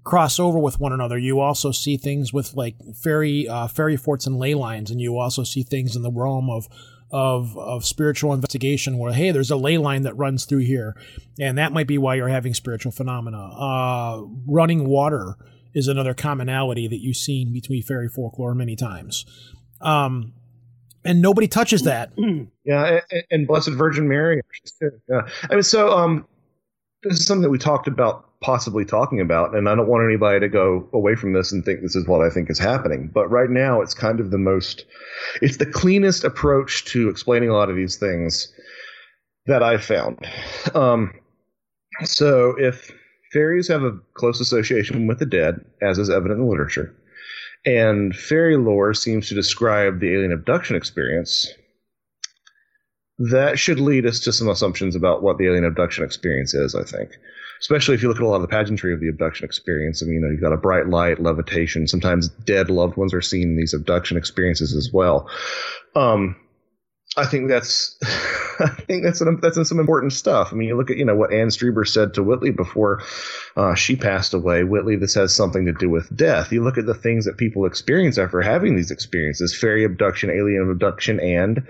[0.05, 1.19] cross over with one another.
[1.19, 5.19] You also see things with like fairy uh, fairy forts and ley lines, and you
[5.19, 6.69] also see things in the realm of
[7.11, 10.95] of of spiritual investigation where hey, there's a ley line that runs through here,
[11.41, 13.39] and that might be why you're having spiritual phenomena.
[13.39, 15.37] Uh, running water
[15.75, 19.25] is another commonality that you've seen between fairy folklore many times.
[19.81, 20.33] Um,
[21.05, 22.13] and nobody touches that.
[22.69, 24.41] Yeah, and, and Blessed Virgin Mary.
[25.09, 26.27] Yeah, I mean, so um,
[27.05, 30.41] this is something that we talked about possibly talking about, and I don't want anybody
[30.41, 33.09] to go away from this and think this is what I think is happening.
[33.15, 34.85] But right now, it's kind of the most,
[35.41, 38.53] it's the cleanest approach to explaining a lot of these things
[39.47, 40.27] that I've found.
[40.75, 41.15] Um,
[42.03, 42.91] so if
[43.37, 46.95] fairies have a close association with the dead, as is evident in literature,
[47.67, 51.47] and fairy lore seems to describe the alien abduction experience,
[53.19, 56.85] that should lead us to some assumptions about what the alien abduction experience is, I
[56.85, 57.11] think
[57.61, 60.03] especially if you look at a lot of the pageantry of the abduction experience.
[60.03, 61.87] I mean, you know, you've got a bright light, levitation.
[61.87, 65.29] Sometimes dead loved ones are seen in these abduction experiences as well.
[65.95, 66.37] Um,
[67.17, 67.99] I think that's,
[68.61, 70.53] I think that's an, that's some important stuff.
[70.53, 73.03] I mean, you look at you know what Anne Strieber said to Whitley before
[73.57, 74.65] uh, she passed away.
[74.65, 76.53] Whitley, this has something to do with death.
[76.53, 80.71] You look at the things that people experience after having these experiences: fairy abduction, alien
[80.71, 81.67] abduction, and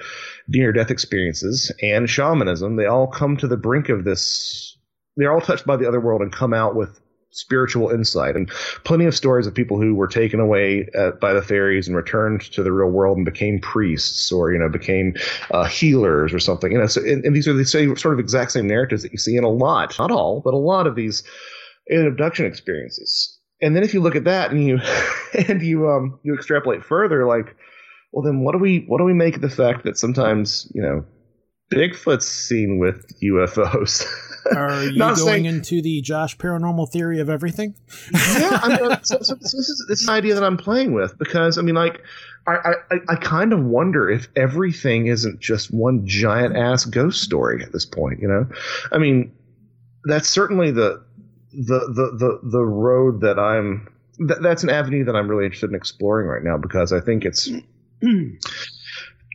[0.49, 2.77] near death experiences, and shamanism.
[2.77, 4.77] They all come to the brink of this
[5.17, 7.01] they're all touched by the other world and come out with
[7.37, 8.35] spiritual insight.
[8.37, 8.49] And
[8.85, 12.41] plenty of stories of people who were taken away uh, by the fairies and returned
[12.53, 15.15] to the real world and became priests or you know became
[15.51, 16.73] uh, healers or something.
[16.73, 19.13] You know so and, and, these are the same sort of exact same narratives that
[19.13, 21.23] you see in a lot not all but a lot of these
[21.91, 23.39] abduction experiences.
[23.63, 24.81] And then if you look at that and you
[25.49, 27.57] and you um you extrapolate further like
[28.13, 30.83] well then what do we what do we make of the fact that sometimes you
[30.83, 31.05] know
[31.73, 34.07] Bigfoot's seen with UFOs.
[34.55, 37.75] Are you going saying, into the Josh paranormal theory of everything?
[38.13, 40.93] yeah, I mean, so, so, so this is this is an idea that I'm playing
[40.93, 42.03] with because I mean, like,
[42.47, 47.63] I, I I kind of wonder if everything isn't just one giant ass ghost story
[47.63, 48.21] at this point.
[48.21, 48.49] You know,
[48.93, 49.33] I mean,
[50.05, 51.03] that's certainly the
[51.53, 53.89] the the the the road that I'm.
[54.19, 57.25] Th- that's an avenue that I'm really interested in exploring right now because I think
[57.25, 57.51] it's.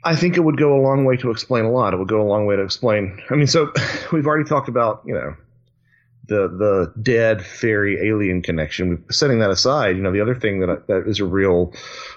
[0.04, 1.94] I think it would go a long way to explain a lot.
[1.94, 3.22] It would go a long way to explain.
[3.30, 3.72] I mean, so
[4.12, 5.36] we've already talked about, you know,
[6.28, 9.04] the the dead fairy alien connection.
[9.12, 11.74] Setting that aside, you know, the other thing that that is a real,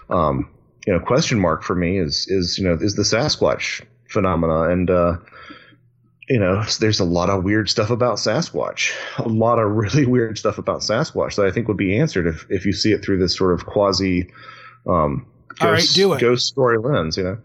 [0.08, 0.48] um,
[0.86, 4.88] you know, question mark for me is is you know is the Sasquatch phenomena, and
[4.88, 5.16] uh,
[6.28, 10.38] you know, there's a lot of weird stuff about Sasquatch, a lot of really weird
[10.38, 13.18] stuff about Sasquatch that I think would be answered if if you see it through
[13.18, 14.30] this sort of quasi,
[14.86, 16.20] um, ghost, All right, do it.
[16.20, 17.38] ghost story lens, you know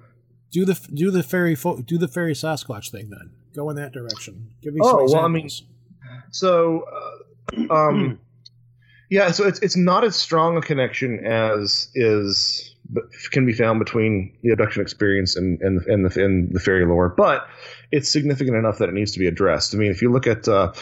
[0.51, 3.31] do the do the fairy fo- do the fairy Sasquatch thing then.
[3.53, 4.49] Go in that direction.
[4.61, 5.13] Give me oh, some examples.
[5.13, 5.49] well, I mean,
[6.31, 6.85] so
[7.69, 8.19] uh, um,
[9.09, 12.75] yeah, so it's it's not as strong a connection as is
[13.31, 17.09] can be found between the abduction experience and and and the and the fairy lore,
[17.09, 17.47] but
[17.91, 19.73] it's significant enough that it needs to be addressed.
[19.73, 20.73] I mean, if you look at uh,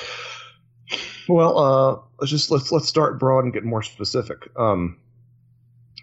[1.28, 4.50] well, uh, let's just let's let's start broad and get more specific.
[4.58, 4.98] Um,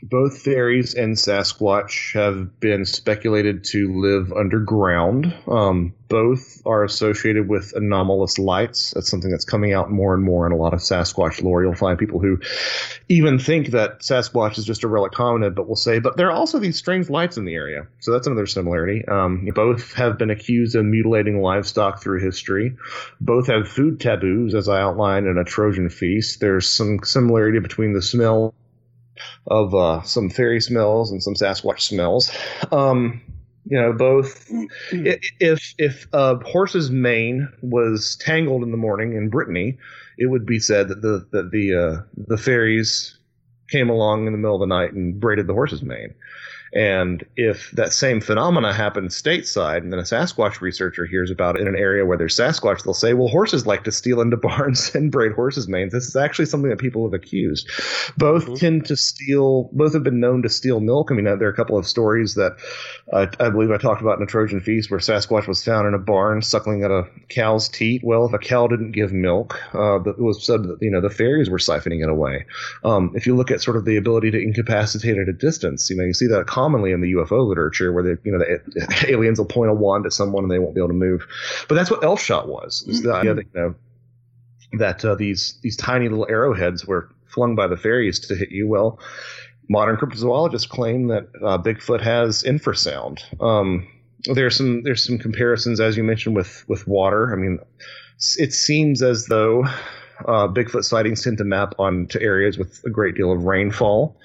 [0.05, 5.35] both fairies and Sasquatch have been speculated to live underground.
[5.49, 8.91] Um, both are associated with anomalous lights.
[8.91, 11.63] That's something that's coming out more and more in a lot of Sasquatch lore.
[11.63, 12.39] You'll find people who
[13.09, 16.37] even think that Sasquatch is just a relic hominid, but will say, but there are
[16.37, 17.87] also these strange lights in the area.
[18.01, 19.07] So that's another similarity.
[19.09, 22.77] Um, both have been accused of mutilating livestock through history.
[23.23, 26.41] Both have food taboos, as I outlined in a Trojan feast.
[26.41, 28.55] There's some similarity between the smell
[29.47, 32.31] of uh, some fairy smells and some Sasquatch smells.
[32.73, 33.21] Um,
[33.67, 34.47] you know, both
[34.93, 39.79] if if a horse's mane was tangled in the morning in Brittany,
[40.19, 43.19] it would be said that the that the uh, the fairies
[43.71, 46.15] came along in the middle of the night and braided the horse's mane.
[46.75, 51.63] And if that same phenomena happens stateside, and then a Sasquatch researcher hears about it
[51.63, 54.95] in an area where there's Sasquatch, they'll say, well, horses like to steal into barns
[54.95, 55.93] and braid horses' manes.
[55.93, 57.71] This is actually something that people have accused.
[58.19, 58.59] Both Mhm.
[58.59, 61.11] tend to steal, both have been known to steal milk.
[61.11, 62.57] I mean, there are a couple of stories that
[63.13, 65.95] uh, I believe I talked about in a Trojan Feast where Sasquatch was found in
[65.95, 68.03] a barn suckling at a cow's teat.
[68.03, 71.11] Well, if a cow didn't give milk, uh, it was said that, you know, the
[71.11, 72.47] fairies were siphoning it away.
[72.83, 75.97] Um, if you look at sort of the ability to incapacitate at a distance, you
[75.97, 79.39] know, you see that commonly in the UFO literature, where the you know the aliens
[79.39, 81.27] will point a wand at someone and they won't be able to move.
[81.69, 82.85] But that's what elf shot was.
[82.89, 83.75] Is the idea that you know
[84.79, 88.67] that uh, these these tiny little arrowheads were flung by the fairies to hit you.
[88.67, 88.99] Well,
[89.69, 93.21] modern cryptozoologists claim that uh, Bigfoot has infrasound.
[93.43, 93.89] Um,
[94.25, 97.33] there's some there's some comparisons as you mentioned with with water.
[97.33, 97.59] I mean,
[98.39, 99.65] it seems as though
[100.27, 104.17] uh, Bigfoot sightings tend to map onto areas with a great deal of rainfall.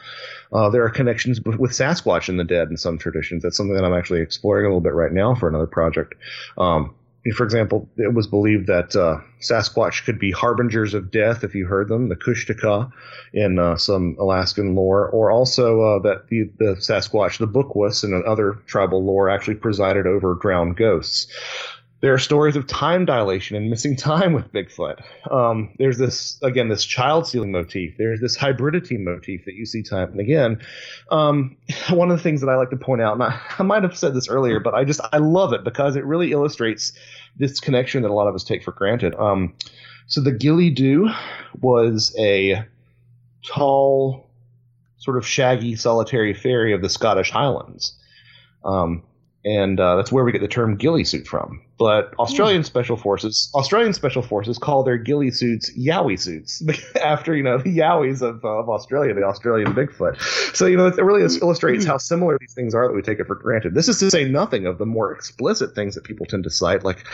[0.51, 3.43] Uh, there are connections with Sasquatch in the dead in some traditions.
[3.43, 6.15] That's something that I'm actually exploring a little bit right now for another project.
[6.57, 6.95] Um,
[7.35, 11.65] for example, it was believed that uh, Sasquatch could be harbingers of death if you
[11.65, 12.91] heard them, the Kushtaka
[13.33, 18.23] in uh, some Alaskan lore, or also uh, that the, the Sasquatch, the Bukwus, and
[18.23, 21.27] other tribal lore actually presided over drowned ghosts.
[22.01, 25.01] There are stories of time dilation and missing time with Bigfoot.
[25.29, 27.95] Um, there's this again, this child stealing motif.
[27.97, 30.61] There's this hybridity motif that you see time and again.
[31.11, 31.57] Um,
[31.89, 33.97] one of the things that I like to point out, and I, I might have
[33.97, 36.93] said this earlier, but I just I love it because it really illustrates
[37.37, 39.13] this connection that a lot of us take for granted.
[39.15, 39.55] Um,
[40.07, 41.13] so the Ghillie Dhu
[41.61, 42.63] was a
[43.45, 44.29] tall,
[44.97, 47.95] sort of shaggy, solitary fairy of the Scottish Highlands.
[48.63, 49.03] Um,
[49.45, 51.61] and uh, that's where we get the term ghillie suit from.
[51.77, 56.61] But Australian special forces, Australian special forces call their ghillie suits yowie suits
[57.01, 60.19] after you know the yowies of, uh, of Australia, the Australian Bigfoot.
[60.55, 63.27] So you know it really illustrates how similar these things are that we take it
[63.27, 63.75] for granted.
[63.75, 66.83] This is to say nothing of the more explicit things that people tend to cite,
[66.83, 67.05] like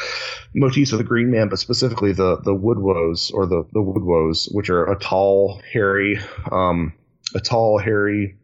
[0.55, 4.71] motifs of the Green Man, but specifically the the woodwoes or the the woodwoes, which
[4.71, 6.19] are a tall, hairy,
[6.51, 6.91] um,
[7.35, 8.35] a tall, hairy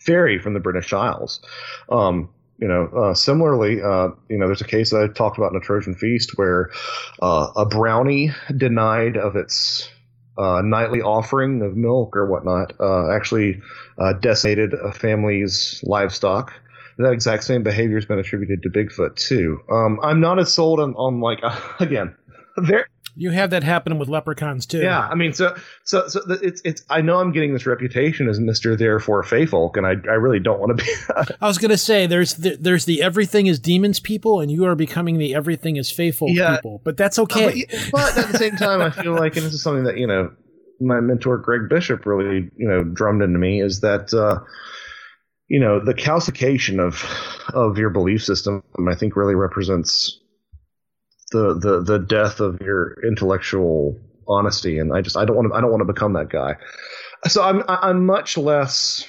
[0.00, 1.40] fairy from the British Isles.
[1.88, 2.28] Um,
[2.58, 5.58] you know, uh, similarly, uh, you know, there's a case that I talked about in
[5.58, 6.70] a Trojan Feast where
[7.20, 9.88] uh, a brownie denied of its
[10.38, 13.60] uh, nightly offering of milk or whatnot uh, actually
[13.98, 16.52] uh, decimated a family's livestock.
[16.98, 19.60] That exact same behavior has been attributed to Bigfoot too.
[19.70, 21.40] Um, I'm not as sold on, on like
[21.80, 22.14] again,
[22.56, 22.88] there
[23.18, 24.80] You have that happening with leprechauns too.
[24.82, 26.84] yeah, I mean, so so so it's it's.
[26.90, 30.60] I know I'm getting this reputation as Mister Therefore Fayfolk, and I I really don't
[30.60, 31.34] want to be.
[31.40, 34.74] I was gonna say there's the, there's the everything is demons people, and you are
[34.74, 36.56] becoming the everything is fey folk Yeah.
[36.56, 36.82] people.
[36.84, 37.64] But that's okay.
[37.90, 40.06] but, but at the same time, I feel like, and this is something that you
[40.06, 40.30] know,
[40.80, 44.12] my mentor Greg Bishop really you know drummed into me is that.
[44.12, 44.40] uh
[45.48, 47.04] you know the calcification of
[47.54, 50.18] of your belief system i think really represents
[51.32, 53.98] the the the death of your intellectual
[54.28, 56.54] honesty and i just i don't want to i don't want to become that guy
[57.26, 59.06] so i'm i'm much less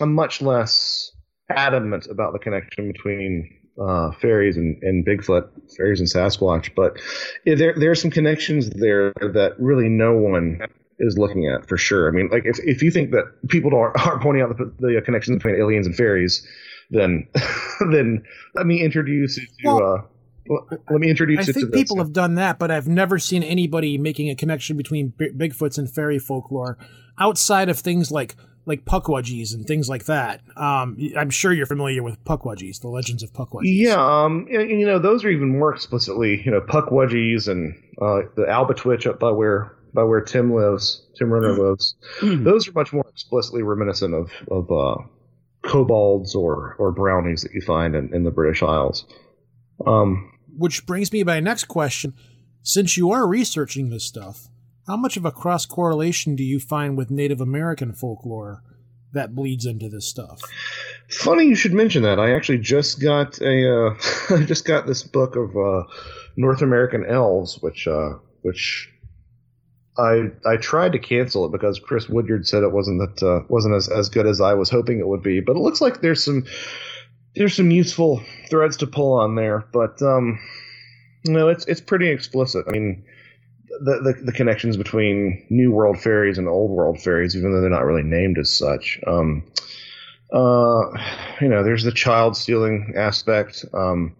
[0.00, 1.10] i'm much less
[1.50, 3.48] adamant about the connection between
[3.80, 6.98] uh, fairies and, and Bigfoot, fairies and Sasquatch, but
[7.46, 10.60] there there are some connections there that really no one
[10.98, 12.08] is looking at for sure.
[12.08, 15.00] I mean, like if, if you think that people aren't, aren't pointing out the, the
[15.02, 16.46] connections between aliens and fairies,
[16.90, 17.26] then
[17.90, 18.22] then
[18.54, 20.02] let me introduce you to Well, uh,
[20.48, 21.80] well, let me introduce I think this.
[21.80, 25.78] people have done that, but I've never seen anybody making a connection between B- Bigfoots
[25.78, 26.78] and fairy folklore
[27.18, 28.36] outside of things like
[28.66, 30.42] like Pukwudgies and things like that.
[30.56, 33.62] Um, I'm sure you're familiar with Pukwudgies, the legends of Pukwudgies.
[33.64, 37.74] Yeah, um, and, and, you know those are even more explicitly, you know, Pukwudgies and
[38.00, 41.96] uh, the Albatwitch up by where by where Tim lives, Tim Renner lives.
[42.22, 45.02] Those are much more explicitly reminiscent of of uh,
[45.62, 49.04] kobolds or or brownies that you find in, in the British Isles.
[49.86, 52.14] Um, Which brings me to my next question:
[52.62, 54.48] Since you are researching this stuff,
[54.86, 58.62] how much of a cross correlation do you find with Native American folklore
[59.12, 60.40] that bleeds into this stuff?
[61.10, 62.18] funny you should mention that.
[62.18, 63.94] I actually just got a uh,
[64.30, 65.84] I just got this book of uh,
[66.36, 68.92] North American elves, which uh, which
[69.98, 73.74] I I tried to cancel it because Chris Woodyard said it wasn't that uh, wasn't
[73.74, 75.40] as, as good as I was hoping it would be.
[75.40, 76.44] But it looks like there's some
[77.36, 79.64] there's some useful threads to pull on there.
[79.72, 80.38] But um,
[81.26, 82.64] no, it's it's pretty explicit.
[82.68, 83.04] I mean,
[83.80, 87.70] the, the, the connections between New World fairies and Old World fairies, even though they're
[87.70, 89.00] not really named as such.
[89.06, 89.44] Um,
[90.32, 90.90] uh,
[91.40, 93.64] you know, there's the child stealing aspect.
[93.74, 94.16] Um,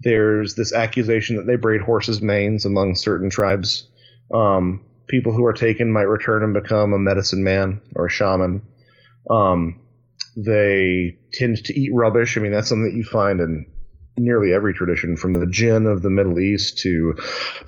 [0.00, 3.88] there's this accusation that they braid horses' manes among certain tribes.
[4.32, 8.62] Um, people who are taken might return and become a medicine man or a shaman.
[9.30, 9.80] Um,
[10.36, 12.36] they tend to eat rubbish.
[12.36, 13.66] I mean, that's something that you find in
[14.16, 17.14] nearly every tradition, from the Jinn of the Middle East to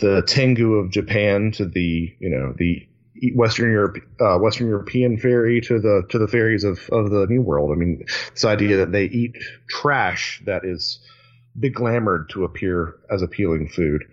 [0.00, 2.86] the Tengu of Japan to the you know the
[3.34, 7.42] Western Europe, uh, Western European fairy to the to the fairies of, of the New
[7.42, 7.70] World.
[7.72, 9.36] I mean, this idea that they eat
[9.68, 11.00] trash that is
[11.58, 14.04] beglamored to appear as appealing food.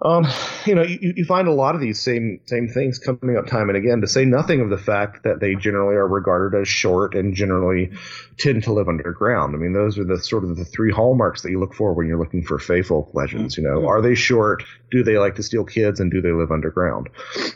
[0.00, 0.28] Um,
[0.64, 3.68] you know, you, you find a lot of these same same things coming up time
[3.68, 4.00] and again.
[4.00, 7.90] To say nothing of the fact that they generally are regarded as short and generally
[8.38, 9.56] tend to live underground.
[9.56, 12.06] I mean, those are the sort of the three hallmarks that you look for when
[12.06, 13.56] you're looking for folk legends.
[13.56, 14.62] You know, are they short?
[14.92, 15.98] Do they like to steal kids?
[15.98, 17.08] And do they live underground?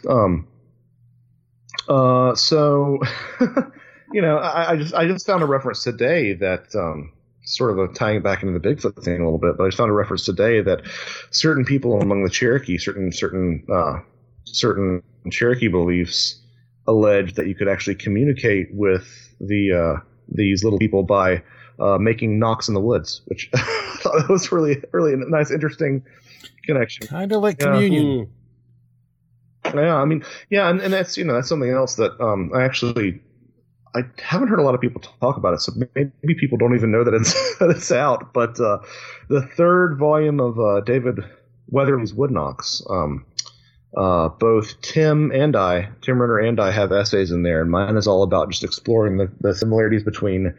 [0.09, 0.48] Um,
[1.89, 2.98] uh, so,
[4.12, 7.12] you know, I, I just I just found a reference today that um,
[7.44, 9.78] sort of tying it back into the Bigfoot thing a little bit, but I just
[9.78, 10.82] found a reference today that
[11.31, 14.01] certain people among the Cherokee, certain certain uh,
[14.44, 16.40] certain Cherokee beliefs,
[16.86, 21.43] allege that you could actually communicate with the uh, these little people by
[21.78, 25.51] uh, making knocks in the woods, which I thought that was really really a nice,
[25.51, 26.05] interesting
[26.64, 27.06] connection.
[27.06, 28.31] Kind of like communion.
[29.64, 32.62] Yeah, I mean, yeah, and, and that's you know that's something else that um, I
[32.62, 33.20] actually
[33.94, 36.90] I haven't heard a lot of people talk about it, so maybe people don't even
[36.90, 38.32] know that it's that it's out.
[38.32, 38.78] But uh,
[39.28, 41.20] the third volume of uh, David
[41.69, 43.27] Weatherly's Wood Knocks, um,
[43.97, 47.97] uh, both Tim and I, Tim Renner and I, have essays in there, and mine
[47.97, 50.55] is all about just exploring the, the similarities between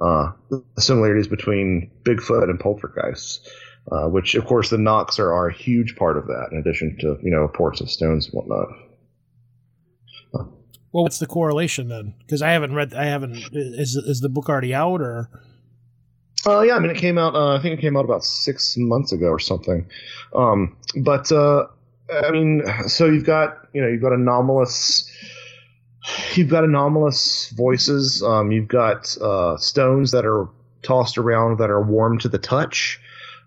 [0.00, 3.48] uh, the similarities between Bigfoot and poltergeists.
[3.90, 6.94] Uh, which, of course, the knocks are, are a huge part of that, in addition
[6.98, 8.68] to you know reports of stones and whatnot.
[10.92, 12.14] Well, what's the correlation then?
[12.18, 12.94] Because I haven't read.
[12.94, 13.36] I haven't.
[13.52, 15.28] Is is the book already out or?
[16.46, 17.34] Uh, yeah, I mean, it came out.
[17.34, 19.86] Uh, I think it came out about six months ago or something.
[20.34, 21.66] Um, but uh,
[22.24, 25.10] I mean, so you've got you know you've got anomalous.
[26.34, 28.22] You've got anomalous voices.
[28.22, 30.48] Um, you've got uh, stones that are
[30.82, 32.98] tossed around that are warm to the touch.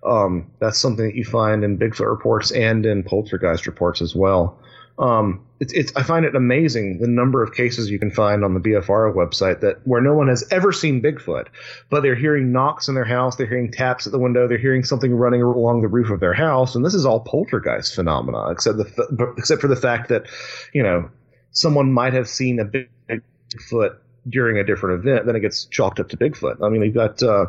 [0.03, 4.59] Um, that's something that you find in Bigfoot reports and in poltergeist reports as well.
[5.01, 8.53] Um, it's, it's, I find it amazing the number of cases you can find on
[8.53, 11.47] the BFRO website that where no one has ever seen Bigfoot,
[11.89, 14.83] but they're hearing knocks in their house, they're hearing taps at the window, they're hearing
[14.83, 18.77] something running along the roof of their house, and this is all poltergeist phenomena, except
[18.77, 20.27] the except for the fact that,
[20.71, 21.09] you know,
[21.49, 23.97] someone might have seen a Bigfoot
[24.29, 26.63] during a different event, then it gets chalked up to Bigfoot.
[26.63, 27.47] I mean, you've got uh,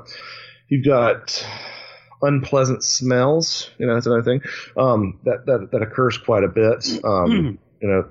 [0.69, 1.47] you've got
[2.23, 3.71] unpleasant smells.
[3.79, 4.43] You know, that's another thing
[4.77, 6.87] um, that, that that occurs quite a bit.
[7.05, 8.09] Um, you know,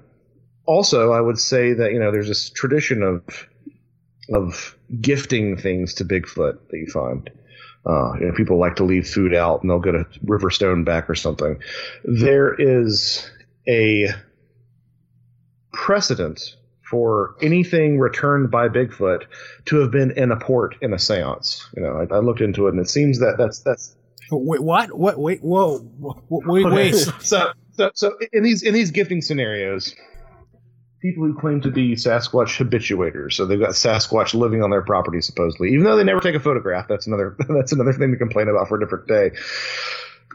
[0.66, 3.48] also I would say that you know there's this tradition of
[4.34, 7.30] of gifting things to Bigfoot that you find.
[7.84, 10.84] Uh, you know, people like to leave food out and they'll get a river stone
[10.84, 11.60] back or something.
[12.04, 13.28] There is
[13.68, 14.10] a
[15.74, 19.24] precedent for anything returned by Bigfoot
[19.66, 21.66] to have been in apport in a séance.
[21.76, 23.96] You know, I, I looked into it and it seems that that's that's
[24.38, 24.92] Wait, what?
[24.98, 25.20] What?
[25.20, 25.82] Wait, whoa,
[26.30, 26.76] wait, Okay.
[26.76, 26.96] wait.
[27.20, 29.94] so, so, so in these in these gifting scenarios,
[31.02, 35.22] people who claim to be Sasquatch habituators, so they've got Sasquatch living on their property
[35.22, 36.88] supposedly, even though they never take a photograph.
[36.88, 39.32] That's another that's another thing to complain about for a different day.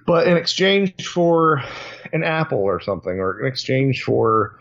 [0.06, 1.62] But in exchange for
[2.12, 4.60] an apple or something, or in exchange for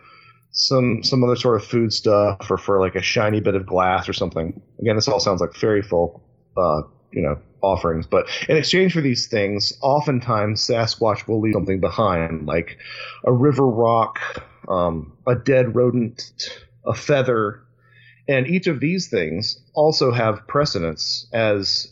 [0.51, 4.07] some some other sort of food stuff, or for like a shiny bit of glass
[4.07, 4.59] or something.
[4.79, 6.21] Again, this all sounds like fairy folk,
[6.57, 6.81] uh,
[7.15, 8.05] you know, offerings.
[8.05, 12.77] But in exchange for these things, oftentimes Sasquatch will leave something behind, like
[13.23, 14.19] a river rock,
[14.67, 16.49] um, a dead rodent,
[16.85, 17.61] a feather,
[18.27, 21.91] and each of these things also have precedence as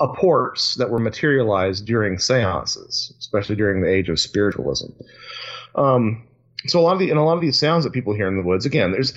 [0.00, 4.90] apports that were materialized during seances, especially during the age of spiritualism.
[5.74, 6.26] Um,
[6.66, 8.36] so a lot of the and a lot of these sounds that people hear in
[8.36, 9.12] the woods, again, there's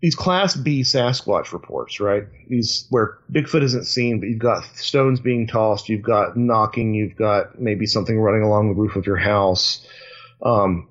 [0.00, 2.24] these class B Sasquatch reports, right?
[2.48, 7.16] These where Bigfoot isn't seen, but you've got stones being tossed, you've got knocking, you've
[7.16, 9.86] got maybe something running along the roof of your house.
[10.42, 10.88] Um,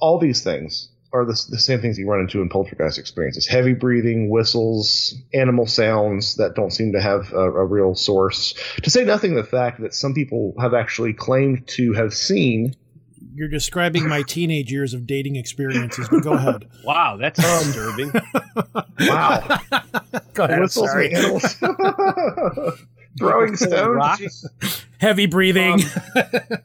[0.00, 3.74] all these things are the, the same things you run into in poltergeist experiences: heavy
[3.74, 8.54] breathing, whistles, animal sounds that don't seem to have a, a real source.
[8.82, 12.74] To say nothing of the fact that some people have actually claimed to have seen
[13.38, 16.68] You're describing my teenage years of dating experiences, but go ahead.
[16.84, 18.10] Wow, that's disturbing.
[19.00, 19.58] wow
[20.32, 20.60] Go ahead.
[20.60, 21.12] whistles sorry.
[21.12, 22.84] and animals
[23.18, 24.46] throwing stones.
[24.98, 25.74] Heavy breathing.
[25.74, 25.80] Um,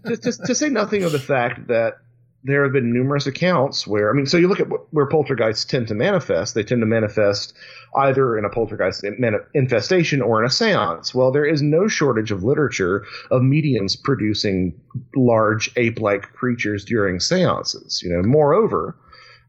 [0.05, 1.97] to, to, to say nothing of the fact that
[2.43, 5.87] there have been numerous accounts where I mean, so you look at where poltergeists tend
[5.87, 6.55] to manifest.
[6.55, 7.53] They tend to manifest
[7.95, 9.05] either in a poltergeist
[9.53, 11.13] infestation or in a séance.
[11.13, 14.73] Well, there is no shortage of literature of mediums producing
[15.15, 18.01] large ape-like creatures during séances.
[18.03, 18.97] You know, moreover,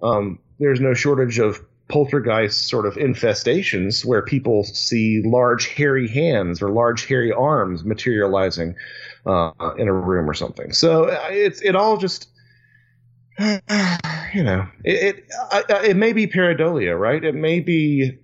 [0.02, 6.62] um, there's no shortage of poltergeist sort of infestations where people see large hairy hands
[6.62, 8.74] or large hairy arms materializing
[9.26, 10.72] uh, in a room or something.
[10.72, 12.28] So uh, it's it all just
[14.34, 17.22] you know it it, I, it may be pareidolia, right?
[17.22, 18.18] It may be.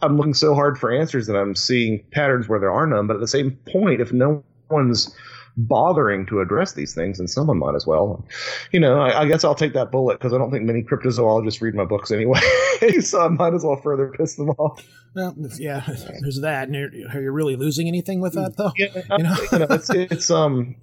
[0.00, 3.06] I'm looking so hard for answers that I'm seeing patterns where there are none.
[3.06, 5.12] But at the same point, if no one's
[5.58, 8.24] bothering to address these things, and someone might as well.
[8.70, 11.60] You know, I, I guess I'll take that bullet because I don't think many cryptozoologists
[11.60, 12.40] read my books anyway,
[13.00, 14.86] so I might as well further piss them off.
[15.14, 15.82] Well, yeah,
[16.20, 16.68] there's that.
[16.70, 18.72] Are you really losing anything with that, though?
[18.76, 20.76] Yeah, you know, you know it's, it's um,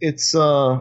[0.00, 0.80] it's uh,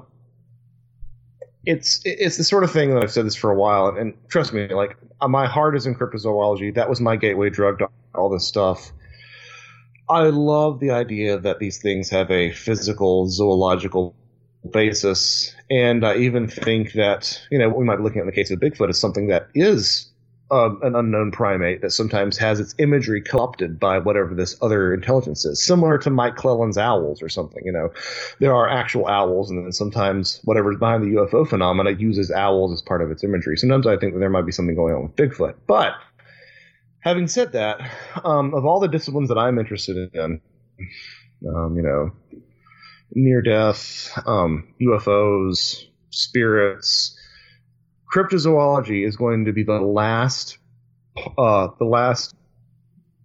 [1.65, 4.13] it's it's the sort of thing that I've said this for a while, and, and
[4.29, 6.73] trust me, like uh, my heart is in cryptozoology.
[6.73, 8.91] That was my gateway drug to all this stuff.
[10.07, 14.15] I love the idea that these things have a physical, zoological
[14.71, 15.55] basis.
[15.69, 18.33] And I even think that, you know, what we might be looking at in the
[18.33, 20.11] case of Bigfoot is something that is
[20.51, 25.43] um, an unknown primate that sometimes has its imagery co-opted by whatever this other intelligence
[25.43, 27.63] is, similar to Mike Clelland's owls or something.
[27.65, 27.89] You know,
[28.39, 32.81] there are actual owls, and then sometimes whatever's behind the UFO phenomena uses owls as
[32.81, 33.57] part of its imagery.
[33.57, 35.93] Sometimes I think that there might be something going on with Bigfoot, but
[36.99, 37.80] having said that,
[38.23, 40.41] um, of all the disciplines that I'm interested in,
[41.47, 42.11] um, you know,
[43.13, 47.14] near death, um, UFOs, spirits,
[48.14, 50.57] cryptozoology is going to be the last,
[51.38, 52.36] uh, the last,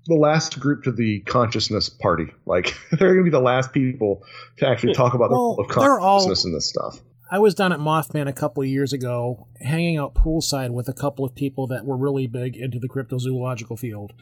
[0.07, 2.27] the last group to the consciousness party.
[2.47, 4.23] Like they're going to be the last people
[4.59, 7.01] to actually talk about well, the of consciousness all, and this stuff.
[7.33, 10.93] I was down at Mothman a couple of years ago, hanging out poolside with a
[10.93, 14.13] couple of people that were really big into the cryptozoological field.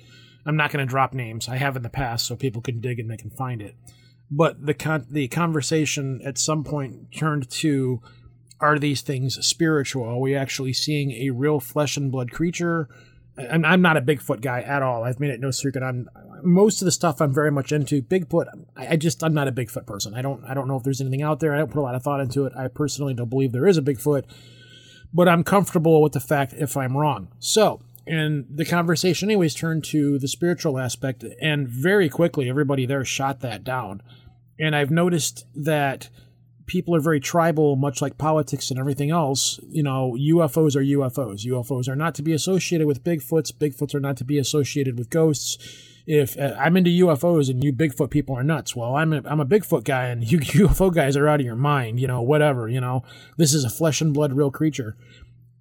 [0.44, 1.48] I'm not going to drop names.
[1.48, 3.74] I have in the past, so people can dig and they can find it.
[4.30, 8.02] But the con- the conversation at some point turned to:
[8.60, 10.04] Are these things spiritual?
[10.04, 12.88] Are we actually seeing a real flesh and blood creature?
[13.36, 15.04] And I'm not a Bigfoot guy at all.
[15.04, 15.84] I've made it no secret.
[15.84, 16.08] I'm
[16.42, 18.02] most of the stuff I'm very much into.
[18.02, 20.14] Bigfoot, I, I, just I'm not a Bigfoot person.
[20.14, 21.54] I don't I don't know if there's anything out there.
[21.54, 22.52] I don't put a lot of thought into it.
[22.56, 24.24] I personally don't believe there is a Bigfoot,
[25.12, 27.28] but I'm comfortable with the fact if I'm wrong.
[27.38, 33.04] So, and the conversation anyways turned to the spiritual aspect, and very quickly everybody there
[33.04, 34.02] shot that down.
[34.58, 36.08] And I've noticed that
[36.68, 39.58] people are very tribal, much like politics and everything else.
[39.68, 41.44] You know, UFOs are UFOs.
[41.44, 43.52] UFOs are not to be associated with Bigfoots.
[43.52, 45.58] Bigfoots are not to be associated with ghosts.
[46.06, 49.40] If uh, I'm into UFOs and you Bigfoot people are nuts, well, I'm a, I'm
[49.40, 51.98] a Bigfoot guy and you UFO guys are out of your mind.
[51.98, 52.68] You know, whatever.
[52.68, 53.02] You know,
[53.36, 54.96] this is a flesh and blood real creature.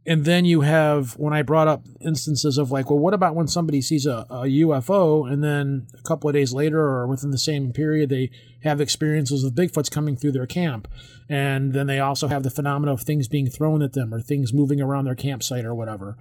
[0.07, 3.47] And then you have when I brought up instances of like, well, what about when
[3.47, 7.38] somebody sees a, a UFO and then a couple of days later or within the
[7.38, 8.31] same period they
[8.63, 10.88] have experiences of Bigfoots coming through their camp,
[11.29, 14.53] and then they also have the phenomena of things being thrown at them or things
[14.53, 16.17] moving around their campsite or whatever,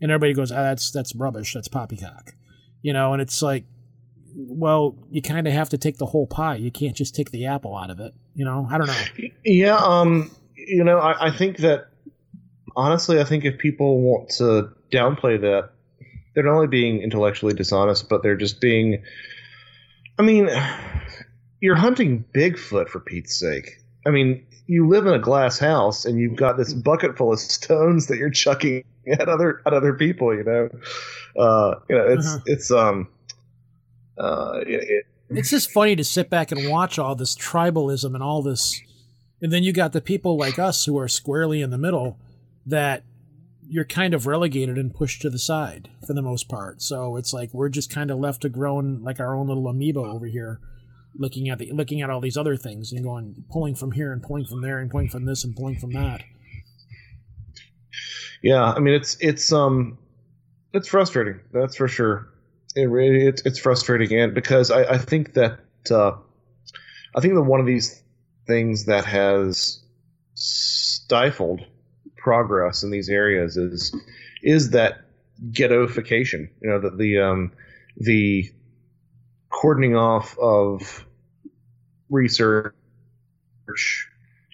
[0.00, 2.34] and everybody goes, ah, that's that's rubbish, that's poppycock,
[2.82, 3.64] you know, and it's like,
[4.34, 6.56] well, you kind of have to take the whole pie.
[6.56, 8.66] You can't just take the apple out of it, you know.
[8.70, 9.04] I don't know.
[9.44, 11.88] Yeah, um, you know, I, I think that
[12.76, 15.70] honestly, I think if people want to downplay that,
[16.34, 19.02] they're not only being intellectually dishonest, but they're just being.
[20.18, 20.48] I mean,
[21.60, 23.82] you're hunting Bigfoot for Pete's sake.
[24.06, 27.38] I mean, you live in a glass house and you've got this bucket full of
[27.38, 30.34] stones that you're chucking at other at other people.
[30.34, 30.68] You know,
[31.38, 32.38] uh, you know, it's uh-huh.
[32.46, 33.08] it's um,
[34.18, 38.42] uh, it, it's just funny to sit back and watch all this tribalism and all
[38.42, 38.80] this,
[39.40, 42.18] and then you got the people like us who are squarely in the middle
[42.66, 43.04] that
[43.68, 46.82] you're kind of relegated and pushed to the side for the most part.
[46.82, 50.00] So it's like we're just kind of left to grow like our own little amoeba
[50.00, 50.60] over here,
[51.14, 54.22] looking at the looking at all these other things and going pulling from here and
[54.22, 56.22] pulling from there and pulling from this and pulling from that.
[58.42, 59.98] Yeah, I mean it's it's um
[60.72, 61.40] it's frustrating.
[61.52, 62.28] That's for sure.
[62.74, 65.58] It it's it's frustrating and because I I think that
[65.90, 66.12] uh,
[67.14, 68.02] I think that one of these
[68.46, 69.82] things that has
[70.34, 71.62] stifled
[72.26, 73.94] progress in these areas is
[74.42, 75.02] is that
[75.52, 76.48] ghettoification.
[76.60, 77.52] You know, the the um,
[77.98, 78.50] the
[79.52, 81.06] cordoning off of
[82.10, 82.74] research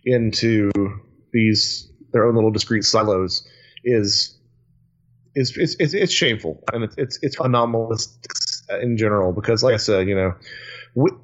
[0.05, 0.71] into
[1.33, 3.49] these their own little discrete silos
[3.85, 4.37] is
[5.35, 8.19] is it's it's, it's shameful and it's it's it's anomalous
[8.83, 10.35] in general because like I said, you know,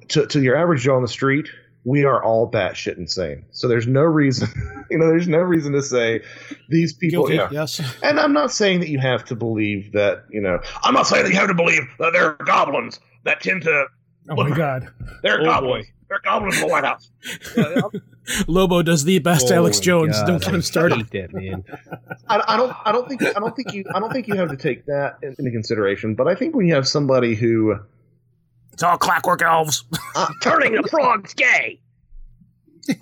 [0.07, 1.47] to to your average Joe on the street,
[1.89, 3.43] we are all batshit insane.
[3.51, 4.47] So there's no reason,
[4.91, 6.21] you know, there's no reason to say
[6.69, 7.27] these people.
[7.27, 7.61] Guilty, yeah.
[7.63, 7.81] yes.
[8.03, 11.23] And I'm not saying that you have to believe that, you know, I'm not saying
[11.23, 13.85] that you have to believe that there are goblins that tend to.
[14.29, 14.87] Oh my God.
[15.23, 15.87] They're Oh, goblins.
[16.09, 17.09] They're goblins in the White House.
[18.47, 20.17] Lobo does the best Oh Alex Jones.
[20.19, 20.97] God, Don't get him started.
[20.97, 21.63] hate that man.
[22.27, 22.75] I, I don't.
[22.85, 23.23] I don't think.
[23.23, 23.83] I don't think you.
[23.93, 26.13] I don't think you have to take that into consideration.
[26.15, 27.79] But I think when you have somebody who
[28.79, 29.83] It's all clockwork elves.
[30.15, 31.81] Uh, Turning the frogs gay.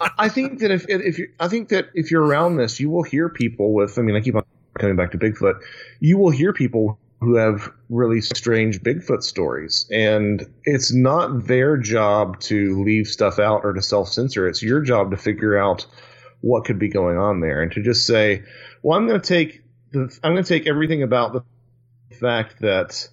[0.02, 2.90] I- I think that if if you, I think that if you're around this, you
[2.90, 4.00] will hear people with.
[4.00, 4.42] I mean, I keep on
[4.80, 5.62] coming back to Bigfoot.
[6.00, 12.40] You will hear people who have really strange Bigfoot stories, and it's not their job
[12.40, 14.48] to leave stuff out or to self censor.
[14.48, 15.86] It's your job to figure out
[16.42, 18.42] what could be going on there, and to just say,
[18.82, 20.12] "Well, I'm going to take the.
[20.24, 21.44] I'm going to take everything about the
[22.20, 23.10] fact that."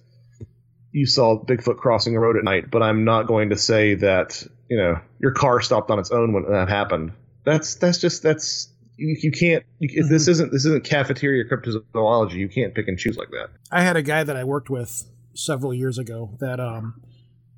[0.95, 4.41] You saw Bigfoot crossing a road at night, but I'm not going to say that
[4.69, 7.11] you know your car stopped on its own when that happened.
[7.43, 9.65] That's that's just that's you, you can't.
[9.79, 12.35] You, This isn't this isn't cafeteria cryptozoology.
[12.35, 13.49] You can't pick and choose like that.
[13.73, 15.03] I had a guy that I worked with
[15.33, 17.01] several years ago that um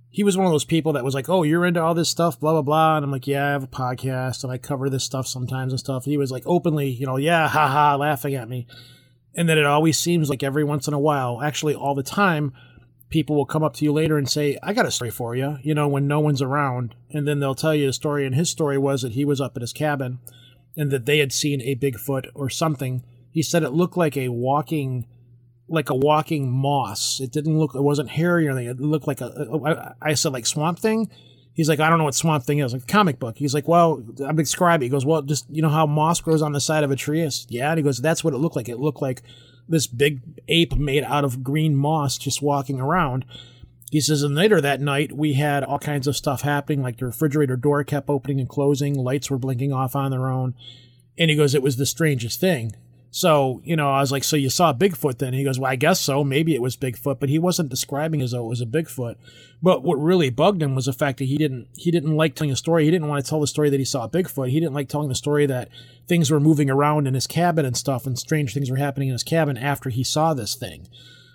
[0.10, 2.40] he was one of those people that was like, "Oh, you're into all this stuff,
[2.40, 5.04] blah blah blah," and I'm like, "Yeah, I have a podcast and I cover this
[5.04, 8.66] stuff sometimes and stuff." He was like openly, you know, "Yeah, haha," laughing at me,
[9.36, 12.52] and then it always seems like every once in a while, actually all the time,
[13.10, 15.58] people will come up to you later and say, "I got a story for you,"
[15.62, 18.26] you know, when no one's around, and then they'll tell you a story.
[18.26, 20.20] And his story was that he was up at his cabin,
[20.76, 23.04] and that they had seen a Bigfoot or something.
[23.32, 25.06] He said it looked like a walking
[25.70, 27.20] like a walking moss.
[27.20, 27.76] It didn't look.
[27.76, 28.70] It wasn't hairy or anything.
[28.70, 31.10] It looked like a, I said like swamp thing.
[31.54, 32.74] He's like, I don't know what swamp thing is.
[32.74, 33.38] Like comic book.
[33.38, 34.86] He's like, well, I'm describing.
[34.86, 37.28] He goes, well, just you know how moss grows on the side of a tree.
[37.30, 37.70] Said, yeah.
[37.70, 38.70] And he goes, that's what it looked like.
[38.70, 39.24] It looked like
[39.68, 43.26] this big ape made out of green moss just walking around.
[43.92, 46.82] He says, and later that night we had all kinds of stuff happening.
[46.82, 48.96] Like the refrigerator door kept opening and closing.
[48.96, 50.56] Lights were blinking off on their own.
[51.18, 52.76] And he goes, it was the strangest thing.
[53.10, 55.34] So, you know, I was like, so you saw Bigfoot then?
[55.34, 56.24] He goes, well, I guess so.
[56.24, 59.16] Maybe it was Bigfoot, but he wasn't describing as though it was a Bigfoot.
[59.62, 62.52] But what really bugged him was the fact that he didn't he didn't like telling
[62.52, 62.86] a story.
[62.86, 64.50] He didn't want to tell the story that he saw Bigfoot.
[64.50, 65.70] He didn't like telling the story that
[66.08, 69.14] things were moving around in his cabin and stuff and strange things were happening in
[69.14, 70.88] his cabin after he saw this thing.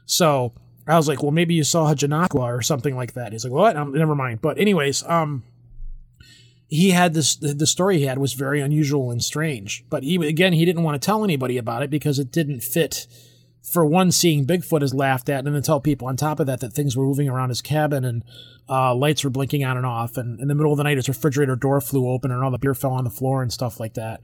[0.05, 0.53] So
[0.87, 3.33] I was like, well, maybe you saw a Genoskwa or something like that.
[3.33, 3.77] He's like, what?
[3.77, 4.41] Um, never mind.
[4.41, 5.45] But anyways, um,
[6.73, 10.55] he had this the story he had was very unusual and strange but he again
[10.55, 13.07] he didn't want to tell anybody about it because it didn't fit
[13.63, 16.61] for one seeing bigfoot is laughed at and then tell people on top of that
[16.61, 18.25] that things were moving around his cabin and
[18.71, 21.09] uh, lights were blinking on and off and in the middle of the night his
[21.09, 23.93] refrigerator door flew open and all the beer fell on the floor and stuff like
[23.93, 24.23] that.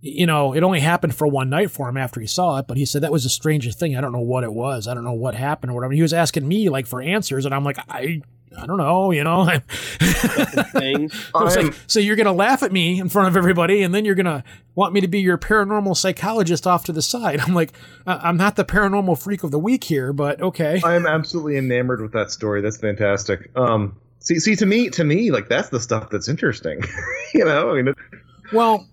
[0.00, 2.76] You know it only happened for one night for him after he saw it but
[2.76, 3.96] he said that was the strangest thing.
[3.96, 4.86] I don't know what it was.
[4.86, 5.92] I don't know what happened or whatever.
[5.92, 8.22] He was asking me like for answers and i'm like i
[8.58, 9.44] I don't know, you know.
[10.00, 11.30] Things.
[11.34, 13.94] I was I'm- like, so you're gonna laugh at me in front of everybody, and
[13.94, 14.44] then you're gonna
[14.74, 17.40] want me to be your paranormal psychologist off to the side.
[17.46, 17.72] I'm like,
[18.06, 20.80] I- I'm not the paranormal freak of the week here, but okay.
[20.84, 22.60] I am absolutely enamored with that story.
[22.60, 23.50] That's fantastic.
[23.56, 26.82] Um, see, see, to me, to me, like that's the stuff that's interesting.
[27.34, 27.96] you know, I mean, it,
[28.52, 28.86] Well,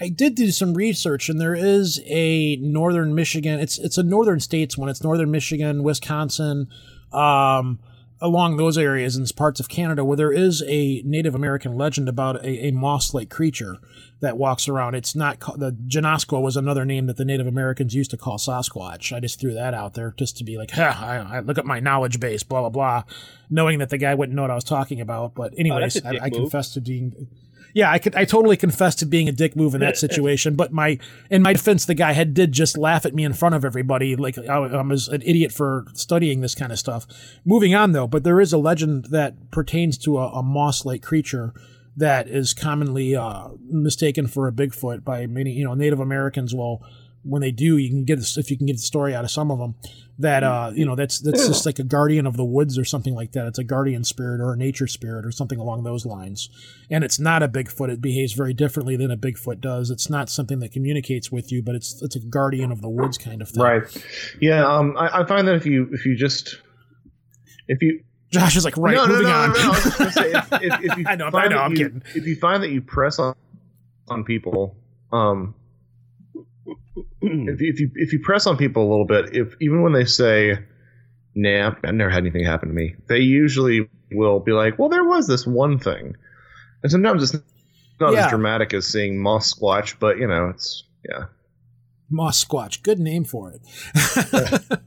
[0.00, 3.60] I did do some research, and there is a northern Michigan.
[3.60, 4.88] It's it's a northern states one.
[4.88, 6.68] It's northern Michigan, Wisconsin,
[7.12, 7.78] um,
[8.20, 12.44] along those areas and parts of Canada where there is a Native American legend about
[12.44, 13.78] a, a moss-like creature
[14.20, 14.94] that walks around.
[14.94, 18.36] It's not ca- the Genoskwa was another name that the Native Americans used to call
[18.36, 19.16] Sasquatch.
[19.16, 21.64] I just threw that out there just to be like, ha, I, I look at
[21.64, 23.04] my knowledge base, blah blah blah,
[23.48, 25.34] knowing that the guy wouldn't know what I was talking about.
[25.34, 27.28] But oh, anyways, a dick I, I confess to being.
[27.74, 28.14] Yeah, I could.
[28.14, 30.56] I totally confess to being a dick move in that situation.
[30.56, 30.98] But my,
[31.30, 34.16] in my defense, the guy had did just laugh at me in front of everybody,
[34.16, 37.06] like I, I was an idiot for studying this kind of stuff.
[37.44, 41.52] Moving on though, but there is a legend that pertains to a, a moss-like creature
[41.96, 45.52] that is commonly uh, mistaken for a Bigfoot by many.
[45.52, 46.82] You know, Native Americans will.
[47.22, 49.50] When they do, you can get if you can get the story out of some
[49.50, 49.74] of them
[50.18, 53.14] that uh you know that's that's just like a guardian of the woods or something
[53.14, 53.46] like that.
[53.46, 56.48] It's a guardian spirit or a nature spirit or something along those lines.
[56.90, 57.90] And it's not a Bigfoot.
[57.90, 59.90] It behaves very differently than a Bigfoot does.
[59.90, 63.18] It's not something that communicates with you, but it's it's a guardian of the woods
[63.18, 63.62] kind of thing.
[63.62, 64.04] right?
[64.40, 64.66] Yeah.
[64.66, 66.58] Um, I, I find that if you if you just
[67.68, 69.52] if you Josh is like, right, no, no, moving no, on.
[69.52, 71.58] no, no, I was just gonna say, if, if, if you I know, I know,
[71.58, 72.02] I'm you- kidding.
[72.14, 73.34] If you find that you press on
[74.08, 74.76] on people,
[75.12, 75.54] um,
[77.22, 77.52] Mm.
[77.52, 79.92] if you, if you if you press on people a little bit, if even when
[79.92, 80.58] they say,
[81.34, 85.04] "Nah, I've never had anything happen to me," they usually will be like, "Well, there
[85.04, 86.16] was this one thing,"
[86.82, 87.42] and sometimes it's
[88.00, 88.24] not Yeah.
[88.24, 91.24] as dramatic as seeing moss squatch, but you know, it's yeah.
[92.12, 92.82] Moss Squatch.
[92.82, 93.60] Good name for it.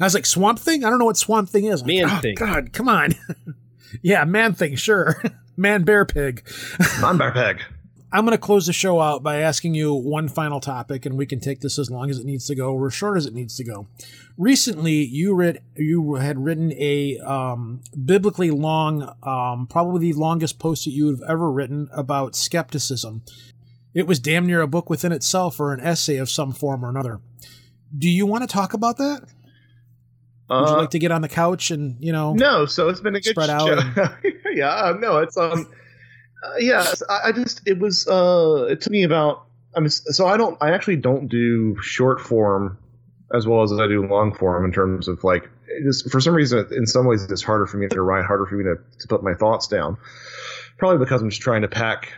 [0.00, 0.82] I was like, Swamp Thing?
[0.84, 1.82] I don't know what Swamp Thing is.
[1.82, 2.34] I'm like, Man oh, Thing.
[2.36, 3.14] God, come on.
[4.02, 5.22] Yeah, man thing, sure.
[5.56, 6.46] man bear pig.
[7.00, 7.62] Non bear pig.
[8.10, 11.26] I'm going to close the show out by asking you one final topic, and we
[11.26, 13.34] can take this as long as it needs to go or as short as it
[13.34, 13.86] needs to go.
[14.38, 20.84] Recently, you read you had written a um, biblically long, um, probably the longest post
[20.86, 23.22] that you've ever written about skepticism.
[23.94, 26.88] It was damn near a book within itself, or an essay of some form or
[26.88, 27.20] another.
[27.96, 29.20] Do you want to talk about that?
[30.50, 32.32] Would you Uh, like to get on the couch and you know?
[32.32, 33.78] No, so it's been a good Spread show.
[34.00, 34.14] out
[34.54, 35.68] yeah, uh, no, it's um,
[36.42, 36.92] uh, yeah.
[37.08, 39.44] I, I just it was uh, it took me about.
[39.76, 40.56] I mean, so I don't.
[40.60, 42.78] I actually don't do short form
[43.34, 45.48] as well as I do long form in terms of like.
[45.84, 48.56] Just for some reason, in some ways, it's harder for me to write, harder for
[48.56, 49.98] me to, to put my thoughts down.
[50.78, 52.12] Probably because I'm just trying to pack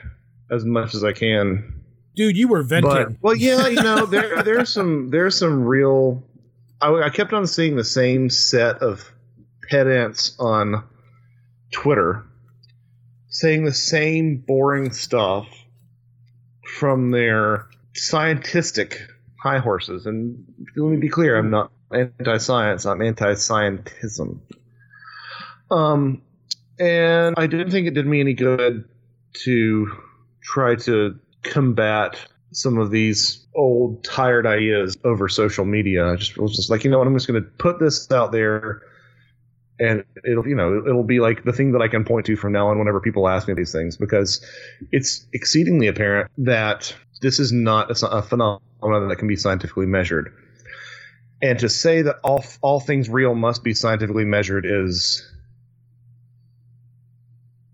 [0.51, 1.80] as much as I can
[2.16, 2.90] Dude, you were venting.
[2.90, 6.22] but well, yeah, you know, there there's some there's some real.
[6.80, 9.10] I, I kept on seeing the same set of
[9.68, 10.84] pedants on
[11.70, 12.24] Twitter
[13.31, 15.48] saying the same boring stuff
[16.78, 19.01] from their scientific
[19.40, 20.07] high horses.
[20.07, 20.44] And
[20.77, 22.86] let me be clear, I'm not anti-science.
[22.86, 24.40] I'm anti-scientism.
[25.70, 26.23] Um,
[26.78, 28.89] and I didn't think it did me any good
[29.44, 29.98] to
[30.43, 32.16] try to combat
[32.52, 36.12] some of these old tired ideas over social media.
[36.12, 38.32] I just was just like, you know what, I'm just going to put this out
[38.32, 38.82] there
[39.81, 42.52] and it'll you know it'll be like the thing that I can point to from
[42.52, 44.44] now on whenever people ask me these things because
[44.93, 50.32] it's exceedingly apparent that this is not a, a phenomenon that can be scientifically measured.
[51.43, 55.27] And to say that all all things real must be scientifically measured is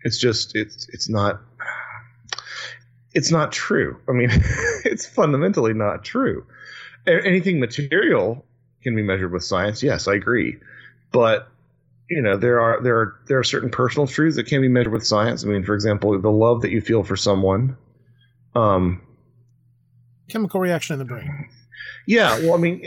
[0.03, 1.41] it's just it's it's not
[3.13, 3.99] it's not true.
[4.09, 4.29] I mean,
[4.85, 6.47] it's fundamentally not true.
[7.07, 8.45] Anything material
[8.83, 9.83] can be measured with science.
[9.83, 10.59] Yes, I agree.
[11.13, 11.49] But
[12.09, 14.93] you know, there are there are there are certain personal truths that can be measured
[14.93, 15.45] with science.
[15.45, 17.77] I mean, for example, the love that you feel for someone.
[18.55, 19.03] Um,
[20.29, 21.49] Chemical reaction in the brain.
[22.07, 22.39] yeah.
[22.41, 22.85] Well, I mean,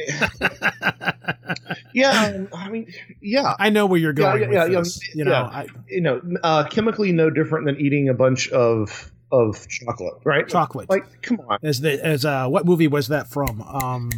[1.94, 2.46] yeah.
[2.54, 2.92] I mean,
[3.22, 3.56] yeah.
[3.60, 5.00] I know where you're going yeah, with yeah, this.
[5.08, 5.44] yeah, you know, yeah.
[5.44, 10.48] I, You know, uh, chemically no different than eating a bunch of of chocolate, right?
[10.48, 10.90] chocolate.
[10.90, 11.60] Like, come on.
[11.62, 13.62] as the as uh, what movie was that from?
[13.62, 14.10] Um,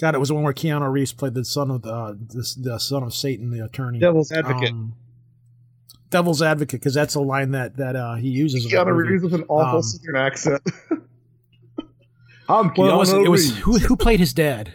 [0.00, 2.54] God, it was the one where Keanu Reeves played the son of the uh, the,
[2.58, 3.98] the son of Satan, the attorney.
[3.98, 4.70] Devil's advocate.
[4.70, 4.94] Um,
[6.10, 8.64] Devil's advocate, because that's a line that that uh, he uses.
[8.64, 9.08] in that Keanu movie.
[9.10, 10.62] Reeves with an awful Um, southern accent.
[12.48, 14.72] I'm Well, it was, it was who who played his dad?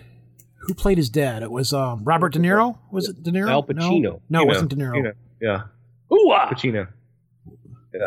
[0.68, 1.42] Who played his dad?
[1.42, 2.78] It was um, Robert De Niro.
[2.92, 3.50] Was it De Niro?
[3.50, 3.90] Al No?
[3.92, 4.22] Pacino.
[4.30, 4.94] No, it wasn't De Niro.
[4.94, 5.62] Pacino, Yeah,
[6.12, 6.50] Ooh-ah!
[6.54, 6.88] Pacino.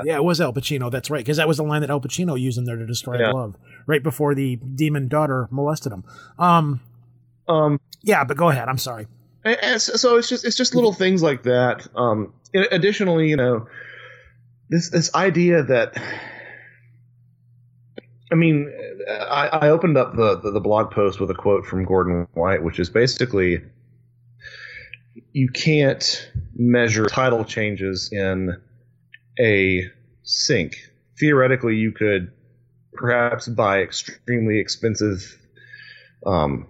[0.05, 0.91] Yeah, it was Al Pacino.
[0.91, 3.21] That's right, because that was the line that Al Pacino used in there to describe
[3.21, 3.33] Yeah.
[3.33, 6.05] love, right before the demon daughter molested him.
[6.39, 6.81] Um,
[7.49, 8.69] Um, yeah, but go ahead.
[8.69, 9.07] I'm sorry.
[9.45, 11.87] and- and so it's just it's just little things like that.
[11.95, 13.67] Um, additionally, you know,
[14.71, 15.95] this this idea that.
[18.33, 18.73] I mean,
[19.09, 22.63] I, I opened up the, the the blog post with a quote from Gordon White,
[22.63, 23.63] which is basically,
[25.33, 28.57] you can't measure tidal changes in
[29.39, 29.89] a
[30.23, 30.77] sink.
[31.21, 32.33] Theoretically, you could
[32.95, 35.39] perhaps buy extremely expensive
[36.27, 36.67] um,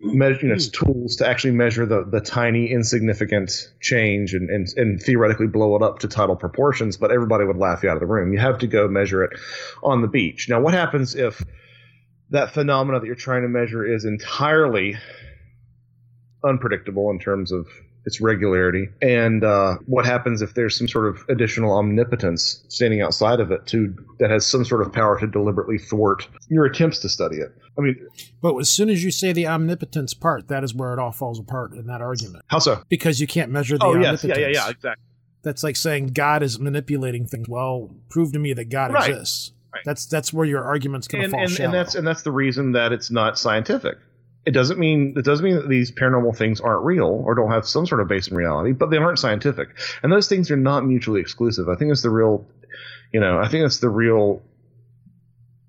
[0.00, 5.02] measure, you know, tools to actually measure the, the tiny, insignificant change and, and, and
[5.02, 8.06] theoretically blow it up to tidal proportions, but everybody would laugh you out of the
[8.06, 8.32] room.
[8.32, 9.38] You have to go measure it
[9.82, 10.48] on the beach.
[10.48, 11.42] Now, what happens if
[12.30, 14.96] that phenomena that you're trying to measure is entirely
[16.44, 17.66] unpredictable in terms of
[18.06, 18.88] its regularity?
[19.02, 23.66] And uh, what happens if there's some sort of additional omnipotence standing outside of it
[23.66, 27.54] to that has some sort of power to deliberately thwart your attempts to study it?
[27.78, 27.96] I mean,
[28.42, 31.38] But as soon as you say the omnipotence part, that is where it all falls
[31.38, 32.44] apart in that argument.
[32.48, 32.82] how so?
[32.88, 35.04] Because you can't measure the Oh yes, yeah, yeah, yeah, exactly.
[35.42, 37.48] That's like saying God is manipulating things.
[37.48, 39.10] Well, prove to me that God Right.
[39.10, 39.52] exists.
[39.72, 39.82] Right.
[39.84, 42.32] That's that's where your argument's going to And, fall and, and that's and that's the
[42.32, 43.98] reason that it's not scientific.
[44.46, 47.66] It doesn't mean it doesn't mean that these paranormal things aren't real or don't have
[47.66, 49.68] some sort of base in reality, but they aren't scientific.
[50.02, 51.68] And those things are not mutually exclusive.
[51.68, 52.46] I think it's the real,
[53.12, 54.42] you know, I think it's the real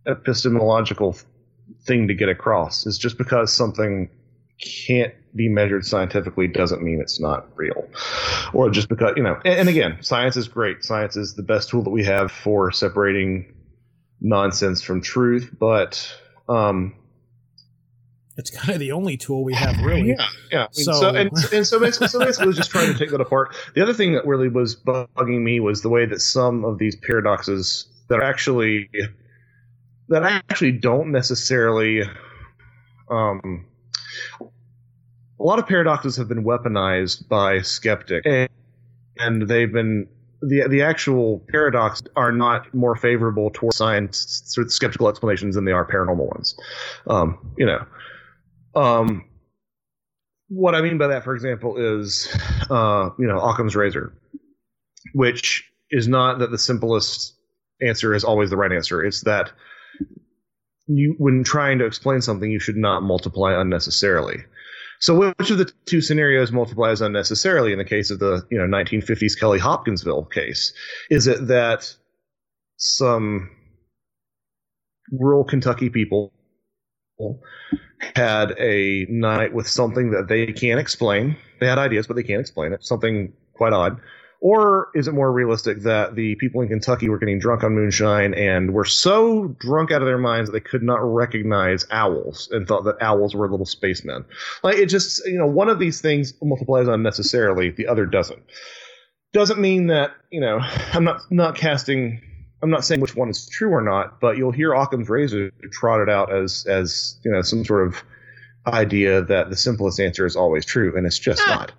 [0.07, 1.17] epistemological
[1.85, 2.85] thing to get across.
[2.85, 4.09] Is just because something
[4.59, 7.87] can't be measured scientifically doesn't mean it's not real
[8.53, 11.69] or just because you know and, and again science is great science is the best
[11.69, 13.53] tool that we have for separating
[14.19, 16.13] nonsense from truth but
[16.49, 16.93] um
[18.39, 20.09] it's kind of the only tool we have, really.
[20.09, 23.11] yeah yeah So- so, and, and so basically so basically was just trying to take
[23.11, 26.65] that apart the other thing that really was bugging me was the way that some
[26.65, 28.89] of these paradoxes that are actually
[30.07, 32.01] that actually don't necessarily
[33.11, 33.65] um
[34.41, 38.49] a lot of paradoxes have been weaponized by skeptics and,
[39.17, 40.07] and they've been
[40.41, 45.65] the the actual paradox are not more favorable towards science sort of skeptical explanations than
[45.65, 46.57] they are paranormal ones.
[47.07, 47.85] Um, you know,
[48.75, 49.25] um,
[50.47, 52.27] what I mean by that, for example, is
[52.69, 54.13] uh, you know Occam's razor,
[55.13, 57.35] which is not that the simplest
[57.81, 59.03] answer is always the right answer.
[59.03, 59.51] It's that
[60.87, 64.43] you, when trying to explain something, you should not multiply unnecessarily.
[64.99, 68.65] So, which of the two scenarios multiplies unnecessarily in the case of the you know
[68.65, 70.73] 1950s Kelly Hopkinsville case?
[71.09, 71.93] Is it that
[72.77, 73.49] some
[75.11, 75.89] rural Kentucky
[78.15, 81.35] had a night with something that they can't explain?
[81.59, 82.83] They had ideas, but they can't explain it.
[82.83, 83.99] Something quite odd.
[84.41, 88.33] Or is it more realistic that the people in Kentucky were getting drunk on moonshine
[88.33, 92.65] and were so drunk out of their minds that they could not recognize owls and
[92.65, 94.23] thought that owls were little spacemen?
[94.63, 98.41] Like it just, you know, one of these things multiplies unnecessarily, the other doesn't.
[99.33, 100.59] Doesn't mean that, you know,
[100.93, 102.21] I'm not not casting
[102.61, 106.09] I'm not saying which one is true or not, but you'll hear Occam's razor trotted
[106.09, 108.03] out as as, you know, some sort of
[108.67, 111.71] idea that the simplest answer is always true, and it's just not.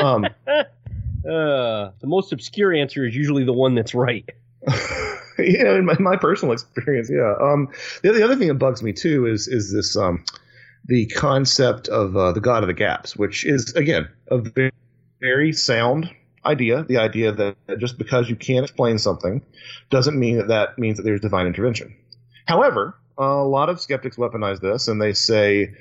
[0.00, 0.26] Um,
[1.28, 4.30] Uh, the most obscure answer is usually the one that's right.
[5.38, 7.34] you know, in my, my personal experience, yeah.
[7.40, 7.68] Um,
[8.02, 10.24] the, the other thing that bugs me too is is this um,
[10.86, 14.72] the concept of uh, the God of the Gaps, which is again a very,
[15.20, 16.10] very sound
[16.44, 16.84] idea.
[16.84, 19.42] The idea that just because you can't explain something
[19.90, 21.94] doesn't mean that that means that there's divine intervention.
[22.46, 25.74] However, a lot of skeptics weaponize this and they say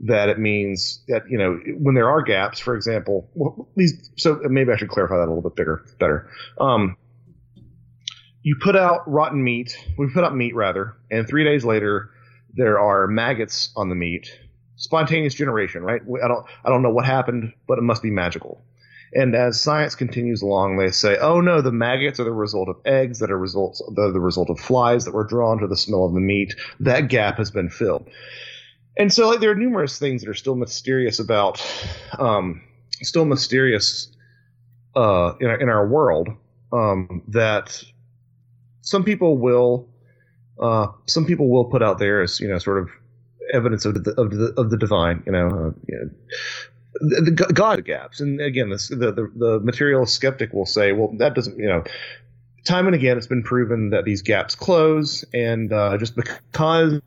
[0.00, 4.10] that it means that you know when there are gaps, for example, well, these.
[4.16, 6.28] So maybe I should clarify that a little bit bigger, better.
[6.58, 6.96] Um,
[8.42, 9.76] you put out rotten meat.
[9.96, 12.10] We put out meat rather, and three days later
[12.54, 14.38] there are maggots on the meat.
[14.76, 16.02] Spontaneous generation, right?
[16.22, 18.64] I don't I don't know what happened, but it must be magical.
[19.14, 22.76] And as science continues along, they say, "Oh no, the maggots are the result of
[22.86, 26.04] eggs that are results the, the result of flies that were drawn to the smell
[26.04, 26.54] of the meat.
[26.80, 28.08] That gap has been filled."
[28.96, 31.64] and so like there are numerous things that are still mysterious about
[32.18, 32.62] um,
[33.02, 34.08] still mysterious
[34.94, 36.28] uh, in, our, in our world
[36.72, 37.82] um, that
[38.82, 39.88] some people will
[40.60, 42.90] uh, some people will put out there as you know sort of
[43.52, 46.10] evidence of the of the, of the divine you know, uh, you know
[46.94, 51.58] the, God gaps and again the, the the materialist skeptic will say well that doesn't
[51.58, 51.84] you know
[52.64, 57.00] time and again it's been proven that these gaps close and uh, just because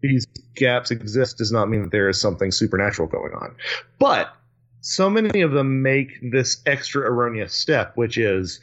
[0.00, 3.54] these gaps exist does not mean that there is something supernatural going on.
[3.98, 4.34] But
[4.80, 8.60] so many of them make this extra erroneous step, which is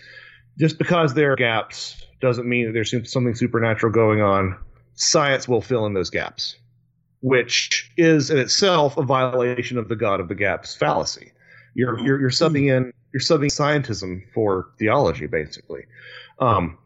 [0.58, 4.58] just because there are gaps doesn't mean that there's something supernatural going on.
[4.96, 6.56] Science will fill in those gaps,
[7.26, 11.32] which is in itself a violation of the God of the gaps fallacy.
[11.74, 15.86] You're you're, you're subbing in you're subbing scientism for theology, basically.
[16.38, 16.78] Um,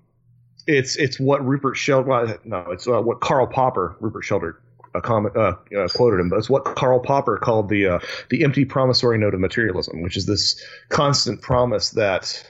[0.66, 2.45] it's it's what Rupert Sheldrake.
[2.45, 4.56] No, it's uh, what Karl Popper, Rupert Sheldrake,
[4.95, 7.99] a comment uh, uh, quoted him, but it's what Karl Popper called the uh,
[8.30, 12.49] the empty promissory note of materialism, which is this constant promise that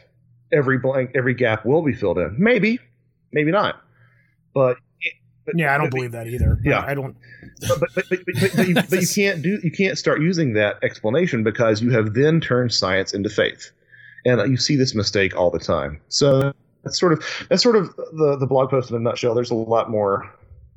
[0.54, 2.36] every blank, every gap will be filled in.
[2.38, 2.78] Maybe,
[3.32, 3.82] maybe not,
[4.54, 4.78] but.
[5.52, 6.60] But yeah, I don't but, believe that either.
[6.64, 7.16] Yeah, I don't.
[7.68, 11.44] But but, but, but, you, but you can't do you can't start using that explanation
[11.44, 13.72] because you have then turned science into faith,
[14.26, 16.02] and you see this mistake all the time.
[16.10, 16.54] So
[16.84, 19.34] that's sort of that's sort of the the blog post in a nutshell.
[19.34, 20.32] There's a lot more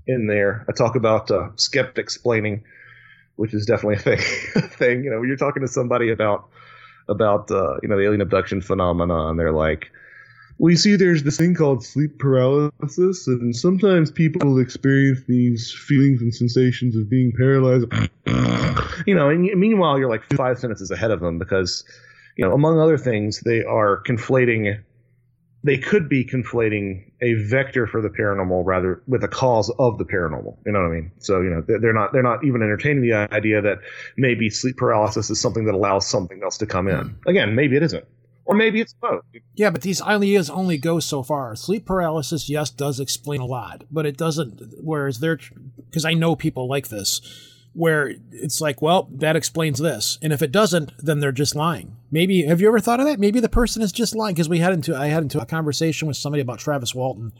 [0.07, 0.65] in there.
[0.69, 2.65] I talk about uh, skeptic explaining,
[3.37, 4.19] which is definitely a thing.
[4.71, 5.05] thing.
[5.05, 6.49] You know, when you're talking to somebody about
[7.09, 9.91] about uh, you know the alien abduction phenomenon, and they're like,
[10.59, 15.73] "Well, you see, there's this thing called sleep paralysis, and sometimes people will experience these
[15.73, 17.87] feelings and sensations of being paralyzed."
[19.07, 21.85] you know, and meanwhile, you're like five sentences ahead of them because,
[22.37, 24.83] you know, among other things, they are conflating
[25.65, 30.05] they could be conflating a vector for the paranormal rather with a cause of the
[30.05, 30.57] paranormal.
[30.67, 31.13] You know what I mean?
[31.19, 33.79] So you know they're not they're not even entertaining the idea that
[34.17, 37.17] maybe sleep paralysis is something that allows something else to come in.
[37.27, 38.05] Again, maybe it isn't,
[38.45, 39.25] or maybe it's both.
[39.55, 41.55] Yeah, but these ideas only go so far.
[41.57, 44.61] Sleep paralysis, yes, does explain a lot, but it doesn't.
[44.81, 45.39] Whereas they're
[45.87, 47.21] because I know people like this
[47.75, 50.19] where it's like, well, that explains this.
[50.21, 51.97] And if it doesn't, then they're just lying.
[52.11, 53.19] Maybe have you ever thought of that?
[53.19, 56.09] Maybe the person is just lying because we had into I had into a conversation
[56.09, 57.33] with somebody about Travis Walton,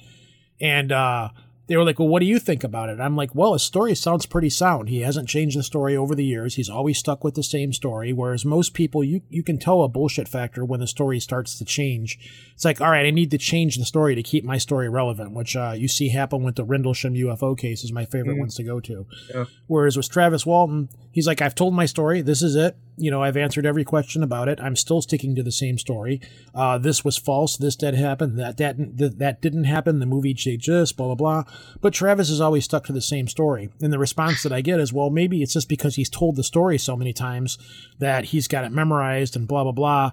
[0.61, 1.31] and uh,
[1.67, 3.95] they were like, "Well, what do you think about it?" I'm like, "Well, his story
[3.95, 4.89] sounds pretty sound.
[4.89, 6.57] He hasn't changed the story over the years.
[6.57, 8.13] He's always stuck with the same story.
[8.13, 11.65] Whereas most people, you you can tell a bullshit factor when the story starts to
[11.65, 12.19] change.
[12.55, 15.33] It's like, all right, I need to change the story to keep my story relevant,
[15.33, 18.41] which uh, you see happen with the Rendlesham UFO case is my favorite mm-hmm.
[18.41, 19.07] ones to go to.
[19.35, 19.45] Yeah.
[19.67, 22.23] Whereas with Travis Walton, he's like, I've told my story.
[22.23, 24.61] This is it you know, I've answered every question about it.
[24.61, 26.21] I'm still sticking to the same story.
[26.55, 27.57] Uh, this was false.
[27.57, 28.37] This did happen.
[28.37, 28.77] That that
[29.19, 29.99] that, didn't happen.
[29.99, 31.45] The movie just blah blah blah.
[31.81, 33.71] But Travis has always stuck to the same story.
[33.81, 36.45] And the response that I get is, well, maybe it's just because he's told the
[36.45, 37.59] story so many times
[37.99, 40.11] that he's got it memorized and blah blah blah.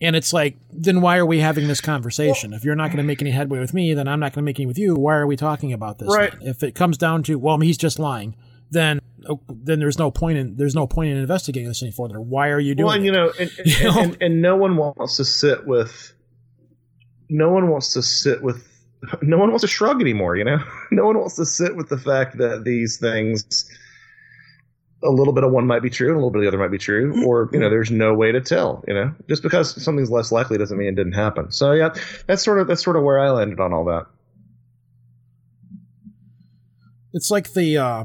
[0.00, 2.52] And it's like, then why are we having this conversation?
[2.52, 4.46] If you're not going to make any headway with me, then I'm not going to
[4.46, 4.94] make any with you.
[4.94, 6.14] Why are we talking about this?
[6.14, 6.34] Right.
[6.42, 8.36] If it comes down to, well, he's just lying,
[8.70, 9.00] then
[9.48, 12.20] then there's no point in there's no point in investigating this any further.
[12.20, 12.86] Why are you doing?
[12.86, 13.06] Well, and it?
[13.06, 14.00] you know, and, and, You know?
[14.00, 16.12] and, and no one wants to sit with.
[17.28, 18.66] No one wants to sit with.
[19.22, 20.36] No one wants to shrug anymore.
[20.36, 20.58] You know,
[20.90, 23.70] no one wants to sit with the fact that these things.
[25.04, 26.58] A little bit of one might be true, and a little bit of the other
[26.58, 28.82] might be true, or you know, there's no way to tell.
[28.88, 31.52] You know, just because something's less likely doesn't mean it didn't happen.
[31.52, 31.94] So yeah,
[32.26, 34.06] that's sort of that's sort of where I landed on all that.
[37.12, 38.04] It's like the uh,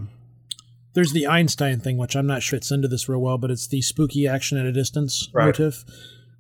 [0.94, 3.68] there's the Einstein thing, which I'm not sure fits into this real well, but it's
[3.68, 5.46] the spooky action at a distance Right.
[5.46, 5.84] motive,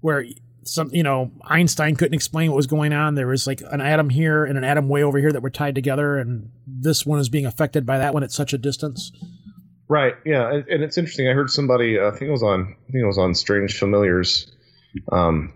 [0.01, 0.25] where
[0.63, 3.15] some you know Einstein couldn't explain what was going on.
[3.15, 5.75] There was like an atom here and an atom way over here that were tied
[5.75, 9.11] together, and this one is being affected by that one at such a distance.
[9.87, 10.13] Right.
[10.25, 11.27] Yeah, and, and it's interesting.
[11.27, 11.97] I heard somebody.
[11.99, 12.61] Uh, I think it was on.
[12.61, 14.51] I think it was on Strange Familiars.
[15.11, 15.53] Um,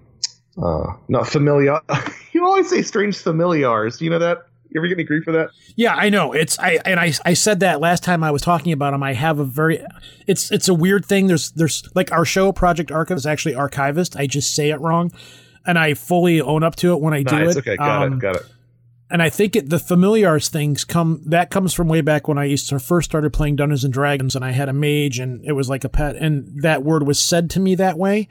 [0.62, 1.80] uh, not familiar.
[2.32, 3.98] you always say strange familiars.
[3.98, 4.46] Do you know that?
[4.76, 5.52] You ever get any grief for that?
[5.78, 6.34] Yeah, I know.
[6.34, 9.02] It's I and I I said that last time I was talking about him.
[9.04, 9.82] I have a very
[10.28, 11.28] it's it's a weird thing.
[11.28, 14.18] There's there's like our show Project Archive is actually archivist.
[14.18, 15.14] I just say it wrong,
[15.66, 17.56] and I fully own up to it when I do nice.
[17.56, 17.60] it.
[17.60, 17.78] Okay.
[17.78, 18.20] Got Um, it.
[18.20, 18.46] Got it.
[19.10, 22.44] and I think it, the familiars things come that comes from way back when I
[22.44, 25.54] used to first started playing Dungeons and Dragons, and I had a mage, and it
[25.54, 28.28] was like a pet, and that word was said to me that way,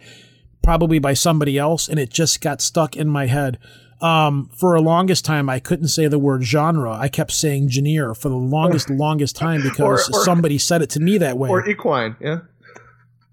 [0.65, 3.59] probably by somebody else, and it just got stuck in my head.
[4.01, 6.93] Um, for a longest time, I couldn't say the word genre.
[6.93, 10.91] I kept saying genre for the longest, longest time because Or- or- somebody said it
[10.91, 11.49] to me that way.
[11.49, 12.17] Or equine.
[12.21, 12.41] Yeah.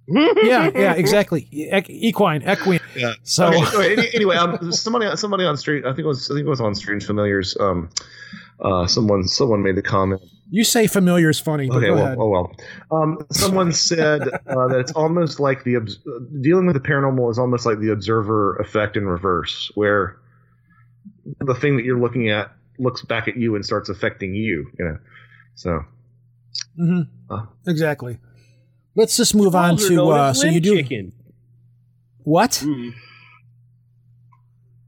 [0.08, 1.48] Yeah, yeah, exactly.
[1.52, 2.80] E- equine, equine.
[2.96, 3.14] Yeah.
[3.24, 5.86] So Okay, okay, anyway, um, somebody somebody on street.
[5.86, 7.56] I think it was I think it was on Strange Familiars.
[7.60, 7.90] Um,
[8.60, 10.22] uh, someone someone made the comment.
[10.50, 12.18] you say familiar is funny, but Okay, go well, ahead.
[12.20, 12.56] oh well.
[12.92, 16.00] Um, someone said uh, that it's almost like the obs-
[16.42, 20.18] dealing with the paranormal is almost like the observer effect in reverse, where
[21.40, 24.70] the thing that you're looking at looks back at you and starts affecting you.
[24.78, 24.98] You know,
[25.56, 25.80] so
[26.76, 27.46] hmm Uh.
[27.66, 28.18] exactly.
[28.96, 31.14] Let's just move on to uh, so you do chicken.
[32.24, 32.52] what?
[32.64, 32.94] Mm.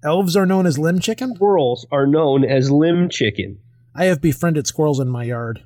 [0.04, 1.34] Elves are known as limb chicken.
[1.36, 3.60] Squirrels are known as limb chicken.
[3.96, 5.64] I have befriended squirrels in my yard.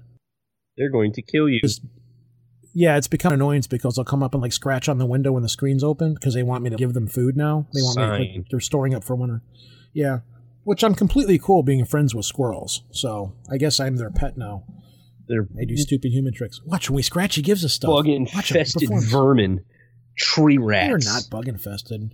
[0.77, 1.59] They're going to kill you.
[1.61, 1.81] Just-
[2.73, 5.31] Yeah, it's become an annoyance because they'll come up and like scratch on the window
[5.31, 7.65] when the screen's open because they want me to give them food now.
[7.73, 9.41] They want me to, like, they're storing up for winter.
[9.93, 10.19] Yeah,
[10.63, 12.83] which I'm completely cool being friends with squirrels.
[12.91, 14.63] So I guess I'm their pet now.
[15.27, 16.61] They're I do stupid human tricks.
[16.65, 17.89] Watch when we scratch, he gives us stuff.
[17.89, 19.63] bug infested vermin,
[20.15, 21.05] tree rats.
[21.05, 22.13] They are not bug infested.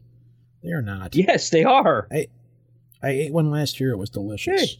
[0.64, 1.16] They are not.
[1.16, 2.08] Yes, they are.
[2.12, 2.28] I
[3.04, 3.92] ate one last year.
[3.92, 4.78] It was delicious.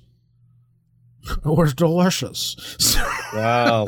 [1.30, 2.98] it was delicious.
[3.34, 3.88] Wow.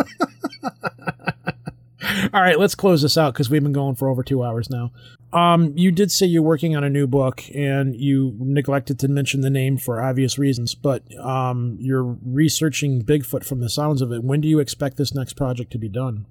[2.34, 4.92] All right, let's close this out because we've been going for over two hours now.
[5.36, 9.42] Um, you did say you're working on a new book, and you neglected to mention
[9.42, 10.76] the name for obvious reasons.
[10.76, 14.24] But um, you're researching Bigfoot from the sounds of it.
[14.24, 16.26] When do you expect this next project to be done?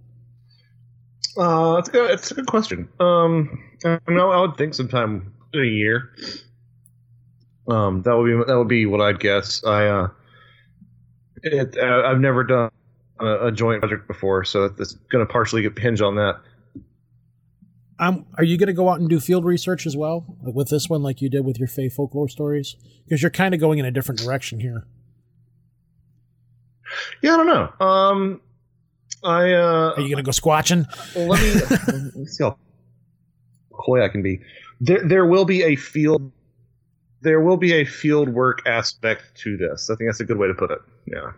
[1.37, 2.89] uh, it's a good a good question.
[3.01, 6.11] Um, I mean, I would think sometime in a year.
[7.69, 9.65] Um, that would be that would be what I'd guess.
[9.65, 10.09] I uh,
[11.43, 12.71] it, uh, I've never done
[13.21, 16.41] a, a joint project before, so it's going to partially hinge on that.
[17.99, 20.89] Um, are you going to go out and do field research as well with this
[20.89, 22.77] one, like you did with your Fey folklore stories?
[23.05, 24.87] Because you're kind of going in a different direction here.
[27.23, 27.87] Yeah, I don't know.
[27.87, 28.41] Um,
[29.23, 30.87] I uh, Are you going to go squatching?
[31.15, 32.59] Let me let me see how
[33.73, 34.41] coy I can be.
[34.81, 36.31] There, there will be a field.
[37.23, 39.89] There will be a field work aspect to this.
[39.89, 40.79] I think that's a good way to put it.
[41.07, 41.33] Yeah.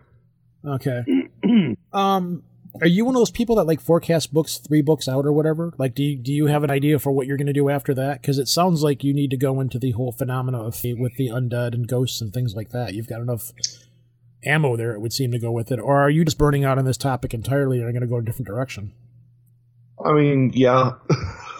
[0.65, 1.03] Okay.
[1.93, 2.43] um,
[2.81, 5.73] are you one of those people that like forecast books three books out or whatever?
[5.77, 7.93] Like, do you, do you have an idea for what you're going to do after
[7.95, 8.21] that?
[8.21, 11.15] Because it sounds like you need to go into the whole phenomena of fate with
[11.15, 12.93] the undead and ghosts and things like that.
[12.93, 13.51] You've got enough
[14.45, 15.79] ammo there, it would seem to go with it.
[15.79, 18.07] Or are you just burning out on this topic entirely and are you going to
[18.07, 18.93] go in a different direction?
[20.03, 20.91] I mean, yeah.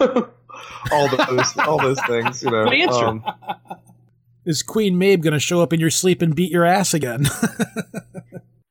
[0.00, 2.42] all those, all those things.
[2.42, 2.64] You know.
[2.64, 3.06] Good answer.
[3.06, 3.24] Um,
[4.44, 7.26] Is Queen Mab going to show up in your sleep and beat your ass again?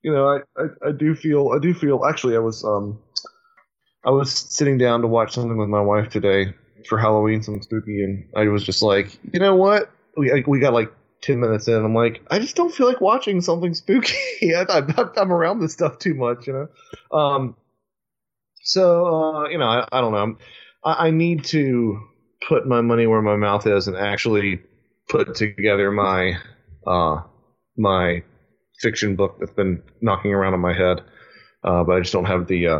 [0.07, 2.05] you know, I, I, I do feel, I do feel.
[2.05, 2.97] Actually, I was, um,
[4.05, 6.53] I was sitting down to watch something with my wife today
[6.87, 9.91] for Halloween, something spooky, and I was just like, you know what?
[10.15, 11.75] We we got like ten minutes in.
[11.75, 14.15] I'm like, I just don't feel like watching something spooky.
[14.55, 17.17] I, I, I'm around this stuff too much, you know.
[17.17, 17.57] Um,
[18.63, 20.37] so uh, you know, I, I don't know.
[20.85, 21.99] I, I need to
[22.47, 24.61] put my money where my mouth is and actually
[25.09, 26.37] put together my
[26.87, 27.23] uh,
[27.75, 28.23] my
[28.79, 31.01] fiction book that's been knocking around in my head,
[31.63, 32.79] uh, but I just don't have the uh,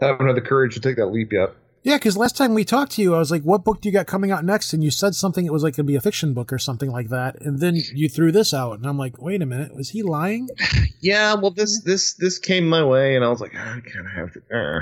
[0.00, 1.50] haven't had the courage to take that leap yet.
[1.82, 3.92] Yeah, because last time we talked to you, I was like, "What book do you
[3.92, 5.46] got coming out next?" And you said something.
[5.46, 7.40] It was like going to be a fiction book or something like that.
[7.40, 10.48] And then you threw this out, and I'm like, "Wait a minute, was he lying?"
[10.98, 14.06] Yeah, well, this this this came my way, and I was like, "Ah, I kind
[14.06, 14.40] of have to.
[14.52, 14.80] Uh.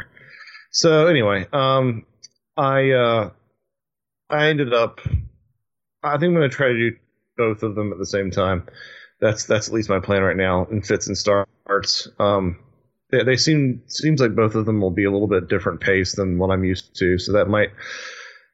[0.70, 2.06] So anyway, um,
[2.56, 3.30] I uh,
[4.30, 5.00] I ended up.
[6.02, 6.96] I think I'm going to try to do
[7.36, 8.66] both of them at the same time.
[9.24, 12.06] That's that's at least my plan right now in fits and starts.
[12.18, 12.58] Um,
[13.10, 16.14] they, they seem seems like both of them will be a little bit different pace
[16.14, 17.70] than what I'm used to, so that might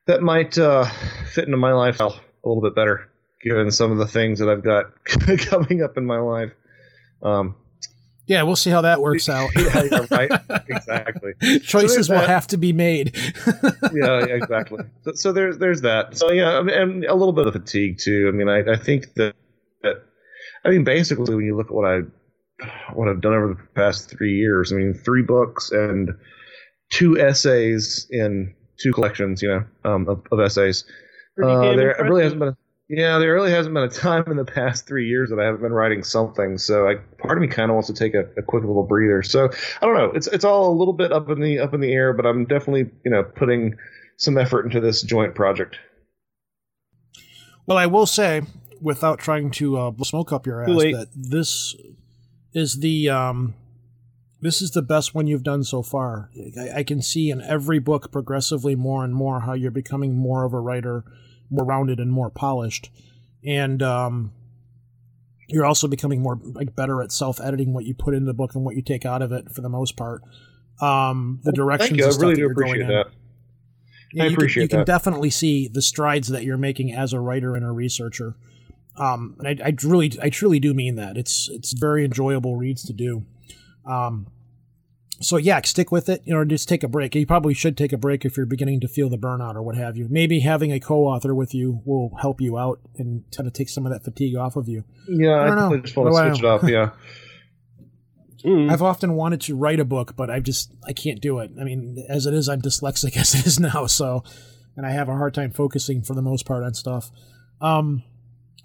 [0.07, 0.85] that might uh,
[1.33, 3.11] fit into my lifestyle a little bit better,
[3.43, 4.85] given some of the things that I've got
[5.51, 6.53] coming up in my life.
[7.21, 7.57] Um,
[8.27, 9.51] Yeah, we'll see how that works out.
[9.57, 10.31] yeah, yeah, right.
[10.69, 11.33] Exactly.
[11.65, 13.17] Choices there's will have to be made.
[13.93, 14.85] yeah, exactly.
[15.03, 16.17] So, so there's there's that.
[16.17, 18.31] So yeah, I mean, and a little bit of fatigue too.
[18.33, 19.35] I mean, I, I think that,
[19.83, 20.05] that
[20.65, 22.01] I mean, basically, when you look at what I
[22.93, 26.11] what I've done over the past three years, I mean, three books and
[26.91, 30.85] two essays in two collections, you know, um, of, of essays.
[31.43, 32.49] Uh, damn there really hasn't been.
[32.49, 32.57] A,
[32.89, 35.63] yeah, there really hasn't been a time in the past three years that I haven't
[35.63, 36.59] been writing something.
[36.59, 39.23] So, I, part of me kind of wants to take a, a quick little breather.
[39.23, 39.49] So,
[39.81, 40.11] I don't know.
[40.13, 42.47] It's it's all a little bit up in the up in the air, but I'm
[42.47, 43.77] definitely you know putting
[44.17, 45.77] some effort into this joint project.
[47.67, 48.43] Well, I will say,
[48.81, 51.75] without trying to uh, blow smoke up your ass, that this
[52.53, 53.55] is the um,
[54.41, 56.31] this is the best one you've done so far.
[56.59, 60.45] I, I can see in every book progressively more and more how you're becoming more
[60.45, 61.05] of a writer,
[61.51, 62.91] more rounded and more polished,
[63.45, 64.33] and um,
[65.49, 68.55] you're also becoming more like better at self editing what you put in the book
[68.55, 70.23] and what you take out of it for the most part.
[70.81, 72.07] Um, the directions Thank you.
[72.07, 72.89] I really that do appreciate in.
[72.89, 73.07] that.
[74.13, 77.13] Yeah, I you appreciate can, you can definitely see the strides that you're making as
[77.13, 78.35] a writer and a researcher.
[78.97, 81.17] Um, and I, I really, I truly do mean that.
[81.17, 83.25] It's it's very enjoyable reads to do.
[83.87, 84.27] Um,
[85.21, 86.23] so yeah, stick with it.
[86.25, 87.15] You know, just take a break.
[87.15, 89.77] You probably should take a break if you're beginning to feel the burnout or what
[89.77, 90.07] have you.
[90.11, 93.85] Maybe having a co-author with you will help you out and kind of take some
[93.87, 94.85] of that fatigue off of you.
[95.09, 95.77] Yeah, I I, don't know.
[95.79, 96.63] just want to I switch it up.
[96.65, 96.91] Yeah.
[98.45, 98.73] Mm.
[98.73, 101.51] I've often wanted to write a book, but I just I can't do it.
[101.61, 104.25] I mean, as it is, I'm dyslexic as it is now, so
[104.79, 107.11] and I have a hard time focusing for the most part on stuff.
[107.61, 108.03] Um,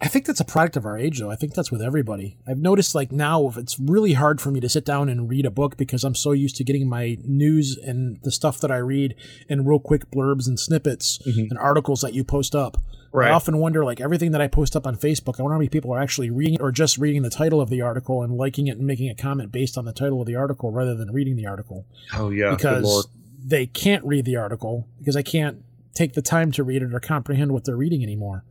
[0.01, 1.31] I think that's a product of our age, though.
[1.31, 2.37] I think that's with everybody.
[2.45, 5.49] I've noticed like now it's really hard for me to sit down and read a
[5.51, 9.15] book because I'm so used to getting my news and the stuff that I read
[9.47, 11.49] in real quick blurbs and snippets Mhm.
[11.49, 12.77] and articles that you post up.
[13.13, 13.29] Right.
[13.29, 15.69] I often wonder, like everything that I post up on Facebook, I wonder how many
[15.69, 18.67] people are actually reading it or just reading the title of the article and liking
[18.67, 21.37] it and making a comment based on the title of the article rather than reading
[21.37, 21.85] the article.
[22.13, 22.53] Oh yeah.
[22.53, 23.07] because
[23.47, 25.59] they can't read the article because I can't
[25.93, 28.43] take the time to read it or comprehend what they're reading anymore.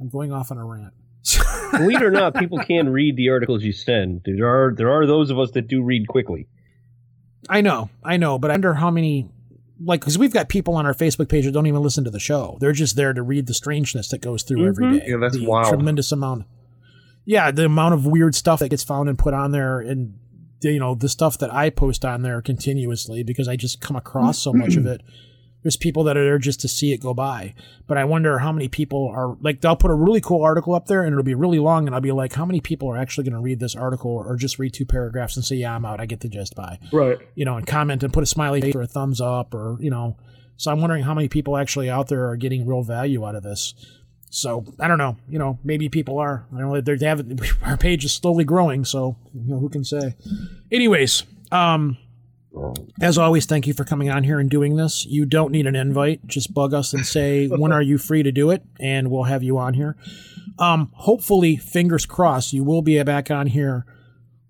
[0.00, 0.92] I'm going off on a rant.
[1.72, 4.22] Believe it or not, people can read the articles you send.
[4.24, 6.46] There are there are those of us that do read quickly.
[7.48, 9.28] I know, I know, but I wonder how many,
[9.80, 12.18] like, because we've got people on our Facebook page that don't even listen to the
[12.20, 12.56] show.
[12.60, 14.98] They're just there to read the strangeness that goes through every Mhm.
[15.00, 15.04] day.
[15.08, 15.68] Yeah, that's the wild.
[15.68, 16.44] Tremendous amount.
[17.24, 20.14] Yeah, the amount of weird stuff that gets found and put on there, and
[20.62, 24.38] you know the stuff that I post on there continuously because I just come across
[24.38, 25.02] so much of it.
[25.66, 27.52] There's people that are there just to see it go by,
[27.88, 30.86] but I wonder how many people are like they'll put a really cool article up
[30.86, 33.24] there and it'll be really long, and I'll be like, how many people are actually
[33.24, 36.00] going to read this article or just read two paragraphs and say, yeah, I'm out,
[36.00, 37.18] I get the gist by Right.
[37.34, 39.90] you know, and comment and put a smiley face or a thumbs up or, you
[39.90, 40.16] know.
[40.56, 43.42] So I'm wondering how many people actually out there are getting real value out of
[43.42, 43.74] this.
[44.30, 46.46] So I don't know, you know, maybe people are.
[46.56, 47.26] I know they're, they have
[47.64, 50.14] our page is slowly growing, so you know who can say.
[50.70, 51.96] Anyways, um,
[53.00, 55.04] as always, thank you for coming on here and doing this.
[55.06, 58.32] You don't need an invite; just bug us and say when are you free to
[58.32, 59.96] do it, and we'll have you on here.
[60.58, 63.84] Um, hopefully, fingers crossed, you will be back on here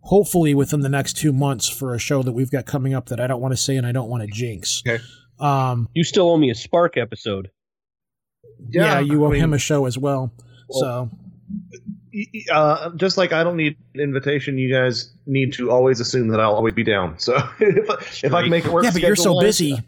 [0.02, 3.18] hopefully within the next two months for a show that we've got coming up that
[3.18, 4.80] I don't want to say and I don't want to jinx.
[4.86, 5.02] Okay.
[5.40, 7.50] Um, You still owe me a Spark episode.
[8.68, 10.32] yeah, you I owe mean, him a show as well.
[10.68, 11.10] Well, so
[11.50, 11.78] y- y-
[12.52, 16.40] Uh, just like I don't need an invitation, you guys need to always assume that
[16.40, 17.18] I'll always be down.
[17.18, 19.78] So if, I- if I can make it work, yeah, but you're so schedule-wise, busy.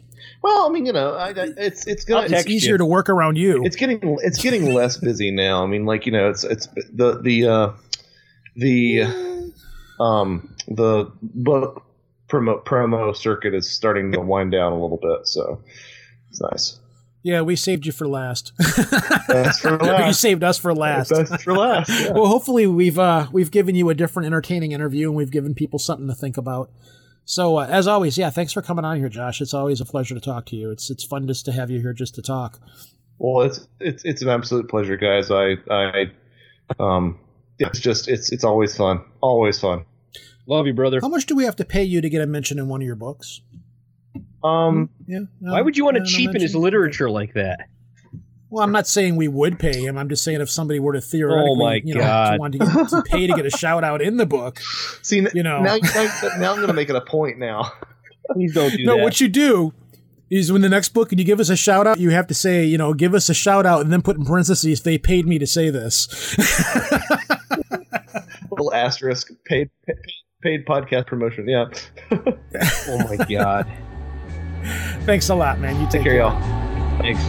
[0.41, 2.77] Well, I mean, you know, I, I, it's it's gonna it's, It's easier you.
[2.79, 3.63] to work around you.
[3.65, 5.63] it's getting it's getting less busy now.
[5.63, 7.71] I mean, like you know, it's it's the the uh,
[8.55, 9.51] the
[9.99, 11.83] um the book
[12.29, 15.61] promo promo circuit is starting to wind down a little bit, so
[16.29, 16.78] it's nice.
[17.29, 18.53] Yeah, we saved you for last.
[19.27, 21.09] That's for you saved us for last.
[21.09, 21.89] That's for last.
[21.89, 22.11] yeah.
[22.13, 25.77] Well, hopefully we've uh, we've given you a different, entertaining interview, and we've given people
[25.77, 26.71] something to think about.
[27.25, 29.41] So uh, as always, yeah, thanks for coming on here, Josh.
[29.41, 30.71] It's always a pleasure to talk to you.
[30.71, 32.59] It's it's fun just to have you here just to talk.
[33.19, 35.29] Well, it's it's it's an absolute pleasure, guys.
[35.29, 36.05] I I
[36.79, 37.19] um
[37.59, 39.01] it's just it's it's always fun.
[39.21, 39.85] Always fun.
[40.47, 40.99] Love you, brother.
[40.99, 42.85] How much do we have to pay you to get a mention in one of
[42.87, 43.41] your books?
[44.43, 45.19] Um Yeah.
[45.41, 47.67] no, Why would you want to no, no cheapen his literature like that?
[48.51, 49.95] Well, I'm not saying we would pay him.
[49.95, 52.39] I'm just saying if somebody were to theoretically, Oh, my you know, God.
[52.39, 54.59] want to, get, to pay to get a shout out in the book.
[55.03, 55.61] see You know.
[55.61, 56.03] now now,
[56.39, 57.71] now I'm going to make it a point now.
[58.31, 59.03] Please don't do No, that.
[59.03, 59.73] what you do
[60.31, 62.33] is when the next book and you give us a shout out, you have to
[62.33, 65.27] say, you know, give us a shout out and then put in parentheses, they paid
[65.27, 66.35] me to say this.
[68.51, 69.95] Little asterisk paid paid,
[70.41, 71.47] paid podcast promotion.
[71.47, 71.65] Yeah.
[72.11, 73.67] oh my god.
[75.05, 75.79] Thanks a lot, man.
[75.79, 76.99] You take, Take care, y'all.
[76.99, 77.23] Thanks.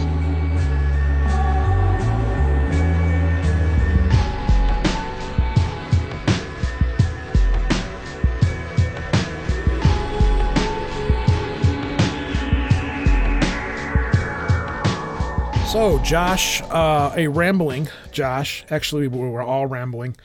[15.71, 18.65] So, Josh, uh, a rambling Josh.
[18.69, 20.17] Actually, we were all rambling,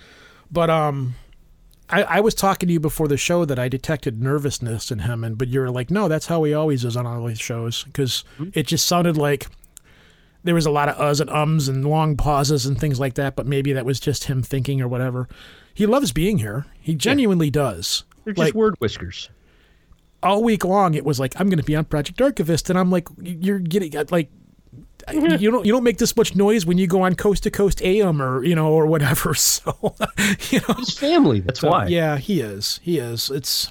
[0.50, 1.14] but um,
[1.88, 5.22] I, I was talking to you before the show that I detected nervousness in him,
[5.22, 8.24] and but you're like, no, that's how he always is on all these shows because
[8.38, 8.50] mm-hmm.
[8.54, 9.46] it just sounded like
[10.42, 13.36] there was a lot of uhs and ums and long pauses and things like that.
[13.36, 15.28] But maybe that was just him thinking or whatever.
[15.74, 16.66] He loves being here.
[16.80, 18.04] He genuinely does.
[18.24, 19.30] They're just Like- word whiskers.
[20.22, 22.90] all week long it was like I'm going to be on Project Archivist, and I'm
[22.90, 24.30] like, you're getting uh, like.
[25.12, 27.80] You don't you don't make this much noise when you go on Coast to Coast
[27.82, 29.34] AM or you know or whatever.
[29.56, 29.94] So
[30.50, 31.40] you know He's family.
[31.40, 31.86] That's so, why.
[31.86, 32.80] Yeah, he is.
[32.82, 33.30] He is.
[33.30, 33.70] It's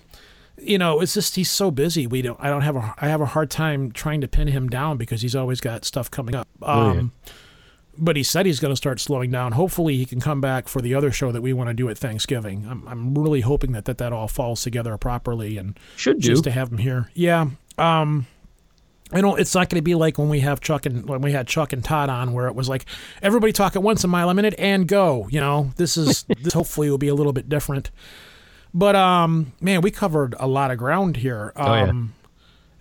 [0.57, 2.07] you know, it's just he's so busy.
[2.07, 2.39] We don't.
[2.41, 2.93] I don't have a.
[2.97, 6.09] I have a hard time trying to pin him down because he's always got stuff
[6.09, 6.47] coming up.
[6.61, 7.11] Oh, Um,
[7.97, 9.51] But he said he's going to start slowing down.
[9.51, 11.97] Hopefully, he can come back for the other show that we want to do at
[11.97, 12.65] Thanksgiving.
[12.69, 16.29] I'm, I'm really hoping that, that that all falls together properly and Should do.
[16.29, 17.09] just to have him here.
[17.13, 17.49] Yeah.
[17.77, 18.25] Um,
[19.11, 19.39] I don't.
[19.39, 21.73] It's not going to be like when we have Chuck and when we had Chuck
[21.73, 22.85] and Todd on, where it was like
[23.21, 25.27] everybody talk at once a mile a minute and go.
[25.29, 27.91] You know, this is this hopefully will be a little bit different.
[28.73, 31.53] But um, man, we covered a lot of ground here.
[31.55, 32.03] Um, Oh, yeah.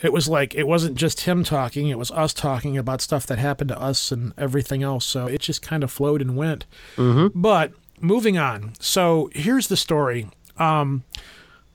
[0.03, 3.39] It was like it wasn't just him talking; it was us talking about stuff that
[3.39, 5.05] happened to us and everything else.
[5.05, 6.67] So it just kind of flowed and went.
[6.97, 7.41] Mm-hmm.
[7.41, 8.73] But moving on.
[8.81, 10.29] So here's the story.
[10.59, 11.05] Um,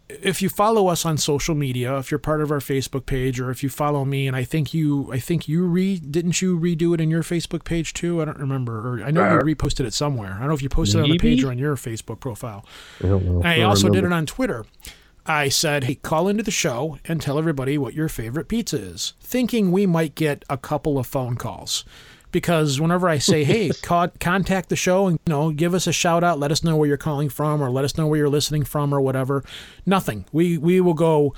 [0.09, 3.51] if you follow us on social media, if you're part of our Facebook page, or
[3.51, 6.93] if you follow me, and I think you, I think you re didn't you redo
[6.93, 8.21] it in your Facebook page too?
[8.21, 10.33] I don't remember, or I know you uh, reposted it somewhere.
[10.33, 12.65] I don't know if you posted it on the page or on your Facebook profile.
[13.03, 13.41] I don't know.
[13.43, 14.65] I also did it on Twitter.
[15.25, 19.13] I said, hey, call into the show and tell everybody what your favorite pizza is,
[19.21, 21.85] thinking we might get a couple of phone calls.
[22.31, 25.91] Because whenever I say, hey, co- contact the show and you know, give us a
[25.93, 28.29] shout out, let us know where you're calling from or let us know where you're
[28.29, 29.43] listening from or whatever,
[29.85, 30.25] nothing.
[30.31, 31.33] We, we will go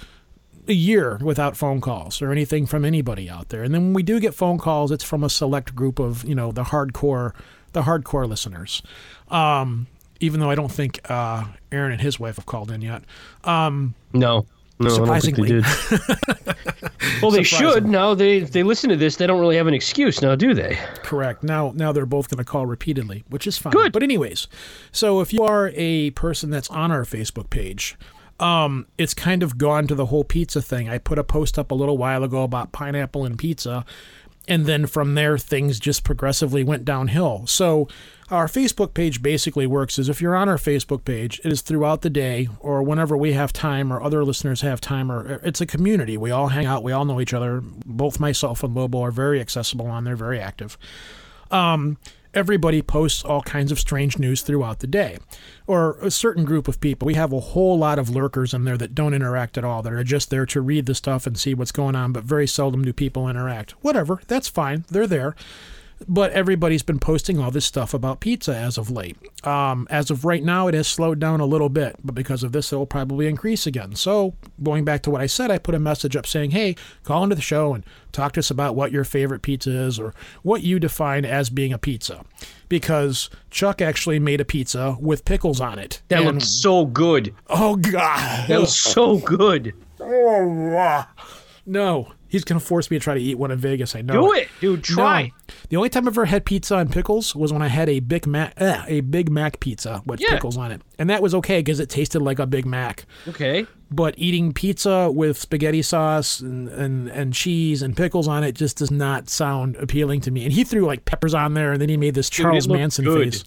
[0.67, 3.63] a year without phone calls or anything from anybody out there.
[3.63, 6.35] And then when we do get phone calls, it's from a select group of, you
[6.35, 7.33] know, the hardcore,
[7.73, 8.81] the hardcore listeners.
[9.29, 9.87] Um,
[10.19, 13.03] even though I don't think uh, Aaron and his wife have called in yet.
[13.43, 14.45] Um, No.
[14.81, 15.61] No, I don't think they Surprisingly.
[15.61, 17.21] did.
[17.21, 17.57] well, they should.
[17.57, 17.89] Surprisingly.
[17.89, 20.77] Now they they listen to this, they don't really have an excuse now, do they?
[21.03, 21.43] Correct.
[21.43, 23.73] Now, now they're both going to call repeatedly, which is fine.
[23.73, 23.91] Good.
[23.91, 24.47] But anyways,
[24.91, 27.97] so if you are a person that's on our Facebook page,
[28.39, 30.89] um, it's kind of gone to the whole pizza thing.
[30.89, 33.85] I put a post up a little while ago about pineapple and pizza,
[34.47, 37.45] and then from there things just progressively went downhill.
[37.45, 37.87] So
[38.31, 42.01] our Facebook page basically works as if you're on our Facebook page, it is throughout
[42.01, 45.65] the day or whenever we have time or other listeners have time or it's a
[45.65, 46.17] community.
[46.17, 47.61] We all hang out, we all know each other.
[47.61, 50.77] Both myself and Lobo are very accessible on there, very active
[51.51, 51.97] um,
[52.33, 55.17] everybody posts all kinds of strange news throughout the day.
[55.67, 57.05] Or a certain group of people.
[57.05, 59.93] We have a whole lot of lurkers in there that don't interact at all, that
[59.93, 62.83] are just there to read the stuff and see what's going on, but very seldom
[62.83, 63.71] do people interact.
[63.83, 64.85] Whatever, that's fine.
[64.89, 65.35] They're there.
[66.07, 69.17] But everybody's been posting all this stuff about pizza as of late.
[69.45, 72.51] Um, as of right now, it has slowed down a little bit, but because of
[72.51, 73.95] this, it will probably increase again.
[73.95, 77.23] So, going back to what I said, I put a message up saying, hey, call
[77.23, 80.13] into the show and talk to us about what your favorite pizza is or
[80.43, 82.23] what you define as being a pizza.
[82.67, 86.01] Because Chuck actually made a pizza with pickles on it.
[86.07, 87.33] That And- looked so good.
[87.47, 88.47] Oh, God.
[88.47, 89.73] That was so good.
[89.99, 91.05] Oh
[91.65, 93.95] No, he's to force me to try to eat one in Vegas.
[93.95, 94.13] I know.
[94.27, 94.83] Do it, dude.
[94.83, 95.23] Try.
[95.23, 95.53] No.
[95.69, 98.25] The only time I've ever had pizza and pickles was when I had a Big
[98.25, 100.29] Mac, uh, a Big Mac pizza with Yeah.
[100.31, 103.05] pickles on it, and that was okay because it tasted like a Big Mac.
[103.27, 103.67] Okay.
[103.93, 108.77] But eating pizza with spaghetti sauce and, and, and cheese and pickles on it just
[108.77, 110.45] does not sound appealing to me.
[110.45, 113.03] And he threw like peppers on there, and then he made this Charles looked Manson
[113.05, 113.33] good.
[113.33, 113.43] face.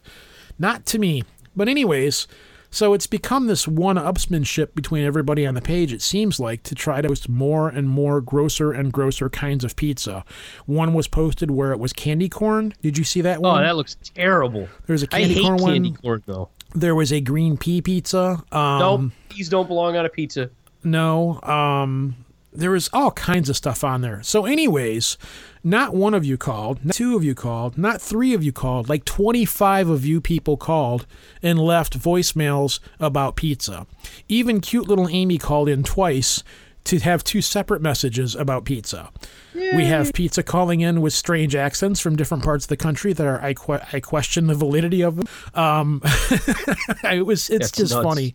[0.59, 1.23] Not to me.
[1.57, 2.29] But anyways,
[2.75, 6.75] So it's become this one upsmanship between everybody on the page, it seems like, to
[6.75, 10.25] try to post more and more grosser and grosser kinds of pizza.
[10.67, 12.75] One was posted where it was candy corn.
[12.83, 13.63] Did you see that Oh, one?
[13.63, 14.69] that looks terrible.
[14.87, 15.99] There's a I candy hate corn candy one.
[15.99, 16.49] corn though.
[16.75, 18.43] There was a green pea pizza.
[18.51, 20.51] Um, nope, these don't belong on a pizza.
[20.83, 21.41] No.
[21.43, 22.17] Um,
[22.55, 24.23] there was all kinds of stuff on there.
[24.23, 25.19] So, anyways,
[25.63, 28.89] not one of you called, not two of you called, not three of you called.
[28.89, 31.07] Like 25 of you people called
[31.43, 33.87] and left voicemails about pizza.
[34.29, 36.43] Even cute little Amy called in twice
[36.85, 39.11] to have two separate messages about pizza.
[39.55, 43.27] We have pizza calling in with strange accents from different parts of the country that
[43.27, 45.27] are I, que- I question the validity of them.
[45.55, 46.03] Um,
[47.05, 48.05] it was it's That's just nuts.
[48.05, 48.35] funny.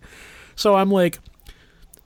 [0.55, 1.19] So I'm like,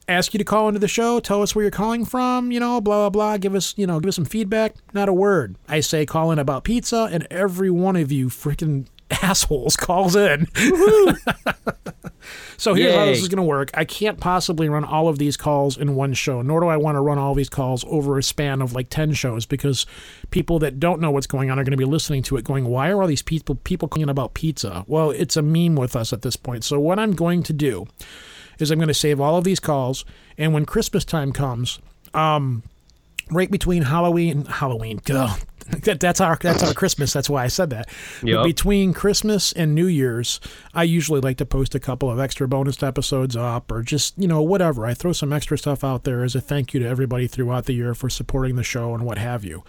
[0.08, 2.82] ask you to call into the show, tell us where you're calling from, you know,
[2.82, 4.76] blah blah blah, give us, you know, give us some feedback.
[4.94, 5.56] Not a word.
[5.68, 8.88] I say call in about pizza, and every one of you freaking
[9.22, 10.48] assholes calls in.
[12.58, 13.70] so here's how this is going to work.
[13.74, 16.96] I can't possibly run all of these calls in one show, nor do I want
[16.96, 19.86] to run all these calls over a span of like 10 shows because
[20.32, 22.66] people that don't know what's going on are going to be listening to it going,
[22.66, 24.84] why are all these people people calling in about pizza?
[24.88, 26.64] Well, it's a meme with us at this point.
[26.64, 27.88] So what I'm going to do
[28.60, 30.06] is I'm going to save all of these calls,
[30.38, 31.80] and when Christmas time comes,
[32.14, 32.64] um,
[33.32, 35.34] right between Halloween, Halloween, duh,
[35.84, 37.14] that, that's our that's our Christmas.
[37.14, 37.88] That's why I said that.
[38.22, 38.44] But Yep.
[38.44, 40.40] between Christmas and New Year's,
[40.74, 44.28] I usually like to post a couple of extra bonus episodes up, or just you
[44.28, 44.86] know whatever.
[44.86, 47.74] I throw some extra stuff out there as a thank you to everybody throughout the
[47.74, 49.64] year for supporting the show and what have you.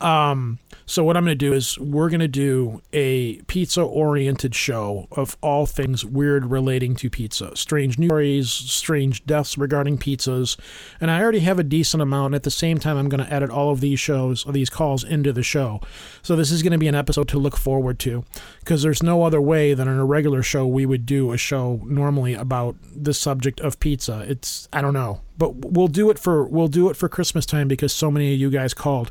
[0.00, 5.06] Um, so what I'm going to do is we're going to do a pizza-oriented show
[5.12, 10.58] of all things weird relating to pizza, strange news stories, strange deaths regarding pizzas,
[11.00, 12.34] and I already have a decent amount.
[12.34, 15.32] At the same time, I'm going to edit all of these shows, these calls into
[15.32, 15.80] the show.
[16.22, 18.24] So this is going to be an episode to look forward to,
[18.60, 21.80] because there's no other way than in a regular show we would do a show
[21.84, 24.24] normally about the subject of pizza.
[24.28, 27.68] It's I don't know but we'll do it for we'll do it for Christmas time
[27.68, 29.10] because so many of you guys called.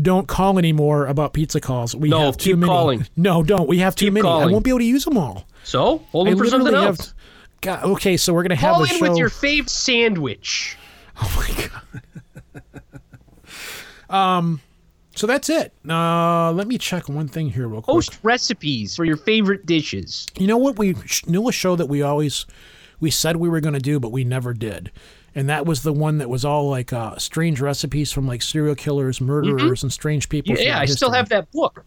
[0.00, 1.94] Don't call anymore about pizza calls.
[1.96, 2.68] We No, have too keep many.
[2.70, 3.06] calling.
[3.16, 3.68] No, don't.
[3.68, 4.28] We have too Keep many.
[4.28, 5.46] I won't be able to use them all.
[5.64, 7.06] So hold them for something literally else.
[7.08, 7.14] have.
[7.62, 9.08] God, okay, so we're gonna have Call a in show.
[9.08, 10.76] with your favorite sandwich.
[11.22, 11.68] oh my
[12.60, 12.72] god.
[14.10, 14.60] um,
[15.14, 15.72] so that's it.
[15.88, 17.94] Uh, let me check one thing here real quick.
[17.94, 20.26] Post recipes for your favorite dishes.
[20.38, 22.46] You know what we sh- knew a show that we always
[23.00, 24.90] we said we were going to do, but we never did,
[25.34, 28.74] and that was the one that was all like uh, strange recipes from like serial
[28.74, 30.54] killers, murderers, and strange people.
[30.54, 30.62] Mm-hmm.
[30.64, 31.84] Yeah, I still have that book.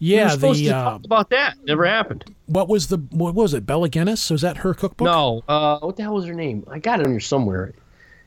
[0.00, 1.54] we Yeah, supposed the to uh, talk about that.
[1.64, 2.24] Never happened.
[2.46, 3.64] what was the what was it?
[3.66, 4.30] Belle Gunness?
[4.30, 5.06] Was that her cookbook?
[5.06, 6.64] No, uh, what the hell was her name?
[6.70, 7.72] I got it on here somewhere.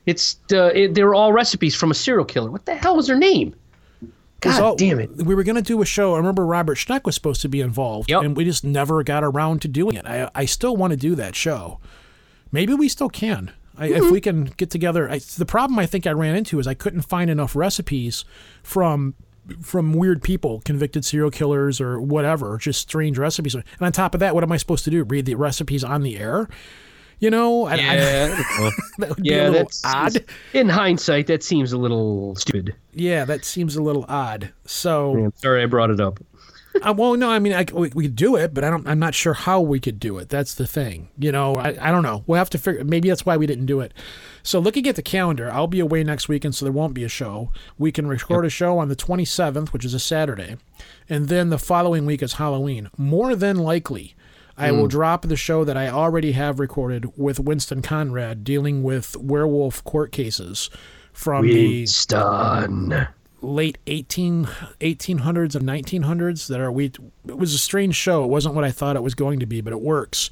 [0.06, 2.50] It's uh, it, they were all recipes from a serial killer.
[2.50, 3.54] What the hell was her name?
[4.42, 5.12] God all- damn it!
[5.18, 6.14] We were going to do a show.
[6.16, 8.24] I remember Robert Schneck was supposed to be involved, Yep.
[8.24, 10.06] and we just never got around to doing it.
[10.08, 11.80] I, I still want to do that show.
[12.52, 13.52] Maybe we still can.
[13.80, 14.04] I, Mm-hmm.
[14.06, 16.74] If we can get together, I, the problem I think I ran into is I
[16.74, 18.26] couldn't find enough recipes
[18.62, 19.16] from
[19.62, 23.56] from weird people, convicted serial killers or whatever, just strange recipes.
[23.56, 25.04] And on top of that, what am I supposed to do?
[25.04, 26.48] Read the recipes on the air?
[27.20, 28.28] You know, I, I- Yeah,
[29.00, 30.24] that would be yeah, a little that's odd.
[30.54, 32.76] In hindsight, that seems a little stupid.
[32.94, 34.52] Yeah, that seems a little odd.
[34.66, 35.18] So.
[35.26, 36.20] I'm sorry I brought it up.
[36.82, 38.88] Uh, well, no, I mean, I, we, we could do it, but I don't.
[38.88, 40.30] I'm not sure how we could do it.
[40.30, 41.10] That's the thing.
[41.18, 42.24] You know, I, I don't know.
[42.28, 42.84] We'll have to figure.
[42.84, 43.94] Maybe that's why we didn't do it.
[44.44, 47.10] So, looking at the calendar, I'll be away next weekend, so there won't be a
[47.10, 47.52] show.
[47.78, 50.58] We can record a show on the 27th, which is a Saturday,
[51.10, 52.90] and then the following week is Halloween.
[52.98, 54.16] More than likely,
[54.58, 59.16] I will drop the show that I already have recorded with Winston Conrad dealing with
[59.16, 60.70] werewolf court cases
[61.14, 63.08] from the Winston.
[63.42, 66.86] Late 18, 1800s and 1900s that are we
[67.28, 68.24] it was a strange show.
[68.24, 70.30] It wasn't what i thought it was going to be but it works.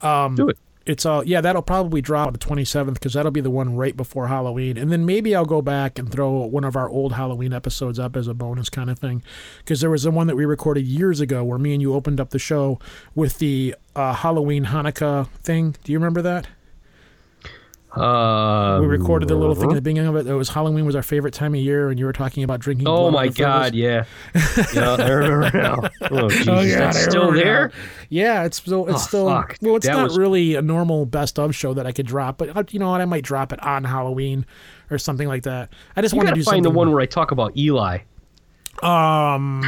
[0.00, 0.58] Um Do it.
[0.84, 3.96] it's all yeah that'll probably drop on the 27th because that'll be the one right
[3.96, 4.76] before halloween.
[4.76, 8.16] And then maybe i'll go back and throw one of our old halloween episodes up
[8.16, 9.22] as a bonus kind of thing.
[9.58, 12.20] Because there was the one that we recorded years ago where me and you opened
[12.20, 12.78] up the show
[13.14, 15.76] with the uh, halloween hanukkah thing.
[15.84, 16.48] Do you remember that
[17.94, 20.26] Uh, we recorded the little thing at the beginning of it.
[20.26, 22.88] It was Halloween was our favorite time of year, and you were talking about drinking.
[22.88, 23.74] Oh my God!
[23.74, 24.04] Yeah,
[24.74, 25.90] yeah, I remember now.
[26.10, 27.68] Oh Jesus, God, that's still there.
[27.68, 27.74] now.
[28.08, 29.58] Yeah, it's still it's Oh, still fuck.
[29.60, 32.38] well, it's That not was- really a normal best of show that I could drop,
[32.38, 33.02] but uh, you know what?
[33.02, 34.46] I might drop it on Halloween
[34.90, 35.70] or something like that.
[35.94, 36.62] I just want to do find something.
[36.62, 37.98] the one where I talk about Eli.
[38.82, 39.62] um,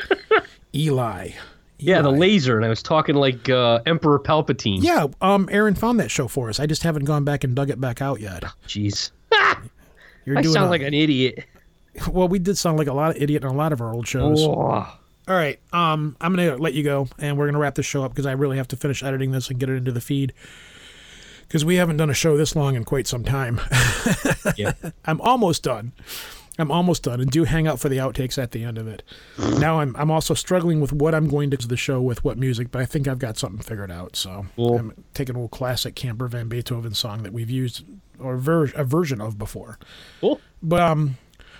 [0.74, 1.30] Eli.
[1.78, 4.82] Yeah, the laser, and I was talking like uh, Emperor Palpatine.
[4.82, 6.58] Yeah, um, Aaron found that show for us.
[6.58, 8.44] I just haven't gone back and dug it back out yet.
[8.66, 9.10] Jeez,
[10.24, 11.44] You're I doing sound a- like an idiot.
[12.10, 12.28] well.
[12.28, 14.40] We did sound like a lot of idiot in a lot of our old shows.
[14.42, 14.48] Oh.
[15.28, 15.58] All right.
[15.72, 18.32] Um, I'm gonna let you go, and we're gonna wrap this show up because I
[18.32, 20.32] really have to finish editing this and get it into the feed.
[21.48, 23.60] Because we haven't done a show this long in quite some time.
[24.56, 24.72] Yeah.
[25.04, 25.92] I'm almost done.
[26.58, 29.02] I'm almost done, and do hang out for the outtakes at the end of it.
[29.58, 32.38] now I'm I'm also struggling with what I'm going to do the show with what
[32.38, 34.16] music, but I think I've got something figured out.
[34.16, 34.78] So Cool.
[34.78, 37.84] I'm taking a little classic Camper Van Beethoven song that we've used
[38.18, 39.78] or ver- a version of before.
[40.20, 40.40] Cool.
[40.62, 41.18] But um,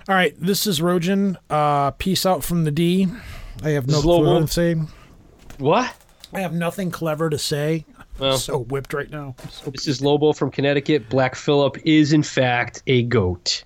[0.08, 1.36] all right, this is Rojan.
[1.50, 3.06] Uh, peace out from the D.
[3.62, 4.74] I have no Slow clue mo- to say.
[5.58, 5.94] What?
[6.32, 7.84] I have nothing clever to say.
[8.18, 9.34] Well- I'm so whipped right now.
[9.50, 11.08] So- This is Lobo from Connecticut.
[11.10, 13.62] Black Phillip is in fact a goat.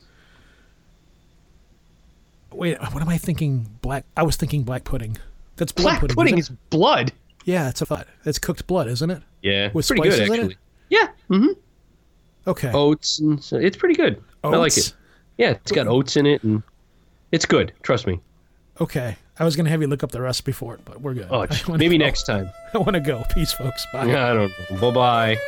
[2.52, 3.66] Wait, what am I thinking?
[3.82, 4.05] Black.
[4.16, 5.16] I was thinking black pudding.
[5.56, 6.16] That's blood Black pudding.
[6.16, 7.12] pudding isn't blood.
[7.44, 8.06] yeah, it's a thought.
[8.24, 9.22] It's cooked blood, isn't it?
[9.43, 10.39] Yeah, With pretty good spices in it?
[10.39, 10.56] actually.
[10.90, 11.47] Yeah, hmm
[12.47, 12.72] Okay.
[12.72, 14.22] oats and so it's pretty good.
[14.43, 14.93] I like it.
[15.39, 16.62] Yeah, it's got oats in it and
[17.32, 17.72] it's good.
[17.82, 18.20] Trust me.
[18.81, 19.16] Okay.
[19.39, 21.28] I was gonna have you look up the recipe for it, but we're good.
[21.31, 22.05] Oh, maybe go.
[22.05, 22.51] next time.
[22.74, 23.24] I want to go.
[23.35, 23.86] Peace, folks.
[23.93, 24.02] Bye.
[24.02, 24.52] I don't.
[24.81, 25.39] Bye bye.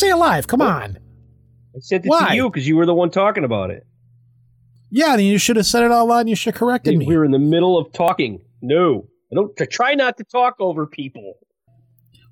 [0.00, 0.46] Come here, I can say it live.
[0.46, 0.98] Come on.
[1.76, 2.28] I sent it Why?
[2.28, 3.86] to you because you were the one talking about it.
[4.90, 7.06] Yeah, then you should have said it out loud and you should have corrected me.
[7.06, 8.40] We were in the middle of talking.
[8.62, 9.60] No, I don't.
[9.60, 11.34] I try not to talk over people.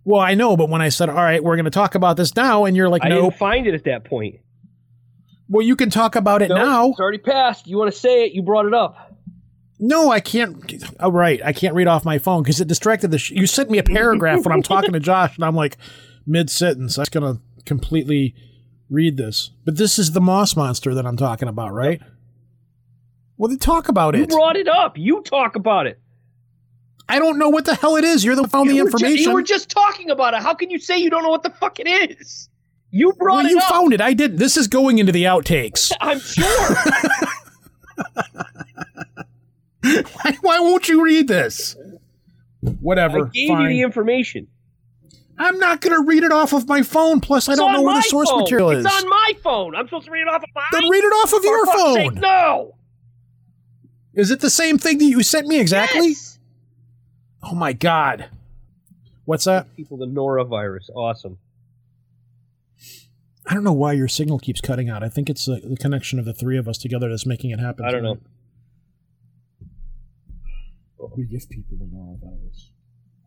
[0.05, 2.35] Well, I know, but when I said, all right, we're going to talk about this
[2.37, 4.37] now, and you're like, "No." I didn't find it at that point.
[5.49, 6.89] Well, you can talk about it No, now.
[6.91, 7.67] It's already passed.
[7.67, 8.33] You want to say it?
[8.33, 9.13] You brought it up.
[9.79, 10.85] No, I can't.
[11.01, 11.41] Oh, right.
[11.45, 13.19] I can't read off my phone because it distracted the.
[13.19, 15.77] Sh- you sent me a paragraph when I'm talking to Josh, and I'm like
[16.27, 16.97] mid sentence.
[16.97, 18.35] Going to completely
[18.89, 19.51] read this.
[19.65, 22.01] But this is the Moss Monster that I'm talking about, right?
[23.37, 24.31] Well, then talk about You it.
[24.31, 24.97] You brought it up.
[24.97, 26.01] You talk about it.
[27.09, 28.25] I don't know what the hell it is.
[28.25, 29.29] You're the found the You ju- information.
[29.31, 30.43] you were just talking about it.
[30.43, 32.49] How can you say you don't know what the fuck it is?
[32.91, 33.65] You brought well, it you up.
[33.69, 34.01] found it.
[34.01, 34.39] I didn't.
[34.39, 35.93] This is going into the outtakes.
[36.01, 36.47] I'm sure.
[39.83, 41.77] why, why won't you read this?
[42.81, 43.27] Whatever.
[43.27, 43.63] I gave fine.
[43.63, 44.49] you the information.
[45.39, 47.21] I'm not going to read it off of my phone.
[47.21, 48.41] Plus, I don't know where the source phone.
[48.41, 48.85] material is.
[48.87, 49.77] It's on my phone.
[49.77, 50.65] I'm supposed to read it off of mine.
[50.73, 51.95] Then read it off of your phone.
[51.95, 52.75] sake, no.
[54.15, 56.09] Is it the same thing that you sent me exactly?
[56.09, 56.39] Yes.
[57.43, 58.31] Oh my god.
[59.27, 59.75] What's that?
[59.77, 60.89] People, the norovirus.
[60.95, 61.39] Awesome.
[63.47, 65.03] I don't know why your signal keeps cutting out.
[65.05, 67.61] I think it's uh, the connection of the three of us together that's making it
[67.61, 67.85] happen.
[67.85, 68.19] I don't know.
[71.17, 72.71] We give people the norovirus.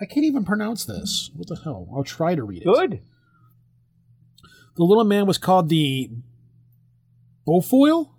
[0.02, 1.30] I can't even pronounce this.
[1.36, 1.88] What the hell?
[1.96, 2.66] I'll try to read it.
[2.66, 3.02] Good.
[4.76, 6.10] The little man was called the
[7.48, 8.12] Bofoil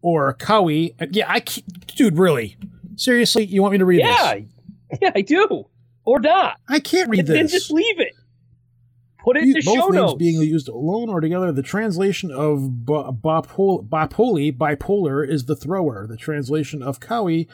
[0.00, 0.36] or.
[0.48, 2.56] Uh, Yeah, I can't, dude, really.
[2.96, 4.44] Seriously, you want me to read Yeah, this?
[4.92, 5.66] yeah, Yeah, I do.
[6.04, 6.58] Or not.
[6.68, 7.52] I can't read then this.
[7.52, 8.14] Then just leave it.
[9.22, 10.14] Put it in the both show names notes.
[10.14, 11.52] being used alone or together.
[11.52, 16.06] The translation of bipoli, bipolar, is the thrower.
[16.06, 17.46] The translation of Cowie,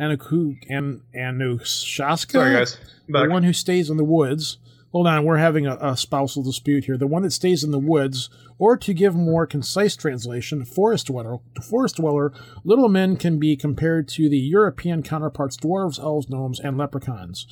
[0.00, 2.78] Anaku, and Anushaska, Sorry, guys.
[3.08, 4.58] the one who stays in the woods.
[4.92, 6.96] Hold on, we're having a, a spousal dispute here.
[6.96, 11.38] The one that stays in the woods, or to give more concise translation, forest dweller.
[11.62, 12.32] Forest dweller.
[12.64, 17.46] Little men can be compared to the European counterparts: dwarves, elves, gnomes, and leprechauns.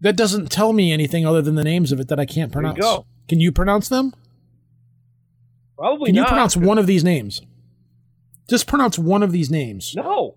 [0.00, 2.52] That doesn't tell me anything other than the names of it that I can't you
[2.52, 2.78] pronounce.
[2.80, 3.06] go.
[3.28, 4.12] Can you pronounce them?
[5.76, 7.42] Probably Can you pronounce one of these names?
[8.48, 9.94] Just pronounce one of these names.
[9.96, 10.36] No.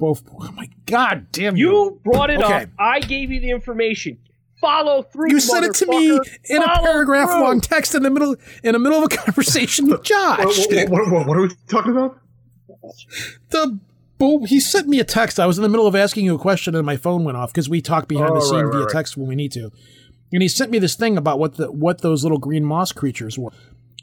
[0.00, 0.24] Both.
[0.40, 1.68] Oh my god, damn you!
[1.70, 2.62] You brought it Okay.
[2.64, 2.68] up.
[2.78, 4.18] I gave you the information.
[4.60, 5.30] Follow through.
[5.30, 6.38] You sent it to me motherfucker.
[6.50, 7.40] in a paragraph through.
[7.42, 10.38] long text in the middle in the middle of a conversation with Josh.
[10.68, 12.18] What, what, what, what are we talking about?
[13.50, 13.78] the
[14.18, 15.40] Bo, he sent me a text.
[15.40, 17.52] I was in the middle of asking you a question and my phone went off
[17.52, 18.92] because we talk behind Oh, the scene right, right, via right.
[18.92, 19.70] text when we need to.
[20.32, 23.38] And he sent me this thing about what the what those little green moss creatures
[23.38, 23.50] were.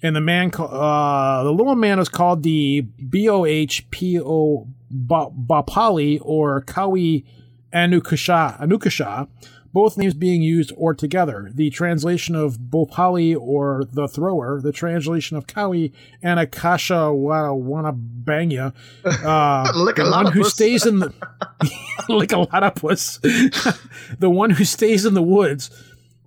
[0.04, 4.68] And the man, uh, the little man was called the B O H P O
[4.92, 7.26] Bapali or Kawi
[7.74, 8.60] Anukasha.
[8.60, 9.28] Anukasha,
[9.74, 11.52] both names being used or together.
[11.54, 15.92] The translation of Bopali or the thrower, the translation of Kawi
[16.24, 18.74] and Akasha Wanabanya,
[19.06, 21.14] uh, Lick a the lot one who stays in the
[22.10, 23.18] like a lot of puss,
[24.20, 25.70] the one who stays in the woods.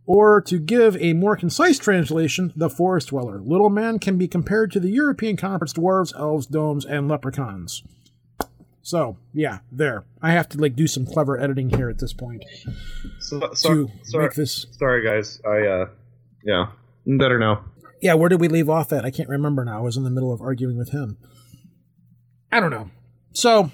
[0.06, 3.40] Or to give a more concise translation, the forest dweller.
[3.40, 7.84] Little man can be compared to the European counterparts dwarves, elves, gnomes, and leprechauns.
[8.82, 10.04] So, yeah, there.
[10.22, 12.44] I have to like do some clever editing here at this point
[13.20, 14.66] So, to sorry, make this.
[14.72, 15.40] sorry, guys.
[15.46, 15.86] I uh,
[16.44, 16.66] yeah,
[17.06, 17.64] I'm better now.
[18.00, 19.04] Yeah, where did we leave off at?
[19.04, 19.78] I can't remember now.
[19.78, 21.18] I was in the middle of arguing with him.
[22.50, 22.90] I don't know.
[23.32, 23.70] So,